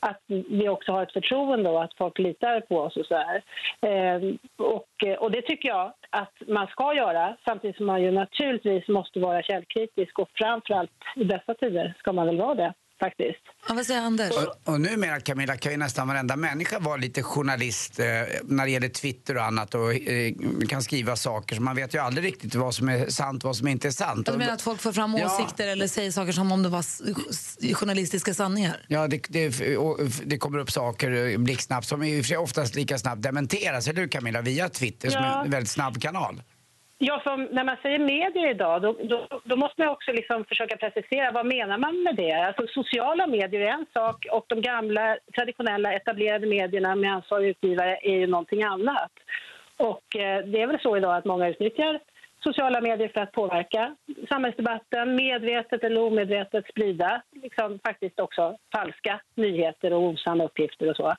att 0.00 0.22
vi 0.28 0.68
också 0.68 0.92
har 0.92 1.02
ett 1.02 1.12
förtroende 1.12 1.70
och 1.70 1.82
att 1.84 1.94
folk 1.94 2.18
litar 2.18 2.60
på 2.60 2.78
oss 2.78 2.96
och 2.96 3.06
så 3.06 3.16
här. 3.16 3.42
Ehm, 3.86 4.28
eh, 4.28 4.66
Och, 4.66 4.88
och 5.18 5.30
det 5.30 5.42
tycker 5.42 5.68
jag 5.68 5.92
att 6.10 6.34
man 6.46 6.66
ska 6.66 6.94
göra 6.94 7.36
samtidigt 7.44 7.76
som 7.76 7.86
man 7.86 8.02
ju 8.02 8.10
naturligtvis 8.10 8.88
måste 8.88 9.20
vara 9.20 9.42
källkritisk 9.42 10.18
och 10.18 10.30
framförallt 10.34 10.90
i 11.16 11.24
dessa 11.24 11.54
tider 11.54 11.94
ska 11.98 12.12
man 12.12 12.26
väl 12.26 12.38
vara 12.38 12.54
det 12.54 12.72
faktiskt. 13.06 13.38
Ja, 13.68 13.74
vad 13.74 13.86
säger 13.86 14.00
Anders? 14.00 14.30
Och, 14.36 14.72
och 14.72 14.80
numera 14.80 15.20
Camilla 15.20 15.56
kan 15.56 15.72
ju 15.72 15.78
nästan 15.78 16.08
varenda 16.08 16.36
människa 16.36 16.78
vara 16.78 16.96
lite 16.96 17.22
journalist 17.22 17.98
eh, 18.00 18.06
när 18.44 18.64
det 18.64 18.70
gäller 18.70 18.88
Twitter 18.88 19.36
och 19.36 19.44
annat 19.44 19.74
och 19.74 19.94
eh, 19.94 20.32
kan 20.68 20.82
skriva 20.82 21.16
saker 21.16 21.56
så 21.56 21.62
man 21.62 21.76
vet 21.76 21.94
ju 21.94 21.98
aldrig 21.98 22.26
riktigt 22.26 22.54
vad 22.54 22.74
som 22.74 22.88
är 22.88 23.06
sant 23.08 23.44
och 23.44 23.48
vad 23.48 23.56
som 23.56 23.68
inte 23.68 23.88
är 23.88 23.92
sant. 23.92 24.26
Du 24.26 24.32
menar 24.38 24.52
att 24.52 24.62
folk 24.62 24.80
får 24.80 24.92
fram 24.92 25.16
Ja. 25.18 25.26
åsikter 25.40 25.68
eller 25.68 25.86
säger 25.86 26.10
saker 26.10 26.32
som 26.32 26.52
om 26.52 26.62
det 26.62 26.68
var 26.68 26.84
journalistiska 27.74 28.34
sanningar? 28.34 28.76
Ja, 28.88 29.08
det, 29.08 29.22
det, 29.28 29.76
och 29.76 29.98
det 30.24 30.38
kommer 30.38 30.58
upp 30.58 30.70
saker 30.70 31.10
eh, 31.30 31.38
blixtsnabbt 31.38 31.86
som 31.86 32.02
i 32.02 32.20
och 32.20 32.24
för 32.24 32.28
sig 32.28 32.36
oftast 32.36 32.74
lika 32.74 32.98
snabbt 32.98 33.22
dementeras, 33.22 33.88
eller 33.88 34.00
hur 34.00 34.08
Camilla? 34.08 34.40
Via 34.40 34.68
Twitter 34.68 35.10
som 35.10 35.22
Ja. 35.22 35.40
är 35.40 35.44
en 35.44 35.50
väldigt 35.50 35.70
snabb 35.70 36.02
kanal. 36.02 36.42
Ja, 37.04 37.20
för 37.24 37.36
när 37.54 37.64
man 37.64 37.76
säger 37.82 37.98
medier 37.98 38.50
idag, 38.50 38.82
då, 38.82 38.96
då, 39.02 39.40
då 39.44 39.56
måste 39.56 39.80
man 39.82 39.88
också 39.88 40.12
liksom 40.12 40.44
försöka 40.44 40.76
precisera 40.76 41.30
vad 41.32 41.46
menar 41.46 41.78
man 41.78 42.02
med 42.02 42.16
det. 42.16 42.32
Alltså, 42.32 42.66
sociala 42.66 43.26
medier 43.26 43.60
är 43.60 43.66
en 43.66 43.86
sak 43.92 44.26
och 44.30 44.44
de 44.48 44.60
gamla 44.60 45.18
traditionella 45.36 45.92
etablerade 45.92 46.46
medierna 46.46 46.94
med 46.94 47.12
ansvarig 47.12 47.48
utgivare 47.48 47.98
är 48.02 48.18
ju 48.18 48.26
någonting 48.26 48.62
annat. 48.62 49.12
Och 49.76 50.16
eh, 50.16 50.44
det 50.46 50.62
är 50.62 50.66
väl 50.66 50.80
så 50.80 50.96
idag 50.96 51.16
att 51.16 51.24
många 51.24 51.48
utnyttjar 51.48 52.00
sociala 52.44 52.80
medier 52.80 53.08
för 53.08 53.20
att 53.20 53.32
påverka 53.32 53.96
samhällsdebatten, 54.28 55.14
medvetet 55.14 55.84
eller 55.84 56.02
omedvetet 56.02 56.68
sprida 56.68 57.22
liksom 57.32 57.78
faktiskt 57.84 58.20
också 58.20 58.56
falska 58.74 59.20
nyheter 59.34 59.92
och 59.92 60.02
osanna 60.02 60.44
uppgifter 60.44 60.90
och 60.90 60.96
så. 60.96 61.14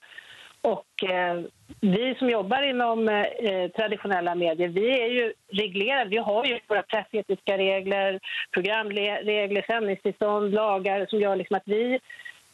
Och 0.63 1.03
eh, 1.03 1.41
vi 1.81 2.15
som 2.19 2.29
jobbar 2.29 2.61
inom 2.69 3.09
eh, 3.09 3.71
traditionella 3.77 4.35
medier, 4.35 4.67
vi 4.67 5.01
är 5.01 5.07
ju 5.07 5.33
reglerade. 5.51 6.09
Vi 6.09 6.17
har 6.17 6.45
ju 6.45 6.59
våra 6.67 6.83
pressetiska 6.83 7.57
regler, 7.57 8.19
programregler, 8.53 9.65
sändningstillstånd, 9.67 10.53
lagar 10.53 11.05
som 11.09 11.19
gör 11.19 11.35
liksom 11.35 11.57
att 11.57 11.63
vi, 11.65 11.99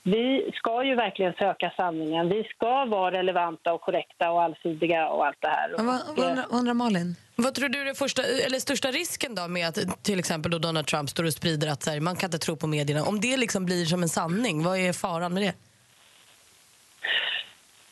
vi 0.03 0.51
ska 0.53 0.84
ju 0.84 0.95
verkligen 0.95 1.34
söka 1.34 1.74
sanningen. 1.78 2.30
Vi 2.30 2.43
ska 2.43 2.86
vara 2.86 3.12
relevanta 3.12 3.74
och 3.74 3.82
korrekta 3.82 4.32
och 4.32 4.43
allsidiga 4.43 5.10
och 5.10 5.26
allt 5.26 5.41
det 5.41 5.47
här. 5.47 5.70
Vad, 5.78 6.10
Och, 6.10 6.18
vad, 6.18 6.30
undrar, 6.30 6.45
vad 6.49 6.60
undrar 6.60 6.74
Malin? 6.74 7.16
Vad 7.36 7.55
tror 7.55 7.70
du 7.70 7.82
är 7.82 7.86
den 7.86 7.95
första, 7.95 8.22
eller 8.45 8.60
största 8.60 8.91
risken 8.91 9.36
då 9.36 9.47
med 9.47 9.68
att 9.68 10.03
till 10.03 10.20
exempel 10.20 10.51
då 10.51 10.57
Donald 10.57 10.88
Trump 10.88 11.10
står 11.10 11.24
och 11.24 11.34
sprider 11.34 11.68
att 11.68 11.84
så 11.84 11.91
här, 11.91 11.99
man 11.99 12.16
kan 12.16 12.28
inte 12.28 12.38
tro 12.38 12.55
på 12.55 12.68
medierna? 12.68 13.03
Om 13.03 13.20
det 13.20 13.38
liksom 13.38 13.66
blir 13.66 13.86
som 13.86 14.03
en 14.03 14.10
sanning, 14.10 14.64
vad 14.64 14.78
är 14.80 14.93
faran 14.93 15.34
med 15.34 15.43
det? 15.43 15.53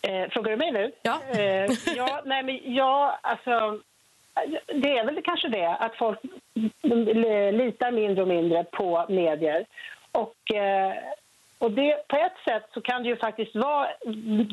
Eh, 0.02 0.30
frågar 0.30 0.52
du 0.52 0.58
mig 0.58 0.72
nu? 0.72 0.92
Ja. 1.02 1.20
Eh, 1.32 1.66
ja, 1.96 2.22
nej 2.26 2.44
men 2.44 2.60
ja, 2.64 3.20
alltså... 3.22 3.80
Det 4.66 4.98
är 4.98 5.06
väl 5.06 5.22
kanske 5.24 5.48
det, 5.48 5.70
att 5.70 5.96
folk 5.96 6.20
litar 7.52 7.92
mindre 7.92 8.22
och 8.22 8.28
mindre 8.28 8.64
på 8.64 9.06
medier. 9.10 9.66
Och, 10.12 10.56
eh, 10.56 10.94
och 11.58 11.72
det, 11.72 12.08
på 12.08 12.16
ett 12.16 12.38
sätt 12.50 12.70
så 12.74 12.82
kan 12.82 13.04
det 13.04 13.10
ju 13.10 13.18
faktiskt 13.18 13.56
vara 13.56 13.88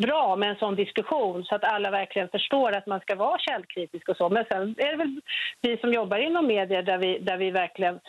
bra 0.03 0.37
med 0.37 0.51
en 0.51 0.57
sån 0.57 0.75
diskussion 0.75 1.45
så 1.45 1.55
att 1.55 1.65
alla 1.65 1.91
verkligen 1.91 2.29
förstår 2.29 2.77
att 2.77 2.87
man 2.87 3.01
ska 3.01 3.15
vara 3.15 3.39
källkritisk 3.39 4.09
och 4.09 4.17
så. 4.17 4.29
Men 4.29 4.45
sen 4.45 4.75
är 4.79 4.91
det 4.91 4.97
väl 4.97 5.21
vi 5.61 5.77
som 5.77 5.93
jobbar 5.93 6.19
inom 6.19 6.47
medier 6.47 6.83
där 6.83 6.99
vi, 6.99 7.19
där 7.19 7.37
vi 7.37 7.51
verkligen 7.51 8.01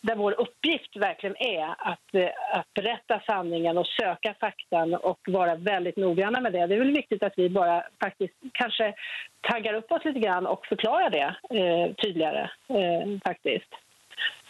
där 0.00 0.16
vår 0.16 0.40
uppgift 0.40 0.96
verkligen 0.96 1.36
är 1.36 1.74
att, 1.78 2.14
eh, 2.14 2.58
att 2.58 2.74
berätta 2.74 3.22
sanningen 3.26 3.78
och 3.78 3.86
söka 3.86 4.34
faktan 4.40 4.94
och 4.94 5.20
vara 5.26 5.54
väldigt 5.54 5.96
noggranna 5.96 6.40
med 6.40 6.52
det. 6.52 6.66
Det 6.66 6.74
är 6.74 6.78
väl 6.78 6.96
viktigt 6.96 7.22
att 7.22 7.34
vi 7.36 7.48
bara 7.50 7.84
faktiskt 8.02 8.34
kanske 8.52 8.94
taggar 9.40 9.74
upp 9.74 9.92
oss 9.92 10.04
lite 10.04 10.20
grann 10.20 10.46
och 10.46 10.66
förklarar 10.66 11.10
det 11.10 11.34
eh, 11.58 11.94
tydligare 11.94 12.50
eh, 12.68 13.18
faktiskt. 13.24 13.74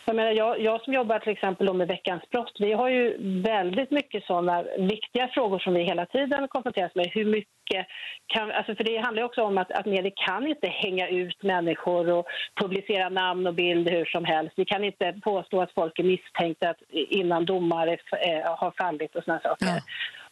Jag, 0.04 0.16
menar, 0.16 0.30
jag, 0.30 0.60
jag 0.60 0.80
som 0.80 0.94
jobbar 0.94 1.18
till 1.18 1.32
exempel 1.32 1.74
med 1.74 1.88
Veckans 1.88 2.30
brott, 2.30 2.56
vi 2.58 2.72
har 2.72 2.88
ju 2.88 3.16
väldigt 3.42 3.90
mycket 3.90 4.24
sådana 4.24 4.62
viktiga 4.78 5.28
frågor 5.28 5.58
som 5.58 5.74
vi 5.74 5.82
hela 5.82 6.06
tiden 6.06 6.48
konfronteras 6.48 6.94
med. 6.94 7.06
Hur 7.10 7.24
mycket 7.24 7.86
kan, 8.26 8.50
alltså 8.50 8.74
för 8.74 8.84
det 8.84 8.96
handlar 8.96 9.22
också 9.22 9.42
om 9.42 9.58
att, 9.58 9.72
att 9.72 9.86
medier 9.86 10.12
kan 10.26 10.46
inte 10.46 10.68
hänga 10.68 11.08
ut 11.08 11.42
människor 11.42 12.10
och 12.10 12.26
publicera 12.60 13.08
namn 13.08 13.46
och 13.46 13.54
bild 13.54 13.88
hur 13.88 14.04
som 14.04 14.24
helst. 14.24 14.52
Vi 14.56 14.64
kan 14.64 14.84
inte 14.84 15.12
påstå 15.22 15.62
att 15.62 15.74
folk 15.74 15.98
är 15.98 16.04
misstänkta 16.04 16.70
att, 16.70 16.80
innan 16.90 17.44
domar 17.44 17.86
är, 17.86 18.00
eh, 18.28 18.56
har 18.56 18.72
fallit 18.78 19.16
och 19.16 19.24
sådana 19.24 19.40
saker. 19.40 19.66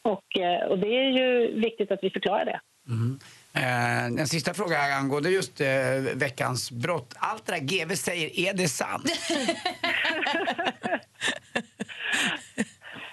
Och, 0.03 0.39
eh, 0.39 0.69
och 0.69 0.79
det 0.79 0.97
är 0.97 1.11
ju 1.11 1.61
viktigt 1.61 1.91
att 1.91 2.03
vi 2.03 2.11
förklarar 2.11 2.45
det. 2.45 2.61
Eh, 2.89 3.38
Eh, 3.59 4.05
en 4.05 4.29
sista 4.29 4.55
fråga 4.55 4.79
här 4.79 4.99
angående 4.99 5.31
just 5.31 5.61
eh, 5.61 5.69
veckans 6.15 6.71
brott. 6.71 7.15
Allt 7.17 7.47
det 7.47 7.53
där 7.53 7.61
GV 7.61 7.95
säger, 7.95 8.39
är 8.39 8.55
det 8.55 8.69
sant? 8.69 9.05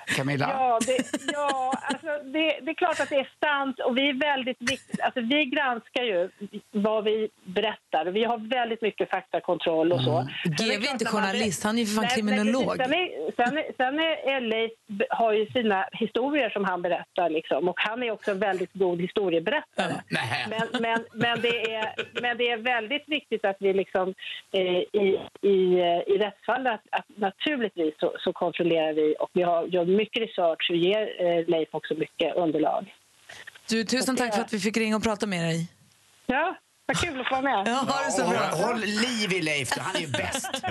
Camilla? 0.06 0.50
Ja, 0.54 0.80
det, 0.88 0.98
ja 1.34 1.74
alltså 1.82 2.08
det, 2.08 2.60
det 2.62 2.72
är 2.72 2.76
klart 2.76 3.00
att 3.00 3.10
det 3.10 3.16
är 3.16 3.30
sant 3.46 3.80
och 3.80 3.98
vi 3.98 4.10
är 4.10 4.14
väldigt 4.14 4.58
viktigt. 4.60 5.02
Alltså 5.02 5.22
vi 5.22 5.46
granskar 5.46 6.04
ju 6.04 6.30
vad 6.72 7.04
vi 7.04 7.30
berättar 7.44 7.86
vi 8.16 8.24
har 8.24 8.38
väldigt 8.38 8.82
mycket 8.82 9.10
faktakontroll 9.10 9.92
och 9.92 10.02
så. 10.02 10.18
Mm. 10.18 10.28
GV 10.44 10.84
är 10.84 10.92
inte 10.92 11.06
man 11.06 11.14
journalist, 11.14 11.64
han 11.64 11.78
är 11.78 11.80
ju 11.80 11.86
för 11.86 11.96
fan 11.96 12.04
Nej, 12.04 12.16
kriminolog. 12.16 12.76
Sen 12.78 12.94
är, 12.94 13.36
sen, 13.36 13.58
är, 13.58 13.66
sen 13.78 14.00
är 14.00 14.42
LA 14.42 14.70
har 15.10 15.34
ju 15.34 15.46
sina 15.46 15.86
historier 15.92 16.50
som 16.50 16.66
han 16.66 16.82
berättar 16.82 17.30
liksom 17.30 17.70
och 17.70 17.80
han 17.80 18.04
är 18.04 18.12
också 18.12 18.32
en 18.32 18.40
väldigt 18.40 18.74
god 18.74 19.02
historieberättare. 19.02 19.94
Men, 20.50 20.82
men, 20.82 21.06
men, 21.14 21.42
det 21.42 21.76
är, 21.76 22.22
men 22.22 22.38
det 22.38 22.50
är 22.50 22.58
väldigt 22.58 23.04
viktigt 23.08 23.46
att 23.46 23.58
vi 23.60 23.74
liksom, 23.74 24.14
eh, 24.52 24.62
i, 25.02 25.20
i, 25.42 25.80
eh, 25.80 26.14
i 26.14 26.18
rättsfall 26.18 26.68
att, 26.68 26.82
att 26.90 27.06
naturligtvis 27.16 27.94
så, 28.00 28.16
så 28.20 28.34
kontrollerar 28.34 28.94
vi 28.94 29.16
och 29.20 29.30
vi 29.34 29.42
har, 29.42 29.66
gör 29.66 29.86
mycket 29.96 30.22
research 30.22 30.70
och 30.72 30.76
ger 30.76 31.02
eh, 31.26 31.48
Leif 31.48 31.70
också 31.72 31.94
mycket 31.94 32.36
underlag. 32.36 32.94
Du, 33.70 33.84
tusen 33.84 34.16
tack 34.16 34.36
för 34.36 34.42
att 34.42 34.54
vi 34.54 34.60
fick 34.60 34.78
ringa 34.78 34.96
och 34.96 35.04
prata 35.04 35.28
med 35.28 35.46
dig. 35.46 35.68
Ja, 36.26 36.58
vad 36.86 36.98
kul 36.98 37.20
att 37.20 37.28
få 37.28 37.36
vara 37.36 37.42
med. 37.42 37.68
Ja, 37.68 37.74
ha 37.74 38.06
det 38.06 38.12
så 38.12 38.30
bra. 38.30 38.40
Håll, 38.40 38.66
håll 38.66 38.80
liv 38.80 39.34
i 39.34 39.42
Leif, 39.42 39.78
han 39.78 39.96
är 39.96 40.00
ju 40.00 40.08
bäst. 40.08 40.50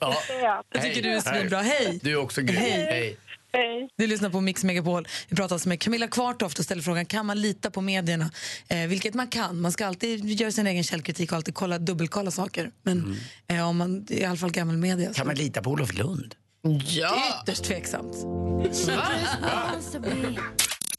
Ja. 0.00 0.62
Jag 0.72 0.82
tycker 0.82 1.02
du 1.02 1.08
är 1.08 1.20
svinbra. 1.20 1.58
Hej! 1.58 2.00
Du 2.02 2.12
är 2.12 2.16
också 2.16 2.42
grym. 2.42 2.56
Hej. 2.56 3.16
Hej. 3.52 3.88
Du 3.96 4.06
lyssnar 4.06 4.30
på 4.30 4.40
Mix 4.40 4.64
Megapol. 4.64 5.08
Vi 5.28 5.36
pratar 5.36 5.54
alltså 5.54 5.68
med 5.68 5.80
Camilla 5.80 6.08
Kvartoft 6.08 6.58
och 6.58 6.64
ställer 6.64 6.82
frågan 6.82 7.06
kan 7.06 7.26
man 7.26 7.40
lita 7.40 7.70
på 7.70 7.80
medierna? 7.80 8.30
Eh, 8.68 8.88
vilket 8.88 9.14
man 9.14 9.28
kan. 9.28 9.60
Man 9.60 9.72
ska 9.72 9.86
alltid 9.86 10.24
göra 10.40 10.50
sin 10.50 10.66
egen 10.66 10.84
källkritik 10.84 11.32
och 11.32 11.36
alltid 11.36 11.54
kolla, 11.54 11.78
dubbelkolla 11.78 12.30
saker. 12.30 12.70
Men 12.82 13.16
eh, 13.48 13.68
om 13.68 13.76
man, 13.76 14.06
i 14.08 14.24
alla 14.24 14.36
fall 14.36 14.50
gammal 14.50 14.76
media. 14.76 15.04
Mm. 15.04 15.14
Kan 15.14 15.26
man 15.26 15.36
lita 15.36 15.62
på 15.62 15.70
Olof 15.70 15.94
Lund? 15.94 16.34
Ja! 16.62 17.42
Ytterst 17.42 17.64
tveksamt. 17.64 18.16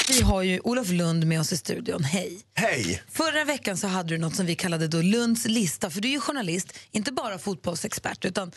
Vi 0.10 0.22
har 0.22 0.42
ju 0.42 0.60
Olof 0.60 0.90
Lund 0.90 1.28
med 1.28 1.40
oss 1.40 1.54
i 1.54 1.58
studion. 1.58 2.04
Hej. 2.04 2.40
Hej. 2.54 3.04
Förra 3.12 3.44
veckan 3.44 3.78
så 3.78 3.88
hade 3.88 4.10
du 4.10 4.18
något 4.18 4.36
som 4.36 4.46
vi 4.46 4.56
kallade 4.56 4.88
då 4.88 5.02
Lunds 5.02 5.46
lista. 5.46 5.90
För 5.90 6.02
du 6.02 6.08
är 6.08 6.12
ju 6.12 6.20
journalist, 6.20 6.80
inte 6.92 7.12
bara 7.12 7.38
fotbollsexpert 7.38 8.26
utan 8.26 8.52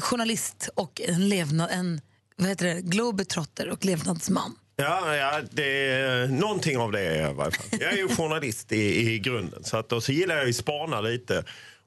journalist 0.00 0.68
och 0.74 1.00
en, 1.00 1.28
levnad, 1.28 1.70
en 1.70 2.00
vad 2.36 2.48
heter 2.48 2.74
det, 2.74 2.80
globetrotter 2.80 3.68
och 3.68 3.84
levnadsman. 3.84 4.56
Ja, 4.76 5.16
ja 5.16 5.40
det 5.50 5.90
är, 5.90 6.28
någonting 6.28 6.78
av 6.78 6.92
det 6.92 7.00
är 7.00 7.22
jag 7.22 7.30
i 7.30 7.34
varje 7.34 7.52
fall. 7.52 7.66
Jag 7.70 7.92
är 7.92 7.96
ju 7.96 8.08
journalist 8.08 8.72
i, 8.72 9.12
i 9.12 9.18
grunden. 9.18 9.64
Så 9.64 9.76
att, 9.76 9.92
och 9.92 10.02
så 10.02 10.12
gillar 10.12 10.36
jag 10.36 10.46
ju 10.46 10.52
spana 10.52 11.00
lite. 11.00 11.44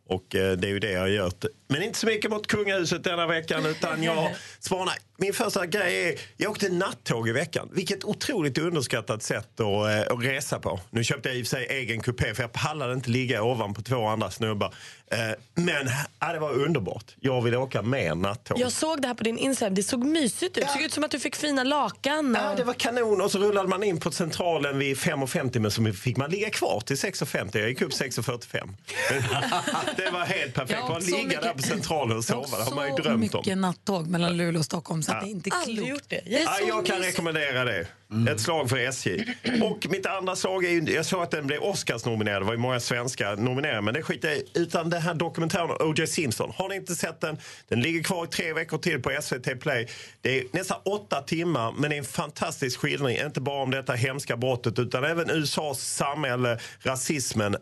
Och 0.08 0.36
eh, 0.36 0.58
det 0.58 0.68
är 0.68 0.72
ju 0.72 0.80
det 0.80 0.92
jag 0.92 1.00
har 1.00 1.08
gjort. 1.08 1.46
Men 1.68 1.84
inte 1.84 2.00
så 2.00 2.08
mycket 2.08 2.32
mot 2.32 2.48
kungahuset 2.48 3.04
denna 3.04 3.28
veckan 3.28 3.66
utan 3.66 4.04
jag 4.04 4.36
spanar. 4.60 4.94
Min 5.18 5.34
första 5.34 5.66
grej 5.66 6.10
är, 6.10 6.20
jag 6.38 6.52
åkte 6.52 6.70
nattåg 6.70 7.30
i 7.30 7.32
veckan. 7.32 7.70
Vilket 7.72 8.04
otroligt 8.04 8.58
underskattat 8.58 9.24
sätt 9.24 9.60
att, 9.60 9.60
eh, 9.60 10.14
att 10.14 10.24
resa 10.24 10.60
på. 10.60 10.80
Nu 10.90 11.04
köpte 11.04 11.30
jag 11.30 11.38
i 11.38 11.44
och 11.44 11.48
för 11.48 11.56
sig 11.56 11.68
egen 11.70 12.02
kupé 12.02 12.34
för 12.34 12.44
jag 12.44 12.52
pallade 12.52 12.94
inte 12.94 13.10
ligga 13.10 13.44
ovanpå 13.44 13.82
två 13.82 14.06
andra 14.06 14.32
snubbar. 14.32 14.74
Eh, 15.12 15.18
Men 15.56 15.90
ja, 16.20 16.34
det 16.34 16.40
var 16.40 16.52
underbart. 16.52 17.16
Jag 17.20 17.42
ville 17.42 17.58
åka 17.58 17.82
mer 17.82 18.16
nattåg. 18.16 18.60
Jag 18.60 18.72
såg 18.72 19.02
det 19.02 19.08
här 19.08 19.16
på 19.16 19.24
din 19.24 19.38
Instagram. 19.38 19.76
Det 19.76 19.84
såg 19.84 20.04
mysigt 20.06 20.58
ut. 20.58 20.64
Det 20.64 20.70
såg 20.74 20.82
ut 20.82 20.94
som 20.94 21.04
att 21.04 21.12
du 21.12 21.20
fick 21.20 21.36
fina 21.36 21.64
lakan. 21.64 22.36
Och... 22.36 22.42
Ja, 22.42 22.54
det 22.58 22.64
var 22.64 22.74
kanon. 22.74 23.22
Och 23.22 23.32
så 23.32 23.40
rullade 23.40 23.68
man 23.70 23.84
in 23.84 24.00
på 24.00 24.12
centralen 24.12 24.78
vid 24.80 24.98
5.50 24.98 25.60
men 25.60 25.72
så 25.72 25.94
fick 25.94 26.18
man 26.18 26.32
ligga 26.32 26.50
kvar 26.50 26.80
till 26.86 26.96
6.50. 26.96 27.58
Jag 27.60 27.70
gick 27.70 27.82
upp 27.82 27.92
6.45. 27.92 28.70
det 29.98 30.10
var 30.10 30.26
helt 30.26 30.54
perfekt. 30.54 30.80
Ja, 30.90 31.00
så 31.02 31.06
ligga 31.08 31.24
mycket- 31.28 31.42
där 31.42 31.54
på 31.54 31.62
centralen 31.62 32.18
och 32.18 32.24
sova. 32.26 32.58
Det 32.58 32.64
har 32.64 32.76
man 32.76 32.86
ju 32.86 32.92
Så 32.92 32.98
drömt 33.02 33.14
om. 33.36 33.40
mycket 33.42 33.58
nattåg 33.58 34.08
mellan 34.08 34.38
Luleå 34.38 34.60
och 34.60 34.66
Stockholm 34.66 35.04
så 35.04 35.12
att 35.12 35.22
det 35.22 35.28
är 35.28 35.32
inte 35.32 35.50
Aldrig 35.54 35.78
klokt. 35.78 35.90
gjort 35.90 36.04
det. 36.10 36.16
Är 36.36 36.44
Ja, 36.44 36.54
så 36.60 36.68
jag 36.68 36.86
kan 36.86 37.00
rekommendera 37.00 37.64
det. 37.66 37.88
Mm. 38.12 38.34
Ett 38.34 38.42
slag 38.42 38.70
för 38.70 38.78
SJ. 38.78 39.26
Och 39.64 39.88
mitt 39.90 40.06
andra 40.06 40.36
slag 40.36 40.66
är 40.66 40.70
ju, 40.70 40.94
jag 40.94 41.06
såg 41.06 41.24
att 41.24 41.32
den 41.32 41.48
blev 41.48 41.60
Oscars-nominerad. 41.64 42.42
Det 42.42 42.46
var 42.46 42.54
ju 42.54 42.60
många 42.60 42.80
svenska 42.80 43.36
nominerade. 43.36 43.82
Men 43.82 43.94
det 43.94 44.04
skiter 44.04 44.28
jag 44.28 44.38
i. 44.38 44.46
Utan 44.54 44.90
den 44.90 45.02
här 45.02 45.14
dokumentären 45.14 45.70
om 45.70 45.90
O.J. 45.90 46.08
Simpson. 46.08 46.52
Har 46.56 46.70
ni 46.70 46.76
inte 46.76 46.96
sett 46.96 47.22
den? 47.22 47.38
Den 47.68 47.82
ligger 47.82 48.04
kvar 48.04 48.26
i 48.26 48.28
tre 48.28 48.54
veckor 48.54 48.78
till 48.78 49.02
på 49.02 49.18
SVT 49.22 49.60
Play. 49.60 49.88
Det 50.22 50.40
är 50.40 50.44
nästan 50.52 50.78
åtta 50.86 51.22
timmar 51.22 51.74
men 51.78 51.90
det 51.90 51.96
är 51.96 51.98
en 51.98 52.06
fantastisk 52.06 52.80
skildring. 52.80 53.18
Inte 53.18 53.42
bara 53.42 53.64
om 53.64 53.72
detta 53.72 53.94
hemska 53.94 54.38
brottet 54.38 54.80
utan 54.80 55.04
även 55.04 55.30
USAs 55.30 55.80
samhälle, 55.82 56.60
rasismen. 56.80 57.54
Äh, 57.56 57.60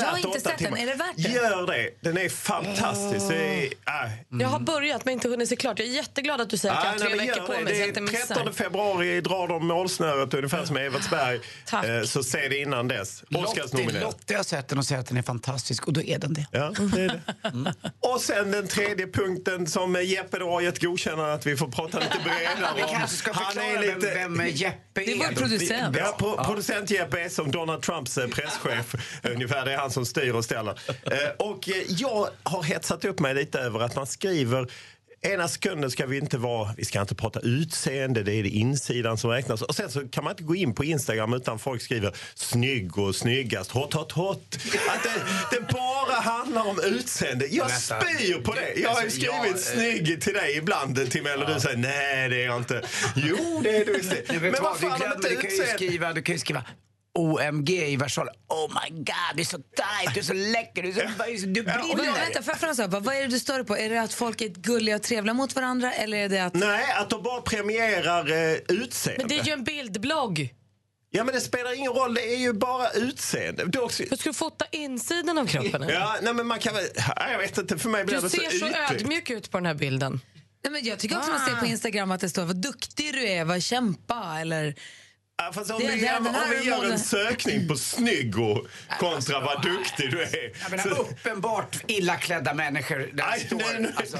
jag 0.00 0.02
har 0.04 0.16
värt 0.16 0.24
inte 0.24 0.40
sett 0.40 0.58
den. 0.58 0.66
timmar. 0.66 0.78
Är 0.78 0.86
det 0.86 0.94
värt 0.94 1.16
det? 1.16 1.22
Gör 1.22 1.66
det. 1.66 1.90
Den 2.00 2.18
är 2.18 2.28
fantastisk. 2.28 3.28
Det 3.28 3.36
är, 3.36 3.64
äh. 4.04 4.10
Jag 4.40 4.48
har 4.48 4.58
börjat 4.60 5.04
men 5.04 5.14
inte 5.14 5.28
hunnit 5.28 5.48
se 5.48 5.56
klart. 5.56 5.78
Jag 5.78 5.88
är 5.88 5.92
jätteglad 5.92 6.40
att 6.40 6.50
du 6.50 6.56
säger 6.56 6.74
att 6.74 6.84
jag 6.84 6.90
har 6.92 6.98
Nej, 6.98 7.08
tre 7.08 7.16
nej, 7.16 7.26
veckor 7.28 7.46
på 7.46 7.52
det. 7.52 7.60
mig 7.60 7.92
Det 7.92 7.96
är 7.96 8.00
missar. 8.00 8.34
13 8.34 8.54
februari 8.54 9.20
drar 9.20 9.48
de 9.48 9.66
målsnöret 9.66 10.34
ungefär 10.34 10.64
som 10.64 10.76
Evertsberg. 10.76 11.40
Eh, 11.72 12.02
Så 12.04 12.22
se 12.22 12.48
det 12.48 12.58
innan 12.58 12.88
dess. 12.88 13.22
Oscarsnominerad. 13.34 14.02
Lottie 14.02 14.36
har 14.36 14.44
sett 14.44 14.68
den 14.68 14.78
och 14.78 14.86
säger 14.86 15.00
att 15.00 15.06
den 15.08 15.16
är 15.16 15.22
fantastisk 15.22 15.86
och 15.86 15.92
då 15.92 16.02
är 16.02 16.18
den 16.18 16.34
det. 16.34 16.46
Ja, 16.50 16.72
det 16.94 17.00
är 17.02 17.08
det. 17.08 17.74
Och 18.00 18.20
sen 18.20 18.50
den 18.50 18.68
tredje 18.68 19.06
punkten 19.06 19.66
som 19.66 20.02
Jeppe 20.04 20.38
då 20.38 20.50
har 20.50 20.60
gett 20.60 20.80
godkännande 20.82 21.32
att 21.32 21.46
vi 21.46 21.56
får 21.56 21.68
prata 21.68 21.98
lite 21.98 22.18
bredare 22.24 22.72
Vi 22.76 22.82
om. 22.82 22.88
kanske 22.90 23.16
ska 23.16 23.34
förklara 23.34 23.80
vem- 23.80 24.00
vem 24.36 24.46
Jeppe 24.48 25.00
är. 25.00 25.04
Det 25.06 25.12
är 25.12 25.16
vår 25.18 25.34
producent. 25.36 25.96
Ja, 25.98 26.14
pro- 26.18 26.44
producent 26.44 26.90
Jeppe 26.90 27.20
är 27.20 27.28
som 27.28 27.50
Donald 27.50 27.82
Trumps 27.82 28.18
eh, 28.18 28.28
presschef. 28.28 28.94
Ungefär, 29.22 29.64
det 29.64 29.72
är 29.72 29.78
han 29.82 29.90
som 29.90 30.06
styr 30.06 30.32
och 30.32 30.44
ställer. 30.44 30.80
Eh, 30.88 31.16
Och 31.38 31.68
eh, 31.68 31.74
jag 31.88 32.28
har 32.42 32.62
hetsat 32.62 33.04
upp 33.04 33.20
mig 33.20 33.34
lite 33.34 33.58
över 33.58 33.80
att 33.80 33.96
man 33.96 34.06
skriver 34.06 34.66
Ena 35.24 35.48
sekunden 35.48 35.90
ska 35.90 36.06
vi 36.06 36.18
inte 36.18 36.38
vara, 36.38 36.74
vi 36.76 36.84
ska 36.84 37.00
inte 37.00 37.14
prata 37.14 37.40
utseende, 37.40 38.22
det 38.22 38.32
är 38.34 38.42
det 38.42 38.48
insidan 38.48 39.18
som 39.18 39.30
räknas. 39.30 39.62
Och 39.62 39.74
sen 39.76 39.90
så 39.90 40.08
kan 40.08 40.24
man 40.24 40.30
inte 40.30 40.42
gå 40.42 40.54
in 40.56 40.74
på 40.74 40.84
Instagram 40.84 41.34
utan 41.34 41.58
folk 41.58 41.82
skriver 41.82 42.12
snygg 42.34 42.98
och 42.98 43.14
snyggast, 43.16 43.70
hot, 43.70 43.92
hot, 43.94 44.12
hot. 44.12 44.56
Att 44.88 45.02
det, 45.02 45.10
det 45.56 45.72
bara 45.72 46.20
handlar 46.20 46.66
om 46.68 46.80
utseende. 46.84 47.46
Jag 47.46 47.70
spyr 47.70 48.42
på 48.42 48.52
det. 48.54 48.72
Jag 48.76 48.90
har 48.90 49.00
ju 49.00 49.04
Alltså, 49.06 49.20
skrivit 49.20 49.32
jag, 49.44 49.46
eh, 49.48 49.56
snygg 49.56 50.22
till 50.22 50.34
dig 50.34 50.56
ibland 50.56 51.10
till 51.10 51.22
mig 51.22 51.34
och 51.34 51.54
du 51.54 51.60
säger 51.60 51.76
nej 51.76 52.28
det 52.28 52.42
är 52.42 52.46
jag 52.46 52.56
inte. 52.58 52.82
Jo 53.16 53.60
det 53.62 53.76
är 53.76 53.84
du. 53.84 53.92
Du 54.28 54.40
Men 54.40 54.54
vad 54.62 54.76
fan 54.80 55.02
om 55.02 55.12
inte 55.16 55.28
du 55.28 55.34
kan 55.34 55.42
ju 55.42 55.48
utseende? 55.48 55.74
skriva, 55.74 56.12
du 56.12 56.22
kan 56.22 56.34
ju 56.34 56.38
skriva 56.38 56.64
OMG 57.14 57.70
i 57.70 57.96
versal. 57.96 58.28
Oh 58.48 58.68
my 58.68 58.90
god, 58.98 59.14
du 59.34 59.40
är 59.40 59.44
så 59.44 59.56
tight, 59.58 60.14
du 60.14 60.20
är 60.20 60.24
så 60.24 60.32
läcker, 60.32 60.82
du, 60.82 60.88
är 60.88 60.92
så, 61.38 61.46
du 61.46 61.62
Men, 61.62 61.80
brinner. 61.96 62.12
vänta, 62.12 62.42
får 62.42 62.54
jag 62.60 62.76
fråga? 62.76 63.00
Vad 63.00 63.14
är 63.16 63.20
det 63.20 63.26
du 63.26 63.38
stör 63.38 63.54
dig 63.54 63.64
på? 63.66 63.76
Är 63.76 63.90
det 63.90 64.02
att 64.02 64.12
folk 64.14 64.40
är 64.40 64.48
gulliga 64.48 64.96
och 64.96 65.02
trevliga 65.02 65.34
mot 65.34 65.54
varandra 65.56 65.92
eller 65.92 66.18
är 66.18 66.28
det 66.28 66.38
att... 66.38 66.54
Nej, 66.54 66.92
att 66.92 67.10
de 67.10 67.22
bara 67.22 67.40
premierar 67.40 68.30
eh, 68.52 68.56
utseende. 68.68 69.18
Men 69.24 69.28
det 69.28 69.38
är 69.38 69.44
ju 69.44 69.52
en 69.52 69.64
bildblogg. 69.64 70.54
Ja, 71.10 71.24
men 71.24 71.34
det 71.34 71.40
spelar 71.40 71.72
ingen 71.78 71.92
roll. 71.92 72.14
Det 72.14 72.32
är 72.34 72.38
ju 72.38 72.52
bara 72.52 72.90
utseende. 72.90 73.64
Du, 73.66 73.78
också... 73.78 74.02
du 74.10 74.16
ska 74.16 74.32
fota 74.32 74.64
insidan 74.70 75.38
av 75.38 75.46
kroppen. 75.46 75.82
eller? 75.82 75.94
Ja, 75.94 76.16
nej, 76.22 76.34
men 76.34 76.46
man 76.46 76.58
kan 76.58 76.74
väl... 76.74 76.84
Ja, 77.16 77.30
Jag 77.30 77.38
vet 77.38 77.58
inte, 77.58 77.78
för 77.78 77.88
mig 77.88 78.04
blir 78.04 78.16
Du 78.16 78.22
det 78.22 78.30
så 78.30 78.36
ser 78.36 78.50
så 78.50 78.56
ytligt. 78.66 78.76
ödmjuk 78.90 79.30
ut 79.30 79.50
på 79.50 79.58
den 79.58 79.66
här 79.66 79.74
bilden. 79.74 80.20
Nej, 80.64 80.72
men 80.72 80.84
jag 80.84 80.98
tycker 80.98 81.16
också 81.18 81.30
man 81.30 81.40
ser 81.48 81.56
på 81.56 81.66
Instagram 81.66 82.10
att 82.10 82.20
det 82.20 82.28
står 82.28 82.44
vad 82.44 82.56
duktig 82.56 83.14
du 83.14 83.28
är, 83.28 83.44
vad 83.44 83.62
kämpa 83.62 84.36
eller... 84.40 84.74
Ja, 85.38 85.52
fast 85.52 85.70
om, 85.70 85.78
Det- 85.80 85.86
vi, 85.94 86.00
det- 86.00 86.16
om 86.18 86.26
här 86.26 86.48
vi 86.60 86.66
gör 86.68 86.84
en 86.84 86.98
sökning 86.98 87.68
på 87.68 87.76
snygg 87.76 88.38
och 88.38 88.66
kontra 89.00 89.40
vad 89.40 89.62
duktig 89.62 90.10
du 90.10 90.22
är. 90.22 90.52
Jag 90.62 90.70
menar, 90.70 91.00
uppenbart 91.00 91.76
illa 91.86 92.16
klädda 92.16 92.54
människor 92.54 92.98
där 93.12 93.24
det 93.34 93.46
står 93.46 93.92
alltså, 93.96 94.18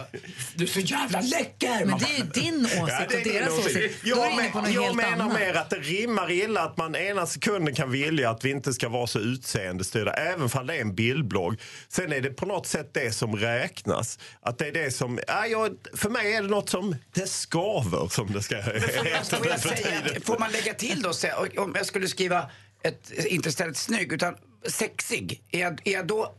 du 0.54 0.64
är 0.64 0.68
så 0.68 0.80
jävla 0.80 1.20
läcker. 1.20 1.84
Men 1.84 1.98
det 1.98 2.04
är 2.04 2.16
ju 2.18 2.24
din 2.24 2.64
åsikt 2.66 2.76
Ja, 2.88 3.04
det 3.08 3.14
är 3.14 3.18
och 3.18 3.24
din 3.24 3.32
deras 3.34 3.58
åsikt. 3.58 3.76
åsikt. 3.76 3.98
Jag, 4.04 4.36
men, 4.62 4.72
jag 4.72 4.96
menar 4.96 5.12
annat. 5.12 5.38
mer 5.40 5.54
att 5.54 5.70
det 5.70 5.76
rimmar 5.76 6.30
illa 6.30 6.60
att 6.62 6.76
man 6.76 6.96
ena 6.96 7.26
sekunden 7.26 7.74
kan 7.74 7.90
vilja 7.90 8.30
att 8.30 8.44
vi 8.44 8.50
inte 8.50 8.72
ska 8.72 8.88
vara 8.88 9.06
så 9.06 9.18
utseendestyrda, 9.18 10.12
även 10.12 10.48
om 10.52 10.66
det 10.66 10.76
är 10.76 10.80
en 10.80 10.94
bildblogg. 10.94 11.60
Sen 11.88 12.12
är 12.12 12.20
det 12.20 12.30
på 12.30 12.46
något 12.46 12.66
sätt 12.66 12.90
det 12.94 13.12
som 13.12 13.36
räknas. 13.36 14.18
Att 14.42 14.58
det 14.58 14.66
är 14.66 14.72
det 14.72 14.90
som, 14.90 15.20
ja, 15.28 15.46
jag, 15.46 15.70
för 15.94 16.10
mig 16.10 16.34
är 16.34 16.42
det 16.42 16.48
något 16.48 16.68
som, 16.70 16.96
det 17.14 17.26
skaver 17.28 18.08
som 18.08 18.32
det 18.32 18.42
ska 18.42 18.56
heta 18.56 19.36
får 20.24 20.38
man 20.38 20.52
lägga 20.52 20.74
till 20.74 21.01
då, 21.02 21.12
säga, 21.12 21.36
om 21.56 21.72
jag 21.76 21.86
skulle 21.86 22.08
skriva 22.08 22.50
ett, 22.82 23.10
inte 23.10 23.48
istället 23.48 23.76
snygg 23.76 24.12
utan 24.12 24.36
sexig, 24.66 25.42
är 25.50 25.60
jag, 25.60 25.80
är 25.84 25.92
jag 25.92 26.06
då, 26.06 26.34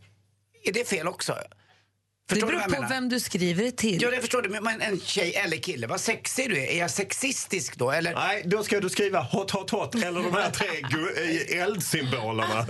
är 0.63 0.73
det 0.73 0.87
fel 0.87 1.07
också? 1.07 1.37
Det 2.25 2.33
Förstår 2.35 2.47
du 2.47 2.51
beror 2.51 2.59
vad 2.59 2.69
jag 2.69 2.75
på 2.75 2.81
menar? 2.81 2.95
vem 2.95 3.09
du 3.09 3.19
skriver 3.19 3.63
det 3.63 3.71
till. 3.71 4.01
Ja, 4.01 4.09
det 4.11 4.19
förstår 4.21 4.41
du. 4.41 4.49
Men 4.49 4.81
en 4.81 4.99
tjej 4.99 5.35
eller 5.35 5.57
kille, 5.57 5.87
vad 5.87 6.01
sexig 6.01 6.49
du 6.49 6.59
är. 6.59 6.67
Är 6.67 6.79
jag 6.79 6.91
sexistisk 6.91 7.75
då? 7.77 7.91
Eller? 7.91 8.13
Nej, 8.15 8.41
då 8.45 8.63
ska 8.63 8.79
du 8.79 8.89
skriva 8.89 9.21
hot, 9.21 9.51
hot, 9.51 9.69
hot 9.69 9.95
eller 9.95 10.23
de 10.23 10.33
här 10.33 10.49
tre 10.51 10.67
eh, 11.57 11.61
eldsymbolerna. 11.63 12.67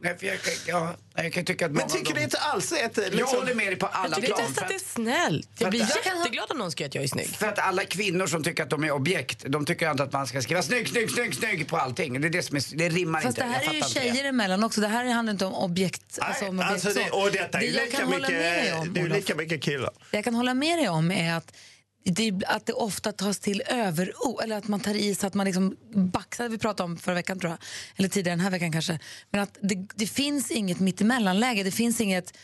Nej, 0.00 0.18
för 0.18 0.26
jag, 0.26 0.38
ja, 0.66 0.94
jag 1.14 1.32
kan 1.32 1.44
tycka 1.44 1.66
att 1.66 1.72
Men 1.72 1.88
tycker 1.88 2.14
det 2.14 2.22
inte 2.22 2.38
alls 2.38 2.72
är 2.72 2.84
ett... 2.86 2.96
Jag 2.96 3.14
Liksom... 3.14 3.38
håller 3.38 3.54
med 3.54 3.66
dig 3.66 3.76
på 3.76 3.86
alla 3.86 4.08
Jag 4.08 4.14
tycker 4.16 4.34
plan. 4.34 4.46
inte 4.48 4.60
att 4.62 4.68
det 4.68 4.74
är 4.74 4.78
snällt. 4.78 5.48
Jag 5.58 5.70
blir 5.70 5.80
jätteglad 5.80 6.50
om 6.50 6.58
någon 6.58 6.70
skriver 6.70 6.88
att 6.88 6.94
jag 6.94 7.04
är 7.04 7.08
snygg. 7.08 7.28
För 7.36 7.46
att 7.46 7.58
alla 7.58 7.84
kvinnor 7.84 8.26
som 8.26 8.42
tycker 8.44 8.62
att 8.62 8.70
de 8.70 8.84
är 8.84 8.90
objekt, 8.90 9.44
de 9.48 9.66
tycker 9.66 9.90
inte 9.90 10.02
att 10.02 10.12
man 10.12 10.26
ska 10.26 10.42
skriva 10.42 10.62
snygg, 10.62 10.88
snygg, 10.88 11.10
snygg, 11.10 11.34
snygg 11.34 11.68
på 11.68 11.76
allting. 11.76 12.20
Det, 12.20 12.28
är 12.28 12.30
det, 12.30 12.42
som 12.42 12.56
är, 12.56 12.76
det 12.76 12.88
rimmar 12.88 13.20
Fast 13.20 13.38
inte. 13.38 13.48
det 13.48 13.54
här 13.54 13.64
Jag 13.64 13.74
är 13.74 13.78
ju 13.78 13.82
tjejer 14.12 14.24
emellan 14.24 14.64
också. 14.64 14.80
Det 14.80 14.88
här 14.88 15.04
handlar 15.04 15.32
inte 15.32 15.46
om 15.46 15.54
objekt. 15.54 16.18
Alltså 16.20 16.44
om 16.46 16.58
objekt 16.58 16.72
Alltså 16.72 17.00
det, 17.00 17.10
och 17.10 17.30
detta 17.32 17.58
är 17.58 17.60
Det 17.62 17.66
ju 17.66 17.72
jag 17.92 18.08
lika 18.08 18.12
kan 18.12 18.12
hålla 18.12 18.28
mycket, 18.28 18.42
med 18.42 18.64
dig 18.64 18.72
om, 18.72 18.94
det 18.94 19.00
är 19.00 19.08
lika 19.08 19.34
mycket 19.34 19.62
killar. 19.62 19.90
Det 20.10 20.16
jag 20.16 20.24
kan 20.24 20.34
hålla 20.34 20.54
med 20.54 20.78
dig 20.78 20.88
om 20.88 21.10
är 21.10 21.34
att 21.34 21.56
det, 22.04 22.32
att 22.46 22.66
det 22.66 22.72
ofta 22.72 23.12
tas 23.12 23.38
till 23.38 23.62
överord, 23.66 24.42
eller 24.42 24.56
att 24.56 24.68
man 24.68 24.80
tar 24.80 24.94
i 24.94 25.14
så 25.14 25.26
att 25.26 25.34
man 25.34 25.46
liksom 25.46 25.76
baxar, 25.94 26.48
vi 26.48 26.58
pratade 26.58 26.90
om 26.90 26.96
förra 26.96 27.14
veckan 27.14 27.40
tror 27.40 27.50
jag, 27.50 27.58
eller 27.96 28.08
tidigare 28.08 28.36
den 28.36 28.40
här 28.40 28.50
veckan 28.50 28.72
kanske. 28.72 28.98
Men 29.30 29.40
att 29.40 29.58
det, 29.60 29.88
det 29.94 30.06
finns 30.06 30.50
inget 30.50 30.80
mittemellanläge, 30.80 31.62
det 31.62 31.70
finns 31.70 32.00
inget 32.00 32.36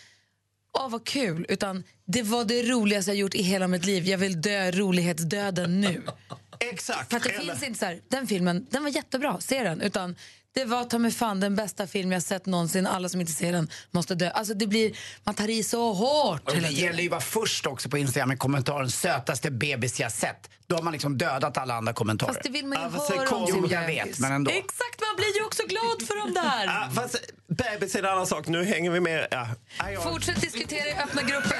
Åh, 0.78 0.88
vad 0.90 1.06
kul! 1.06 1.46
Utan 1.48 1.84
det 2.06 2.22
var 2.22 2.44
det 2.44 2.62
roligaste 2.62 3.10
jag 3.10 3.18
gjort 3.18 3.34
i 3.34 3.42
hela 3.42 3.68
mitt 3.68 3.86
liv. 3.86 4.06
Jag 4.06 4.18
vill 4.18 4.40
dö 4.40 4.70
rolighetsdöden 4.70 5.80
nu. 5.80 6.02
Exakt. 6.60 7.10
För 7.10 7.16
att 7.16 7.22
det 7.22 7.30
finns 7.30 7.62
inte 7.62 7.78
så 7.78 7.84
här, 7.84 8.00
den 8.08 8.26
filmen, 8.26 8.66
den 8.70 8.82
var 8.82 8.90
jättebra, 8.90 9.40
se 9.40 9.62
den. 9.62 9.80
Utan 9.80 10.16
det 10.56 10.64
var 10.64 10.84
ta 10.84 10.98
mig 10.98 11.10
fan 11.10 11.40
den 11.40 11.56
bästa 11.56 11.86
film 11.86 12.12
jag 12.12 12.22
sett 12.22 12.46
någonsin. 12.46 12.86
Alla 12.86 13.08
som 13.08 13.20
inte 13.20 13.32
ser 13.32 13.52
den 13.52 13.68
måste 13.90 14.14
dö. 14.14 14.30
Alltså 14.30 14.54
det 14.54 14.66
blir, 14.66 14.96
man 15.24 15.34
tar 15.34 15.50
i 15.50 15.62
så 15.62 15.92
hårt 15.92 16.42
Och 16.48 16.56
det 16.56 16.68
gäller 16.68 17.02
ju 17.02 17.06
att 17.08 17.10
vara 17.10 17.20
först 17.20 17.66
också 17.66 17.88
på 17.88 17.98
Instagram 17.98 18.28
med 18.28 18.38
kommentaren 18.38 18.90
sötaste 18.90 19.50
bebis 19.50 20.00
jag 20.00 20.12
sett. 20.12 20.50
Då 20.66 20.76
har 20.76 20.82
man 20.82 20.92
liksom 20.92 21.18
dödat 21.18 21.58
alla 21.58 21.74
andra 21.74 21.92
kommentarer. 21.92 22.32
Fast 22.32 22.42
det 22.44 22.50
vill 22.50 22.66
man 22.66 22.78
ju 22.78 22.84
Ja, 22.96 23.16
höra 23.16 23.36
om 23.36 23.46
sin 23.46 23.56
Jo, 23.58 23.68
jag 23.70 23.86
bebis. 23.86 24.04
vet, 24.06 24.18
men 24.18 24.32
ändå. 24.32 24.50
Exakt, 24.50 25.00
man 25.00 25.16
blir 25.16 25.36
ju 25.36 25.44
också 25.44 25.62
glad 25.66 26.02
för 26.08 26.16
dem 26.20 26.34
där. 26.34 26.64
Ja, 26.66 26.88
fast 26.94 27.16
bebis 27.48 27.94
är 27.94 27.98
en 27.98 28.04
annan 28.06 28.26
sak. 28.26 28.46
Nu 28.46 28.64
hänger 28.64 28.90
vi 28.90 29.00
med. 29.00 29.26
Ja. 29.30 29.48
Jag- 29.92 30.02
Fortsätt 30.02 30.40
diskutera 30.40 30.86
i 30.88 30.92
öppna 30.92 31.22
grupper. 31.22 31.56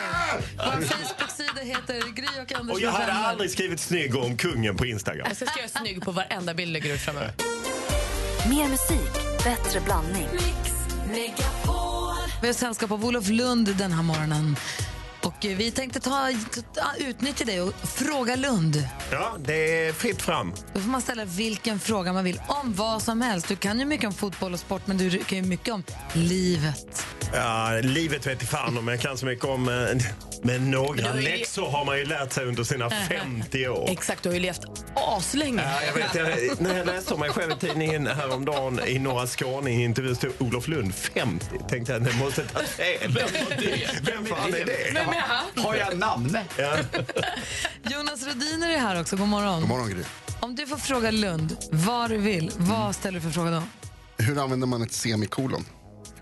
Vår 0.57 0.83
Facebook-sida 0.87 1.61
heter 1.63 2.13
Gry 2.15 2.43
och 2.43 2.53
Anders 2.61 2.75
Och 2.75 2.81
jag 2.81 2.91
hade 2.91 3.13
aldrig 3.13 3.51
skrivit 3.51 3.81
snygg 3.81 4.17
om 4.17 4.37
kungen 4.37 4.77
på 4.77 4.87
Instagram. 4.87 5.27
Jag 5.29 5.37
ska 5.37 5.59
göra 5.61 5.69
snygg 5.69 6.03
på 6.05 6.13
varenda 6.13 6.55
bild 6.55 6.69
jag 6.69 6.73
lägger 6.83 6.95
ut 6.95 7.01
framöver. 7.01 7.33
Mer 8.51 8.69
musik, 8.69 9.13
bättre 9.45 9.81
blandning. 9.81 10.29
Vi 12.41 12.47
har 12.47 12.55
sällskap 12.55 12.91
av 12.91 13.05
Olof 13.05 13.29
Lund 13.29 13.77
den 13.77 13.93
här 13.93 14.03
morgonen. 14.03 14.57
Och 15.23 15.35
vi 15.41 15.71
tänkte 15.71 16.01
ta, 16.01 16.29
ta, 16.75 16.83
utnyttja 16.99 17.45
det 17.45 17.61
och 17.61 17.75
fråga 17.75 18.37
Lund. 18.37 18.89
Ja, 19.11 19.37
det 19.39 19.87
är 19.87 19.93
fritt 19.93 20.23
fram. 20.23 20.53
Då 20.75 20.81
får 20.81 20.91
man 20.91 21.01
ställa 21.01 21.25
vilken 21.25 21.81
fråga 21.81 22.13
man 22.13 22.25
vill 22.25 22.41
om 22.47 22.75
vad 22.75 23.03
som 23.03 23.21
helst. 23.21 23.49
Du 23.49 23.57
kan 23.57 23.79
ju 23.79 23.85
mycket 23.85 24.07
om 24.07 24.13
fotboll 24.13 24.53
och 24.53 24.61
sport, 24.61 24.83
men 24.87 24.99
du 24.99 25.19
kan 25.19 25.39
ju 25.39 25.45
mycket 25.45 25.75
om 25.75 25.83
livet. 26.13 27.06
Ja, 27.35 27.81
livet 27.83 28.27
vet 28.27 28.43
fan 28.49 28.79
om 28.79 28.89
jag 28.89 29.01
kan 29.01 29.19
så 29.19 29.27
mycket 29.27 29.45
om. 29.45 29.69
eh, 29.69 29.75
Men 30.43 30.71
några 30.71 31.09
är- 31.09 31.15
läxor 31.23 31.71
har 31.71 31.85
man 31.85 31.99
ju 31.99 32.05
lärt 32.05 32.33
sig 32.33 32.45
under 32.47 32.65
sina 32.65 32.91
50 32.91 33.69
år. 33.69 33.89
Exakt, 33.91 34.23
du 34.23 34.29
har 34.29 34.35
ju 34.35 34.41
levt 34.41 34.61
aslänge. 34.95 35.63
Ja, 35.63 35.83
jag 35.87 35.93
vet, 35.95 36.15
jag, 36.15 36.61
när 36.61 36.77
jag 36.79 36.87
läste 36.87 37.15
om 37.15 37.21
mig 37.21 37.31
själv 37.31 37.53
i 37.53 37.55
tidningen 37.55 38.07
häromdagen 38.07 38.81
i 38.87 38.99
Norra 38.99 39.27
Skåne 39.27 39.71
i 39.71 39.83
intervju 39.85 40.15
stod 40.15 40.31
Olof 40.39 40.69
Lund 40.69 40.95
50. 40.95 41.47
Tänkte 41.69 41.93
jag, 41.93 42.03
det 42.03 42.15
måste 42.19 42.43
ta 42.47 42.63
fel. 42.63 43.19
Vem 44.03 44.27
fan 44.27 44.55
är 44.55 44.65
det? 44.65 44.77
Vem 44.95 45.09
är 45.09 45.21
han? 45.27 45.65
Har 45.65 45.75
jag 45.75 45.99
namn? 45.99 46.39
Ja. 46.59 46.77
Jonas 47.91 48.27
Rhodiner 48.27 48.71
är 48.71 48.79
här 48.79 49.01
också. 49.01 49.17
God 49.17 49.29
morgon. 49.29 49.61
God 49.61 49.69
morgon, 49.69 49.91
Gry. 49.91 50.03
Om 50.41 50.55
du 50.55 50.67
får 50.67 50.77
fråga 50.77 51.11
Lund 51.11 51.57
vad 51.71 52.11
du 52.11 52.17
vill, 52.17 52.51
vad 52.57 52.95
ställer 52.95 53.19
du 53.19 53.25
för 53.25 53.31
fråga 53.31 53.51
då? 53.51 53.63
Hur 54.19 54.43
använder 54.43 54.67
man 54.67 54.83
ett 54.83 54.93
semikolon? 54.93 55.65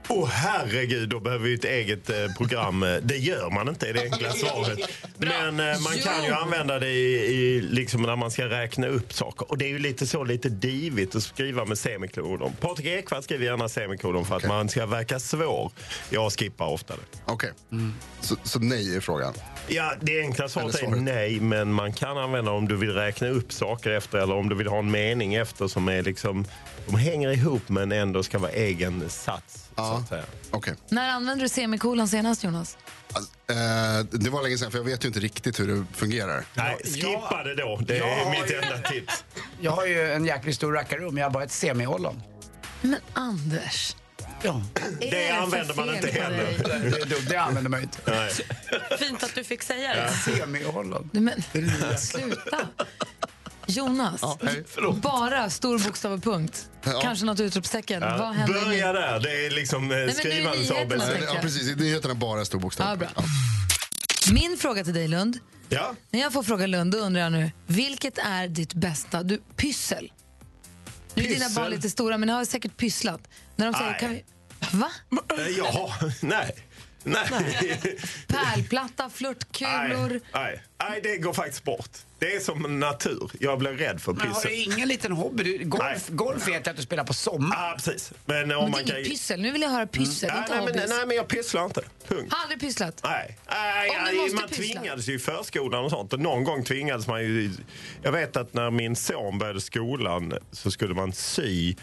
Åh 0.08 0.28
herregud, 0.28 1.08
då 1.08 1.20
behöver 1.20 1.44
vi 1.44 1.54
ett 1.54 1.64
eget 1.64 2.10
eh, 2.10 2.16
program. 2.38 2.82
Eh, 2.82 2.96
Det 3.02 3.16
gör 3.16 3.50
man 3.50 3.68
inte, 3.68 3.88
är 3.88 3.94
det 3.94 4.02
enkla 4.02 4.30
svaret. 4.32 4.78
Men 5.18 5.60
eh, 5.60 5.80
man 5.80 5.92
kan 6.02 6.24
ju 6.24 6.32
använda 6.32 6.78
det 6.78 6.88
i, 6.90 7.14
i, 7.14 7.60
liksom 7.60 8.02
när 8.02 8.16
man 8.16 8.30
ska 8.30 8.44
räkna 8.48 8.86
upp 8.86 9.12
saker. 9.12 9.50
Och 9.50 9.58
det 9.58 9.64
är 9.64 9.68
ju 9.68 9.78
lite 9.78 10.06
så 10.06 10.24
lite 10.24 10.48
divigt 10.48 11.14
att 11.14 11.22
skriva 11.22 11.64
med 11.64 11.78
semikolon. 11.78 12.52
Patrik 12.60 12.86
Ekwall 12.86 13.22
skriver 13.22 13.44
gärna 13.44 13.68
semikolon 13.68 14.24
för 14.24 14.36
att 14.36 14.46
man 14.48 14.68
ska 14.68 14.86
verka 14.86 15.20
svår. 15.20 15.72
Jag 16.10 16.32
skippar 16.32 16.66
ofta 16.66 16.94
det. 16.96 17.02
Okej, 17.26 17.50
så, 18.20 18.36
så 18.42 18.58
nej 18.58 18.96
är 18.96 19.00
frågan. 19.00 19.34
Ja, 19.68 19.92
det 20.00 20.20
enkla 20.20 20.48
svaret 20.48 20.82
är 20.82 20.88
nej, 20.88 21.40
men 21.40 21.72
man 21.72 21.92
kan 21.92 22.18
använda 22.18 22.50
om 22.50 22.68
du 22.68 22.76
vill 22.76 22.94
räkna 22.94 23.28
upp 23.28 23.52
saker 23.52 23.90
efter 23.90 24.18
eller 24.18 24.34
om 24.34 24.48
du 24.48 24.54
vill 24.54 24.66
ha 24.68 24.78
en 24.78 24.90
mening 24.90 25.34
efter 25.34 25.68
som 25.68 25.88
är 25.88 26.02
liksom, 26.02 26.44
de 26.86 26.94
hänger 26.94 27.30
ihop 27.30 27.68
men 27.68 27.92
ändå 27.92 28.22
ska 28.22 28.38
vara 28.38 28.50
egen 28.50 29.10
sats. 29.10 29.68
Så 29.76 29.82
att 29.82 30.08
säga. 30.08 30.22
Okej. 30.50 30.74
När 30.88 31.08
använde 31.10 31.44
du 31.44 31.48
semikolon 31.48 32.08
senast, 32.08 32.44
Jonas? 32.44 32.76
Alltså, 33.12 33.30
eh, 33.48 34.20
det 34.20 34.30
var 34.30 34.42
länge 34.42 34.58
sedan, 34.58 34.70
för 34.70 34.78
jag 34.78 34.84
vet 34.84 35.04
ju 35.04 35.08
inte 35.08 35.20
riktigt 35.20 35.60
hur 35.60 35.68
det 35.68 35.84
fungerar. 35.92 36.44
Nej, 36.54 36.76
skippa 36.84 37.42
det 37.44 37.54
då. 37.54 37.80
Det 37.86 37.96
är 37.98 38.00
Ja, 38.00 38.30
mitt 38.30 38.50
ja. 38.50 38.60
enda 38.62 38.88
tips. 38.88 39.24
Jag 39.60 39.72
har 39.72 39.86
ju 39.86 40.12
en 40.12 40.24
jäkligt 40.24 40.56
stor 40.56 40.72
rackarrum, 40.72 41.18
jag 41.18 41.24
har 41.24 41.30
bara 41.30 41.44
ett 41.44 41.52
semiollon. 41.52 42.22
Men 42.82 42.96
Anders, 43.12 43.96
Ja. 44.44 44.62
Det 45.00 45.10
för 45.10 45.42
använder 45.42 45.74
man 45.74 45.94
inte 45.94 46.10
heller. 46.10 46.46
Det, 46.90 47.04
dumt, 47.04 47.26
det 47.28 47.36
använder 47.36 47.70
man 47.70 47.82
inte. 47.82 47.98
Nej. 48.06 48.30
Fint 48.98 49.22
att 49.22 49.34
du 49.34 49.44
fick 49.44 49.62
säga 49.62 49.94
det. 49.94 50.10
Semiollon. 50.10 51.10
Nej, 51.12 51.22
Men, 51.52 51.98
sluta. 51.98 52.68
Jonas, 53.66 54.20
Ja, 54.22 54.92
bara 55.02 55.50
stor 55.50 55.78
bokstav 55.78 56.12
och 56.12 56.22
punkt. 56.22 56.68
Ja. 56.82 57.00
Kanske 57.02 57.24
något 57.24 57.40
utropstecken. 57.40 58.02
Ja, 58.02 58.16
Vad 58.18 58.34
händer 58.34 58.64
Börja 58.64 58.92
där. 58.92 59.20
Det 59.20 59.46
är 59.46 59.50
liksom 59.50 59.90
eh, 59.90 59.96
det 59.96 60.12
skrivandets 60.12 60.70
ABC. 60.70 61.02
Ja, 61.26 61.38
precis. 61.42 61.68
I 61.68 61.74
nyheterna 61.74 62.14
bara 62.14 62.44
stor 62.44 62.58
bokstav. 62.58 62.88
Ja, 62.88 62.96
bra. 62.96 63.08
Min 64.32 64.56
fråga 64.58 64.84
till 64.84 64.94
dig, 64.94 65.08
Lund. 65.08 65.38
Ja. 65.68 65.94
När 66.10 66.20
jag 66.20 66.32
får 66.32 66.42
fråga 66.42 66.66
Lund, 66.66 66.92
då 66.92 66.98
undrar 66.98 67.22
jag 67.22 67.32
nu, 67.32 67.50
vilket 67.66 68.18
är 68.18 68.48
ditt 68.48 68.74
bästa 68.74 69.22
du, 69.22 69.42
pyssel? 69.56 70.12
Nu 71.14 71.22
är 71.22 71.28
dina 71.28 71.38
Pyssel? 71.38 71.62
barn 71.62 71.70
lite 71.70 71.90
stora, 71.90 72.18
men 72.18 72.26
ni 72.26 72.32
har 72.32 72.44
säkert 72.44 72.76
pysslat. 72.76 73.20
När 73.56 73.66
de 73.66 73.74
säger, 73.74 73.90
Nej. 73.90 74.00
kan 74.00 74.10
vi... 74.10 74.24
Va? 74.72 74.90
Eh, 75.38 75.48
Ja, 75.58 75.94
nej. 76.20 76.54
Nej. 77.06 77.26
Pärlplatta, 78.26 79.10
flörtkulor. 79.10 80.08
Nej, 80.10 80.20
nej, 80.34 80.62
nej, 80.90 81.00
det 81.02 81.16
går 81.16 81.32
faktiskt 81.32 81.64
bort. 81.64 81.90
Det 82.18 82.34
är 82.34 82.40
som 82.40 82.80
natur. 82.80 83.30
Jag 83.40 83.58
blir 83.58 83.70
rädd 83.72 84.00
för 84.00 84.12
Men 84.12 84.26
har 84.28 84.34
pyssel. 84.34 84.50
du 84.50 84.56
ingen 84.56 84.88
liten 84.88 85.12
hobby? 85.12 85.42
Du, 85.58 85.64
golf, 85.64 86.08
golf 86.08 86.48
vet 86.48 86.54
jag 86.66 86.68
att 86.68 86.76
du 86.76 86.82
spelar 86.82 87.04
på 87.04 87.14
sommaren. 87.14 87.52
Ja, 87.62 87.74
precis. 87.76 88.12
Men 88.26 88.42
om 88.42 88.48
Men 88.48 88.70
man 88.70 88.70
det 88.72 88.78
är 88.80 88.86
kan... 88.86 88.96
inget 88.96 89.08
pyssel. 89.10 89.40
Nu 89.40 89.50
vill 89.50 89.62
jag 89.62 89.70
höra 89.70 89.86
pyssel, 89.86 90.28
Nej, 90.32 90.38
inte 90.42 90.54
nej, 90.56 90.74
men, 90.74 90.88
nej, 90.88 91.06
men 91.06 91.16
jag 91.16 91.28
pysslar 91.28 91.64
inte. 91.64 91.80
Punkt. 92.08 92.32
Har 92.32 92.42
aldrig 92.42 92.60
pysslat? 92.60 93.00
Nej, 93.04 93.38
nej 93.50 93.90
Om 93.90 93.96
du 93.96 94.02
nej, 94.04 94.14
måste 94.20 94.34
man 94.34 94.48
pyssla. 94.48 94.64
tvingades 94.80 95.08
ju 95.08 95.14
i 95.14 95.18
förskolan 95.18 95.84
och 95.84 95.90
sånt. 95.90 96.12
Och 96.12 96.20
någon 96.20 96.44
gång 96.44 96.64
tvingades 96.64 97.06
man 97.06 97.20
ju... 97.20 97.50
Jag 98.02 98.12
vet 98.12 98.36
att 98.36 98.54
när 98.54 98.70
min 98.70 98.96
son 98.96 99.38
började 99.38 99.60
skolan 99.60 100.34
så 100.52 100.70
skulle 100.70 100.94
man 100.94 101.12
sy 101.12 101.74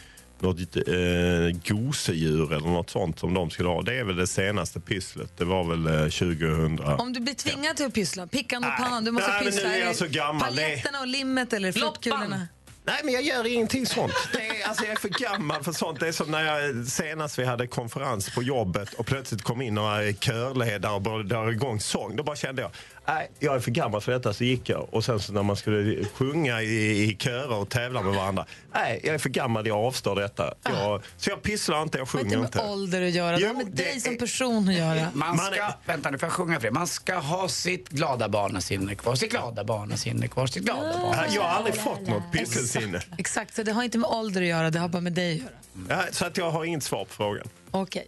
något 0.41 0.75
eh, 0.75 1.75
gosedjur 1.75 2.53
eller 2.53 2.67
något 2.67 2.89
sånt 2.89 3.19
som 3.19 3.33
de 3.33 3.49
skulle 3.49 3.69
ha. 3.69 3.81
Det 3.81 3.99
är 3.99 4.03
väl 4.03 4.15
det 4.15 4.27
senaste 4.27 4.79
pysslet. 4.79 5.37
Det 5.37 5.45
var 5.45 5.63
väl 5.63 5.87
eh, 5.87 6.09
2000. 6.09 6.79
Om 6.79 7.13
du 7.13 7.19
blir 7.19 7.33
tvingad 7.33 7.77
till 7.77 7.85
att 7.85 7.93
pyssla, 7.93 8.27
pickan 8.27 8.63
och 8.63 8.77
pannan, 8.77 9.05
du 9.05 9.11
måste 9.11 9.29
nej, 9.29 9.43
men 9.43 9.51
pyssla. 9.51 9.69
nu 9.69 9.75
är 9.75 9.85
jag 9.85 9.95
så 9.95 10.07
gammal. 10.07 10.41
Paletterna 10.41 10.99
och 10.99 11.07
limmet 11.07 11.53
eller 11.53 11.71
flörtkulorna? 11.71 12.47
Nej, 12.83 13.01
men 13.03 13.13
jag 13.13 13.23
gör 13.23 13.47
ingenting 13.47 13.85
sånt. 13.85 14.13
Det 14.33 14.47
är, 14.47 14.67
alltså, 14.67 14.83
jag 14.83 14.91
är 14.91 14.99
för 14.99 15.09
gammal 15.09 15.63
för 15.63 15.71
sånt. 15.71 15.99
Det 15.99 16.07
är 16.07 16.11
som 16.11 16.31
när 16.31 16.43
jag 16.43 16.87
senast 16.87 17.39
vi 17.39 17.45
hade 17.45 17.67
konferens 17.67 18.29
på 18.29 18.43
jobbet 18.43 18.93
och 18.93 19.05
plötsligt 19.05 19.41
kom 19.41 19.61
in 19.61 19.73
några 19.73 20.13
körledare 20.13 20.93
och 20.93 21.01
började 21.01 21.23
dra 21.23 21.51
igång 21.51 21.79
sång. 21.79 22.15
Då 22.15 22.23
bara 22.23 22.35
kände 22.35 22.61
jag, 22.61 22.71
nej, 23.07 23.31
jag 23.39 23.55
är 23.55 23.59
för 23.59 23.71
gammal 23.71 24.01
för 24.01 24.11
detta. 24.11 24.33
Så 24.33 24.43
gick 24.43 24.69
jag. 24.69 24.87
Och 24.93 25.05
sen 25.05 25.19
så 25.19 25.33
när 25.33 25.43
man 25.43 25.55
skulle 25.55 26.05
sjunga 26.05 26.61
i, 26.61 27.03
i 27.03 27.17
körer 27.19 27.53
och 27.55 27.69
tävla 27.69 28.01
med 28.01 28.13
varandra. 28.15 28.45
Nej, 28.73 28.99
jag 29.03 29.13
är 29.15 29.19
för 29.19 29.29
gammal, 29.29 29.67
jag 29.67 29.77
avstår 29.77 30.15
detta. 30.15 30.53
Jag, 30.63 31.01
så 31.17 31.29
jag 31.29 31.41
pysslar 31.41 31.81
inte, 31.83 31.97
jag 31.97 32.07
Det 32.07 32.11
har 32.11 32.19
sjunger 32.19 32.35
inte 32.35 32.45
inte. 32.45 32.57
med 32.57 32.71
ålder 32.71 33.01
att 33.01 33.11
göra, 33.11 33.37
det 33.37 33.45
har 33.47 33.53
Jo, 33.53 33.57
med 33.57 33.65
dig 33.75 33.91
det 33.95 34.01
som 34.01 34.13
är- 34.13 34.17
person 34.17 34.69
att 34.69 34.75
göra. 34.75 35.07
Man 35.13 35.37
ska, 35.37 35.73
vänta 35.85 36.09
nu 36.11 36.17
får 36.17 36.25
jag 36.27 36.33
sjunga 36.33 36.59
för 36.59 36.67
det. 36.67 36.71
Man 36.73 36.87
ska 36.87 37.15
ha 37.15 37.47
sitt 37.47 37.89
glada 37.89 38.29
barnasinne 38.29 38.95
kvar, 38.95 39.15
sitt 39.15 39.31
glada 39.31 39.63
barnasinne 39.63 40.27
kvar, 40.27 40.47
sitt 40.47 40.63
glada 40.63 40.81
barnasinne. 40.99 41.35
Jag 41.35 41.41
har 41.41 41.49
aldrig 41.49 41.75
fått 41.75 42.07
något 42.07 42.23
pysselsinne. 42.33 43.01
Exakt, 43.17 43.55
så 43.55 43.63
det 43.63 43.71
har 43.71 43.83
inte 43.83 43.97
med 43.97 44.09
ålder 44.09 44.41
att 44.41 44.47
göra, 44.47 44.69
det 44.69 44.79
har 44.79 44.87
bara 44.89 45.01
med 45.01 45.13
dig 45.13 45.31
att 45.33 45.39
göra. 45.39 45.51
Ja, 45.89 46.03
så 46.11 46.25
att 46.25 46.37
jag 46.37 46.51
har 46.51 46.65
inget 46.65 46.83
svar 46.83 47.05
på 47.05 47.13
frågan. 47.13 47.47
Okej. 47.71 48.07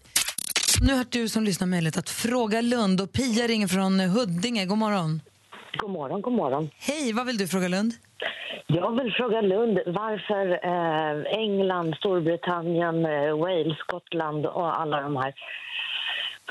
Nu 0.88 0.94
har 0.94 1.06
du 1.10 1.30
som 1.30 1.44
lyssnar 1.44 1.68
möjlighet 1.68 1.98
att 1.98 2.10
fråga 2.10 2.62
Lund 2.62 3.02
och 3.02 3.12
Pia 3.12 3.48
ringer 3.48 3.68
från 3.68 4.00
Huddinge. 4.00 4.66
God 4.66 4.78
morgon. 4.78 5.22
God 5.78 5.92
morgon, 5.92 6.22
god 6.22 6.34
morgon. 6.34 6.70
Hej, 6.78 7.14
vad 7.14 7.26
vill 7.26 7.38
du 7.38 7.48
fråga 7.48 7.68
Lund? 7.68 7.94
Jag 8.68 9.04
vill 9.04 9.14
fråga 9.14 9.42
Lund 9.42 9.80
varför 9.86 10.46
eh, 10.74 11.40
England, 11.40 11.96
Storbritannien, 11.96 13.06
eh, 13.06 13.38
Wales, 13.38 13.78
Skottland 13.78 14.46
och 14.46 14.82
alla 14.82 15.02
de 15.02 15.16
här 15.18 15.34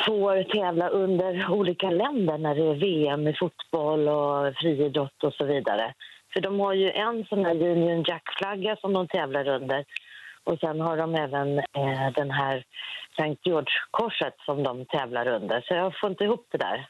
får 0.07 0.43
tävla 0.43 0.89
under 0.89 1.51
olika 1.51 1.91
länder 1.91 2.39
när 2.39 2.55
det 2.55 2.70
är 2.70 2.74
VM 2.74 3.28
i 3.28 3.35
fotboll 3.35 4.09
och 4.09 4.55
friidrott 4.55 5.24
och 5.24 5.35
så 5.35 5.45
vidare. 5.45 5.95
För 6.33 6.41
de 6.41 6.61
har 6.61 6.74
ju 6.74 6.91
en 6.91 7.24
sån 7.24 7.45
här 7.45 7.62
Union 7.62 8.05
Jack-flagga 8.09 8.76
som 8.76 8.93
de 8.93 9.09
tävlar 9.09 9.49
under 9.49 9.85
och 10.45 10.59
sen 10.59 10.80
har 10.80 10.97
de 10.97 11.14
även 11.14 11.59
eh, 11.59 12.12
den 12.14 12.30
här 12.30 12.64
St. 13.18 13.36
George-korset 13.43 14.34
som 14.47 14.62
de 14.62 14.86
tävlar 14.86 15.28
under. 15.28 15.61
Så 15.61 15.74
jag 15.74 15.93
får 16.01 16.11
inte 16.11 16.24
ihop 16.24 16.47
det 16.51 16.59
där. 16.59 16.88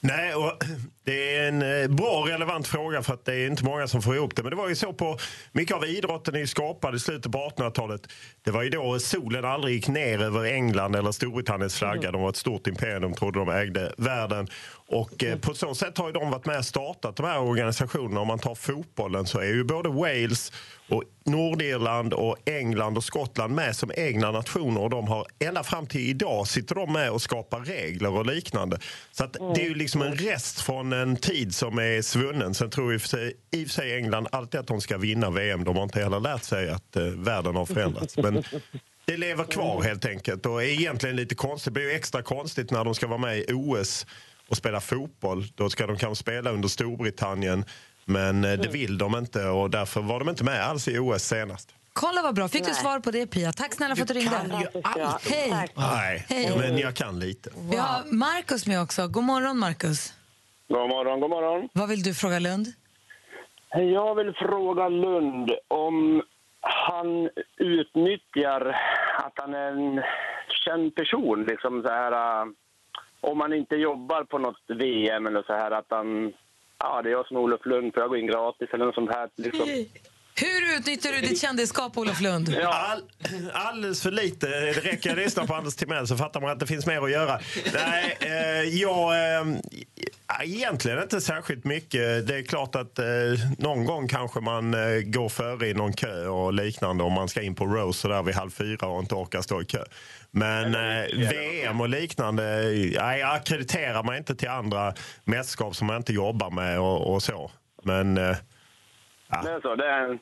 Nej, 0.00 0.34
och 0.34 0.52
det 1.04 1.36
är 1.36 1.48
en 1.48 1.62
eh, 1.62 1.88
bra 1.88 2.20
och 2.20 2.28
relevant 2.28 2.66
fråga 2.66 3.02
för 3.02 3.14
att 3.14 3.24
det 3.24 3.34
är 3.34 3.46
inte 3.46 3.64
många 3.64 3.86
som 3.86 4.02
får 4.02 4.16
ihop 4.16 4.36
det. 4.36 4.42
Men 4.42 4.50
det 4.50 4.56
var 4.56 4.68
ju 4.68 4.74
så 4.74 4.92
på, 4.92 5.18
mycket 5.52 5.76
av 5.76 5.84
idrotten 5.84 6.34
är 6.34 6.38
ju 6.38 6.46
skapad 6.46 6.94
i 6.94 6.98
slutet 6.98 7.32
på 7.32 7.38
1800-talet. 7.38 8.00
Det 8.44 8.50
var 8.50 8.62
ju 8.62 8.70
då 8.70 8.98
solen 8.98 9.44
aldrig 9.44 9.74
gick 9.74 9.88
ner 9.88 10.22
över 10.22 10.44
England 10.44 10.96
eller 10.96 11.12
Storbritanniens 11.12 11.78
flagga. 11.78 12.10
De 12.10 12.22
var 12.22 12.28
ett 12.28 12.36
stort 12.36 12.66
imperium, 12.66 13.02
de 13.02 13.14
trodde 13.14 13.38
de 13.38 13.48
ägde 13.48 13.92
världen. 13.96 14.48
Och 14.88 15.24
eh, 15.24 15.38
på 15.38 15.54
så 15.54 15.74
sätt 15.74 15.98
har 15.98 16.06
ju 16.06 16.12
de 16.12 16.30
varit 16.30 16.46
med 16.46 16.58
och 16.58 16.64
startat 16.64 17.16
de 17.16 17.26
här 17.26 17.40
organisationerna. 17.40 18.20
Om 18.20 18.28
man 18.28 18.38
tar 18.38 18.54
fotbollen 18.54 19.26
så 19.26 19.38
är 19.38 19.46
ju 19.46 19.64
både 19.64 19.88
Wales 19.88 20.52
och 20.88 21.02
Nordirland 21.24 22.12
och 22.12 22.36
England 22.44 22.96
och 22.96 23.04
Skottland 23.04 23.54
med 23.54 23.76
som 23.76 23.92
egna 23.96 24.30
nationer 24.30 24.80
och 24.80 24.90
de 24.90 25.08
har 25.08 25.26
ända 25.38 25.64
fram 25.64 25.86
till 25.86 26.00
idag 26.00 26.48
sitter 26.48 26.74
de 26.74 26.92
med 26.92 27.10
och 27.10 27.22
skapar 27.22 27.60
regler 27.60 28.10
och 28.10 28.26
liknande. 28.26 28.78
Så 29.12 29.24
att 29.24 29.32
det 29.32 29.60
är 29.60 29.68
ju 29.68 29.74
liksom 29.74 30.02
en 30.02 30.14
rest 30.14 30.60
från 30.60 30.92
en 30.92 31.16
tid 31.16 31.54
som 31.54 31.78
är 31.78 32.02
svunnen. 32.02 32.54
Sen 32.54 32.70
tror 32.70 32.94
i 32.94 32.96
och 32.96 33.00
för 33.00 33.08
sig, 33.08 33.32
i 33.50 33.64
och 33.64 33.68
för 33.68 33.74
sig 33.74 33.96
England 33.96 34.28
alltid 34.32 34.60
att 34.60 34.66
de 34.66 34.80
ska 34.80 34.98
vinna 34.98 35.30
VM. 35.30 35.64
De 35.64 35.76
har 35.76 35.82
inte 35.82 36.00
heller 36.00 36.20
lärt 36.20 36.44
sig 36.44 36.70
att 36.70 36.96
eh, 36.96 37.02
världen 37.02 37.56
har 37.56 37.66
förändrats. 37.66 38.16
Men 38.16 38.42
det 39.04 39.16
lever 39.16 39.44
kvar 39.44 39.82
helt 39.82 40.04
enkelt 40.04 40.46
och 40.46 40.62
är 40.62 40.66
egentligen 40.66 41.16
lite 41.16 41.34
konstigt. 41.34 41.64
Det 41.64 41.70
blir 41.70 41.90
ju 41.90 41.92
extra 41.92 42.22
konstigt 42.22 42.70
när 42.70 42.84
de 42.84 42.94
ska 42.94 43.06
vara 43.06 43.18
med 43.18 43.38
i 43.38 43.52
OS 43.52 44.06
och 44.48 44.56
spela 44.56 44.80
fotboll. 44.80 45.44
Då 45.54 45.70
ska 45.70 45.86
de 45.86 45.96
kanske 45.96 46.22
spela 46.22 46.50
under 46.50 46.68
Storbritannien. 46.68 47.64
Men 48.04 48.44
eh, 48.44 48.52
det 48.52 48.68
vill 48.68 48.98
de 48.98 49.16
inte 49.16 49.44
och 49.48 49.70
därför 49.70 50.00
var 50.00 50.18
de 50.18 50.28
inte 50.28 50.44
med 50.44 50.62
alls 50.62 50.88
i 50.88 50.98
OS 50.98 51.22
senast. 51.22 51.74
Kolla 51.92 52.22
vad 52.22 52.34
bra, 52.34 52.48
fick 52.48 52.62
du 52.62 52.66
Nej. 52.70 52.74
svar 52.74 53.00
på 53.00 53.10
det 53.10 53.26
Pia? 53.26 53.52
Tack 53.52 53.74
snälla 53.74 53.96
för 53.96 54.02
att 54.02 54.08
du 54.08 54.14
ringde. 54.14 54.30
kan 54.30 54.60
ju 54.60 54.66
allt. 54.82 55.30
Hej. 55.30 55.68
Nej, 55.76 56.26
Hej. 56.28 56.58
men 56.58 56.78
jag 56.78 56.94
kan 56.94 57.18
lite. 57.18 57.50
Vi 57.70 57.76
har 57.76 58.14
Markus 58.14 58.66
med 58.66 58.82
också. 58.82 59.08
God 59.08 59.24
morgon 59.24 59.58
Markus. 59.58 60.14
God 60.68 60.88
morgon, 60.88 61.20
god 61.20 61.30
morgon. 61.30 61.68
Vad 61.72 61.88
vill 61.88 62.02
du 62.02 62.14
fråga 62.14 62.38
Lund? 62.38 62.66
Jag 63.70 64.14
vill 64.14 64.32
fråga 64.38 64.88
Lund 64.88 65.50
om 65.68 66.22
han 66.60 67.30
utnyttjar 67.56 68.76
att 69.24 69.32
han 69.36 69.54
är 69.54 69.72
en 69.72 70.02
känd 70.64 70.94
person. 70.94 71.44
Liksom 71.44 71.82
så 71.82 71.88
här, 71.88 72.12
äh, 72.12 72.46
om 73.26 73.38
man 73.38 73.52
inte 73.52 73.76
jobbar 73.76 74.24
på 74.24 74.38
något 74.38 74.62
VM 74.66 75.26
eller 75.26 75.42
så 75.42 75.52
här 75.52 75.70
att 75.70 75.86
han... 75.88 76.32
Ja, 76.78 77.02
det 77.02 77.08
är 77.08 77.12
jag 77.12 77.26
som 77.26 77.36
är 77.36 77.40
Olof 77.40 77.66
Lund, 77.66 77.94
för 77.94 78.00
jag 78.00 78.08
går 78.08 78.18
in 78.18 78.26
gratis 78.26 78.68
eller 78.72 78.86
något 78.86 78.94
sånt 78.94 79.14
här. 79.14 79.28
Liksom. 79.36 79.66
Hur 80.40 80.76
utnyttjar 80.76 81.12
du 81.12 81.20
ditt 81.20 81.40
kändisskap, 81.40 81.98
Olof 81.98 82.20
Lund? 82.20 82.56
All, 82.64 83.02
alldeles 83.52 84.02
för 84.02 84.10
lite. 84.10 84.46
Det 84.46 84.72
räcker 84.72 85.10
att 85.10 85.16
lyssna 85.16 85.46
på 85.46 85.54
Anders 85.54 85.74
Timell 85.74 86.06
så 86.06 86.16
fattar 86.16 86.40
man 86.40 86.50
att 86.50 86.60
det 86.60 86.66
finns 86.66 86.86
mer 86.86 87.02
att 87.04 87.10
göra. 87.10 87.40
Nej, 87.74 88.16
eh, 88.20 88.80
jag... 88.80 89.36
Eh, 89.38 89.46
egentligen 90.42 91.02
inte 91.02 91.20
särskilt 91.20 91.64
mycket. 91.64 92.26
Det 92.26 92.36
är 92.36 92.42
klart 92.42 92.74
att 92.74 92.98
eh, 92.98 93.06
någon 93.58 93.84
gång 93.84 94.08
kanske 94.08 94.40
man 94.40 94.74
eh, 94.74 95.00
går 95.00 95.28
före 95.28 95.68
i 95.68 95.74
någon 95.74 95.92
kö 95.92 96.26
och 96.26 96.52
liknande 96.52 97.04
om 97.04 97.12
man 97.12 97.28
ska 97.28 97.42
in 97.42 97.54
på 97.54 97.66
Rose 97.66 98.00
så 98.00 98.08
där 98.08 98.22
vid 98.22 98.34
halv 98.34 98.50
fyra 98.50 98.86
och 98.86 99.00
inte 99.00 99.14
orkar 99.14 99.42
stå 99.42 99.62
i 99.62 99.64
kö. 99.64 99.84
Men 100.30 100.74
eh, 100.74 101.06
VM 101.14 101.80
och 101.80 101.88
liknande, 101.88 102.42
nej, 102.98 103.20
jag 103.20 103.34
akkrediterar 103.34 104.02
mig 104.02 104.18
inte 104.18 104.34
till 104.36 104.48
andra 104.48 104.94
mästerskap 105.24 105.76
som 105.76 105.86
man 105.86 105.96
inte 105.96 106.12
jobbar 106.12 106.50
med 106.50 106.80
och, 106.80 107.14
och 107.14 107.22
så. 107.22 107.50
Men... 107.82 108.18
Eh, 108.18 108.36
Det 109.28 109.50
är 109.50 109.60
så, 109.60 109.74
det 109.74 109.86
är 109.86 110.02
en... 110.02 110.18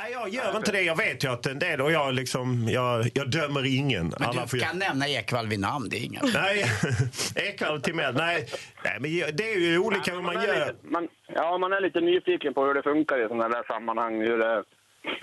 Nej, 0.00 0.12
jag 0.12 0.28
gör 0.28 0.56
inte 0.56 0.72
det. 0.72 0.82
Jag 0.82 0.96
vet 0.96 1.24
ju 1.24 1.28
att 1.28 1.46
en 1.46 1.58
del, 1.58 1.80
och 1.80 1.92
jag, 1.92 2.14
liksom, 2.14 2.68
jag, 2.68 3.04
jag 3.14 3.30
dömer 3.30 3.78
ingen. 3.78 4.06
Men 4.18 4.28
Alla 4.28 4.42
du 4.42 4.48
får 4.48 4.58
kan 4.58 4.78
nämna 4.78 5.08
Ekwall 5.08 5.46
vid 5.46 5.60
namn, 5.60 5.88
det 5.90 5.96
är 5.96 6.04
inga 6.04 6.20
Nej, 6.34 6.64
Ekwall 7.48 7.74
och 7.76 7.82
Timell. 7.82 8.14
Nej, 8.14 8.46
nej, 8.84 8.96
men 9.00 9.36
det 9.36 9.52
är 9.52 9.58
ju 9.58 9.78
olika 9.78 10.14
hur 10.14 10.22
man 10.22 10.36
är 10.36 10.46
gör. 10.46 10.66
lite, 10.66 10.74
man, 10.82 11.08
ja, 11.26 11.58
man 11.58 11.72
är 11.72 11.80
lite 11.80 12.00
nyfiken 12.00 12.54
på 12.54 12.64
hur 12.64 12.74
det 12.74 12.82
funkar 12.82 13.24
i 13.24 13.28
sådana 13.28 13.48
där 13.48 13.64
sammanhang. 13.68 14.20
Hur 14.20 14.38
det, 14.38 14.64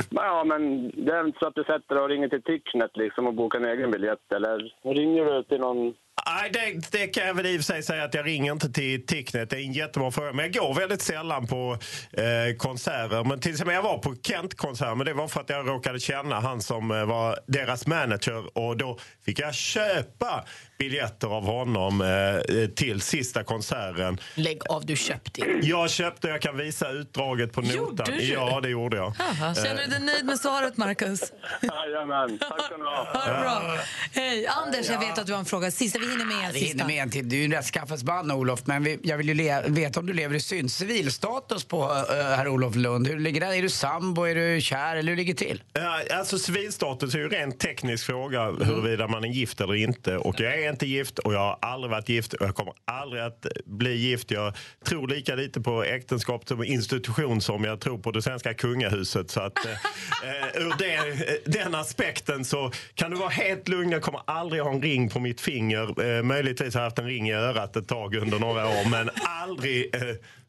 ja, 0.09 0.43
men 0.43 0.91
det 1.05 1.13
är 1.15 1.25
inte 1.25 1.39
så 1.39 1.47
att 1.47 1.55
du 1.55 1.63
sätter 1.63 1.95
dig 1.95 2.03
och 2.03 2.09
ringer 2.09 2.29
till 2.29 2.43
Ticknet 2.43 2.91
liksom 2.97 3.27
och 3.27 3.33
bokar 3.33 3.59
en 3.59 3.65
egen 3.65 3.91
biljett. 3.91 4.31
Eller 4.35 4.57
ringer 4.83 5.25
du 5.25 5.43
till 5.43 5.59
någon... 5.59 5.93
Nej, 6.25 6.49
det, 6.53 6.91
det 6.91 7.07
kan 7.07 7.27
jag 7.27 7.33
väl 7.33 7.45
i 7.45 7.57
och 7.57 7.59
för 7.59 7.63
sig 7.73 7.83
säga 7.83 8.03
att 8.03 8.13
jag 8.13 8.25
ringer 8.25 8.51
inte 8.51 8.71
till 8.71 9.05
Ticknet. 9.05 9.49
Det 9.49 9.55
är 9.55 9.59
en 9.59 9.73
jättebra 9.73 10.11
fråga. 10.11 10.33
Men 10.33 10.45
jag 10.45 10.53
går 10.53 10.73
väldigt 10.73 11.01
sällan 11.01 11.47
på 11.47 11.77
eh, 12.13 12.55
konserter. 12.57 13.23
Men 13.23 13.39
till 13.39 13.51
exempel 13.51 13.75
jag 13.75 13.81
var 13.81 13.97
på 13.97 14.15
Kent-konsert, 14.23 14.97
men 14.97 15.05
det 15.05 15.13
var 15.13 15.27
för 15.27 15.41
att 15.41 15.49
jag 15.49 15.67
råkade 15.67 15.99
känna 15.99 16.39
han 16.39 16.61
som 16.61 16.91
eh, 16.91 17.05
var 17.05 17.39
deras 17.47 17.87
manager. 17.87 18.57
Och 18.57 18.77
då 18.77 18.99
fick 19.25 19.39
jag 19.39 19.53
köpa 19.55 20.45
biljetter 20.79 21.27
av 21.27 21.43
honom 21.45 22.01
eh, 22.01 22.67
till 22.67 23.01
sista 23.01 23.43
konserten. 23.43 24.19
Lägg 24.35 24.61
av, 24.69 24.85
du 24.85 24.95
köpte. 24.95 25.41
Jag 25.61 25.89
köpte, 25.89 26.27
jag 26.27 26.41
kan 26.41 26.57
visa 26.57 26.89
utdraget 26.91 27.53
på 27.53 27.61
Gjorde 27.63 27.91
notan. 27.91 28.05
du? 28.17 28.23
Ja, 28.23 28.59
det 28.61 28.69
gjorde 28.69 28.97
jag. 28.97 29.13
Aha, 29.19 29.55
känner 29.55 29.81
du 29.83 29.87
dig 29.91 29.99
nöjd 29.99 30.25
med 30.25 30.39
svaret, 30.39 30.77
Markus? 30.77 31.33
Jajamän, 31.61 32.37
tack 32.39 32.61
ska 32.65 32.77
ni 32.77 32.83
ha. 32.83 33.07
Ha 33.13 33.33
det 33.33 33.39
bra. 33.41 33.77
Hej, 34.13 34.47
Anders, 34.47 34.89
jag 34.89 34.99
vet 34.99 35.17
att 35.17 35.25
du 35.27 35.31
har 35.33 35.39
en 35.39 35.45
fråga. 35.45 35.71
Sista, 35.71 35.99
vi 36.01 36.11
hinner 36.11 36.25
med 36.25 36.45
en 36.47 36.53
Vi 36.53 36.59
hinner 36.59 36.69
sista. 36.71 36.87
med 36.87 37.03
en 37.03 37.09
till. 37.09 37.29
Du 37.29 37.35
är 37.35 37.39
ju 37.39 37.45
en 37.45 37.51
rättskaffens 37.51 38.03
man, 38.03 38.31
Olof. 38.31 38.59
Men 38.65 38.83
vi, 38.83 38.99
jag 39.03 39.17
vill 39.17 39.29
ju 39.39 39.61
veta 39.67 39.99
om 39.99 40.05
du 40.05 40.13
lever 40.13 40.35
i 40.35 40.39
synd. 40.39 40.71
Civilstatus 40.71 41.63
på 41.63 41.83
uh, 41.83 42.13
herr 42.15 42.47
Olof 42.47 42.75
Lund. 42.75 43.07
Hur 43.07 43.19
ligger 43.19 43.41
det? 43.41 43.55
Är 43.57 43.61
du 43.61 43.69
sambo? 43.69 44.23
Är 44.23 44.35
du 44.35 44.61
kär? 44.61 44.95
Eller 44.95 45.09
hur 45.09 45.17
ligger 45.17 45.33
det 45.33 45.45
till? 45.45 45.63
Ja, 45.73 46.01
Alltså 46.11 46.39
civilstatus 46.39 47.13
är 47.15 47.19
ju 47.19 47.23
en 47.25 47.29
rent 47.31 47.59
teknisk 47.59 48.05
fråga 48.05 48.51
huruvida 48.51 49.07
man 49.07 49.23
är 49.23 49.27
gift 49.27 49.61
eller 49.61 49.75
inte. 49.75 50.17
Och 50.17 50.39
jag 50.39 50.59
är 50.63 50.69
inte 50.69 50.85
gift 50.85 51.19
och 51.19 51.33
jag 51.33 51.39
har 51.39 51.57
aldrig 51.61 51.91
varit 51.91 52.09
gift 52.09 52.33
och 52.33 52.45
jag 52.47 52.55
kommer 52.55 52.73
aldrig 52.85 53.21
att 53.23 53.45
bli 53.65 53.95
gift. 53.95 54.31
Jag 54.31 54.53
tror 54.85 55.07
lika 55.07 55.35
lite 55.35 55.61
på 55.61 55.83
äktenskap 55.83 56.47
som 56.47 56.63
institution 56.63 57.41
som 57.41 57.63
jag 57.63 57.79
tror 57.79 57.97
på 57.97 58.11
det 58.11 58.21
svenska 58.21 58.53
kungahuset. 58.53 59.31
Så 59.31 59.39
att 59.41 59.65
eh, 59.65 59.71
eh, 59.71 60.61
ur 60.61 60.73
det, 60.77 61.51
den 61.51 61.75
aspekten 61.75 62.45
så 62.45 62.71
kan 62.95 63.11
du 63.11 63.17
vara 63.17 63.29
helt 63.29 63.67
lugn. 63.67 63.91
Jag 63.91 64.01
kommer 64.01 64.21
aldrig 64.27 64.61
ha 64.61 64.71
en 64.71 64.81
ring 64.81 65.09
på 65.09 65.19
mitt 65.19 65.41
finger 65.41 65.90
här. 65.97 66.17
Eh, 66.17 66.23
möjligtvis 66.23 66.73
har 66.73 66.81
jag 66.81 66.85
haft 66.85 66.99
en 66.99 67.05
ring 67.05 67.29
i 67.29 67.33
örat 67.33 67.75
ett 67.75 67.87
tag 67.87 68.15
under 68.15 68.39
några 68.39 68.67
år, 68.67 68.89
men 68.89 69.09
aldrig... 69.23 69.95
Eh, 69.95 70.01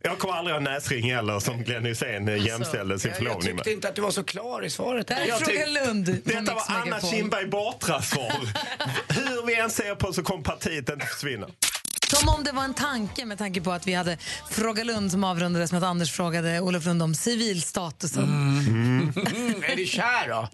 jag 0.05 0.19
kommer 0.19 0.35
aldrig 0.35 0.55
ha 0.55 0.61
näsring 0.61 1.13
heller 1.15 1.41
som 1.41 1.63
Glenn 1.63 1.85
Hysén 1.85 2.29
eh, 2.29 2.47
jämställde 2.47 2.99
sin 2.99 3.09
Jag, 3.11 3.15
jag 3.15 3.19
förlovning 3.19 3.43
tyckte 3.57 3.69
med. 3.71 3.75
inte 3.75 3.89
att 3.89 3.95
du 3.95 4.03
var 4.03 4.11
så 4.11 4.25
klar 4.25 4.65
i 4.65 4.71
svaret. 4.71 5.11
Här 5.11 5.21
är 5.23 5.27
Jag 5.29 5.41
tyck- 5.41 5.87
Lund 5.87 6.05
Detta 6.25 6.55
var 6.55 6.63
Anna. 6.69 7.01
Kinberg 7.01 7.47
Batras 7.47 8.11
svar. 8.11 8.33
Hur 9.09 9.47
vi 9.47 9.55
än 9.61 9.71
ser 9.71 9.95
på 9.95 10.13
så 10.13 10.23
kommer 10.23 10.43
partiet 10.45 10.89
inte 10.89 11.07
försvinna. 11.07 11.47
Som 12.09 12.29
om 12.29 12.45
det 12.45 12.53
var 12.53 12.65
en 12.65 12.75
tanke 12.75 13.25
med 13.25 13.39
tanke 13.39 13.61
på 13.61 13.73
att 13.73 13.87
vi 13.87 13.95
hade 13.95 14.19
Fråga 14.51 14.85
Lund 14.85 15.11
som 15.11 15.25
avrundades 15.25 15.73
med 15.73 15.79
att 15.83 15.89
Anders 15.89 16.13
frågade 16.13 16.61
Olof 16.61 16.85
Lund 16.85 17.03
om 17.03 17.15
civilstatusen. 17.15 18.25
Mm. 18.25 19.13
är 19.73 19.77
du 19.77 19.87
kär 19.87 20.29
då? 20.29 20.49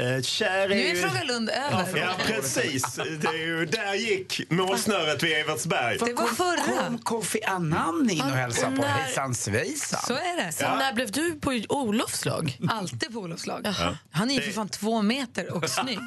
Eh, 0.00 0.22
kär 0.22 0.46
är 0.46 0.68
Nu 0.68 0.74
är 0.74 0.94
ju... 0.94 1.00
Fråga 1.02 1.24
Lund 1.24 1.50
över. 1.50 1.96
Ja, 1.98 2.14
precis. 2.26 2.94
Det 2.94 3.28
är 3.28 3.38
ju, 3.46 3.66
där 3.66 3.94
gick 3.94 4.50
målsnöret 4.50 5.22
vid 5.22 5.32
Evertsberg. 5.32 5.98
Det 5.98 6.12
var 6.12 6.26
förra. 6.26 6.84
Kom 6.86 6.98
Kofi 6.98 7.44
Annan 7.44 8.10
in 8.10 8.20
och 8.20 8.30
hälsade 8.30 8.76
på 8.76 8.82
när- 8.82 8.88
hejsan 8.88 9.34
svejsan. 9.34 10.00
Så 10.06 10.14
är 10.14 10.44
det. 10.46 10.52
Så 10.52 10.62
när 10.64 10.92
blev 10.92 11.10
du 11.10 11.40
på 11.40 11.60
Olofs 11.68 12.24
lag? 12.24 12.58
Alltid 12.70 13.12
på 13.12 13.18
Olofs 13.18 13.46
lag. 13.46 13.60
Jaha. 13.64 13.98
Han 14.10 14.30
är 14.30 14.34
ju 14.34 14.40
för 14.40 14.52
fan 14.52 14.68
två 14.68 15.02
meter 15.02 15.52
och 15.52 15.70
snygg. 15.70 15.98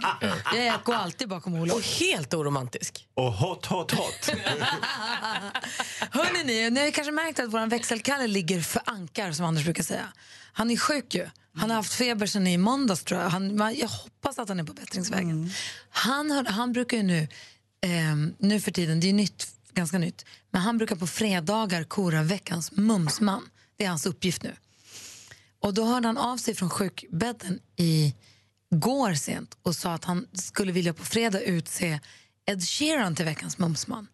Jag 0.55 0.81
går 0.83 0.93
alltid 0.95 1.29
bakom 1.29 1.53
Olof. 1.55 1.75
Och 1.75 1.81
helt 1.81 2.33
oromantisk. 2.33 3.07
Och 3.13 3.33
hot, 3.33 3.65
hot, 3.65 3.91
hot. 3.91 4.29
Hörrni, 6.11 6.43
ni, 6.43 6.69
ni 6.69 6.79
har 6.83 6.91
kanske 6.91 7.11
märkt 7.11 7.39
att 7.39 7.53
vår 7.53 7.67
växelkalle 7.67 8.27
ligger 8.27 8.61
för 8.61 8.81
ankar, 8.85 9.31
som 9.31 9.45
Anders 9.45 9.63
brukar 9.63 9.83
säga. 9.83 10.07
Han 10.53 10.71
är 10.71 10.77
sjuk 10.77 11.15
ju. 11.15 11.27
Han 11.59 11.69
har 11.69 11.77
haft 11.77 11.93
feber 11.93 12.25
sedan 12.25 12.47
i 12.47 12.57
måndags 12.57 13.03
tror 13.03 13.21
jag. 13.21 13.29
Han, 13.29 13.75
jag 13.75 13.87
hoppas 13.87 14.39
att 14.39 14.49
han 14.49 14.59
är 14.59 14.63
på 14.63 14.73
bättringsvägen. 14.73 15.51
Han, 15.89 16.31
har, 16.31 16.43
han 16.43 16.73
brukar 16.73 16.97
ju 16.97 17.03
nu, 17.03 17.27
ehm, 17.81 18.33
nu 18.37 18.61
för 18.61 18.71
tiden, 18.71 18.99
det 18.99 19.09
är 19.09 19.13
nytt, 19.13 19.47
ganska 19.73 19.97
nytt, 19.97 20.25
men 20.51 20.61
han 20.61 20.77
brukar 20.77 20.95
på 20.95 21.07
fredagar 21.07 21.83
kora 21.83 22.23
veckans 22.23 22.71
mumsman. 22.71 23.49
Det 23.77 23.85
är 23.85 23.89
hans 23.89 24.05
uppgift 24.05 24.43
nu. 24.43 24.55
Och 25.59 25.73
då 25.73 25.85
hörde 25.85 26.07
han 26.07 26.17
av 26.17 26.37
sig 26.37 26.55
från 26.55 26.69
sjukbädden 26.69 27.59
i 27.75 28.13
går 28.69 29.13
sent 29.13 29.57
och 29.61 29.75
sa 29.75 29.93
att 29.93 30.05
han 30.05 30.27
skulle 30.33 30.71
vilja 30.71 30.93
på 30.93 31.05
fredag 31.05 31.41
utse 31.41 31.99
Ed 32.45 32.63
Sheeran 32.63 33.15
till 33.15 33.25
veckans 33.25 33.57
mumsman. 33.57 34.07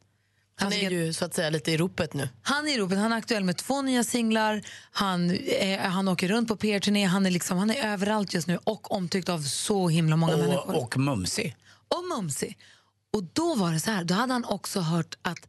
Han 0.58 0.74
är 0.74 0.90
ju 0.92 1.14
så 1.14 1.26
att 1.26 1.34
säga 1.34 1.50
lite 1.50 1.72
i 1.72 1.78
ropet 1.78 2.14
nu. 2.14 2.30
Han 2.42 2.68
är 2.68 2.74
i 2.74 2.78
ropet. 2.78 2.98
Han 2.98 3.12
är 3.14 3.18
aktuell 3.18 3.44
med 3.44 3.58
två 3.58 3.82
nya 3.82 4.04
singlar. 4.04 4.62
Han, 4.92 5.32
eh, 5.32 5.80
han 5.80 6.08
åker 6.08 6.28
runt 6.28 6.48
på 6.48 6.56
PR-turné. 6.56 7.06
Han 7.06 7.26
är, 7.26 7.32
liksom, 7.32 7.58
han 7.58 7.70
är 7.70 7.86
överallt 7.94 8.34
just 8.34 8.48
nu 8.48 8.58
och 8.64 8.92
omtyckt 8.92 9.30
av 9.30 9.42
så 9.44 9.90
himla 9.90 10.16
många 10.16 10.38
människor. 10.38 10.76
Och, 10.76 10.84
och 10.84 10.98
mumsig. 10.98 11.56
Och 11.88 12.04
mumsig. 12.18 12.58
Och 13.14 13.24
då 13.24 13.56
var 13.56 13.72
det 13.74 13.80
så 13.80 13.92
här, 13.92 14.04
då 14.04 14.14
hade 14.14 14.34
han 14.34 14.46
också 14.46 14.80
hört 14.80 15.18
att 15.22 15.40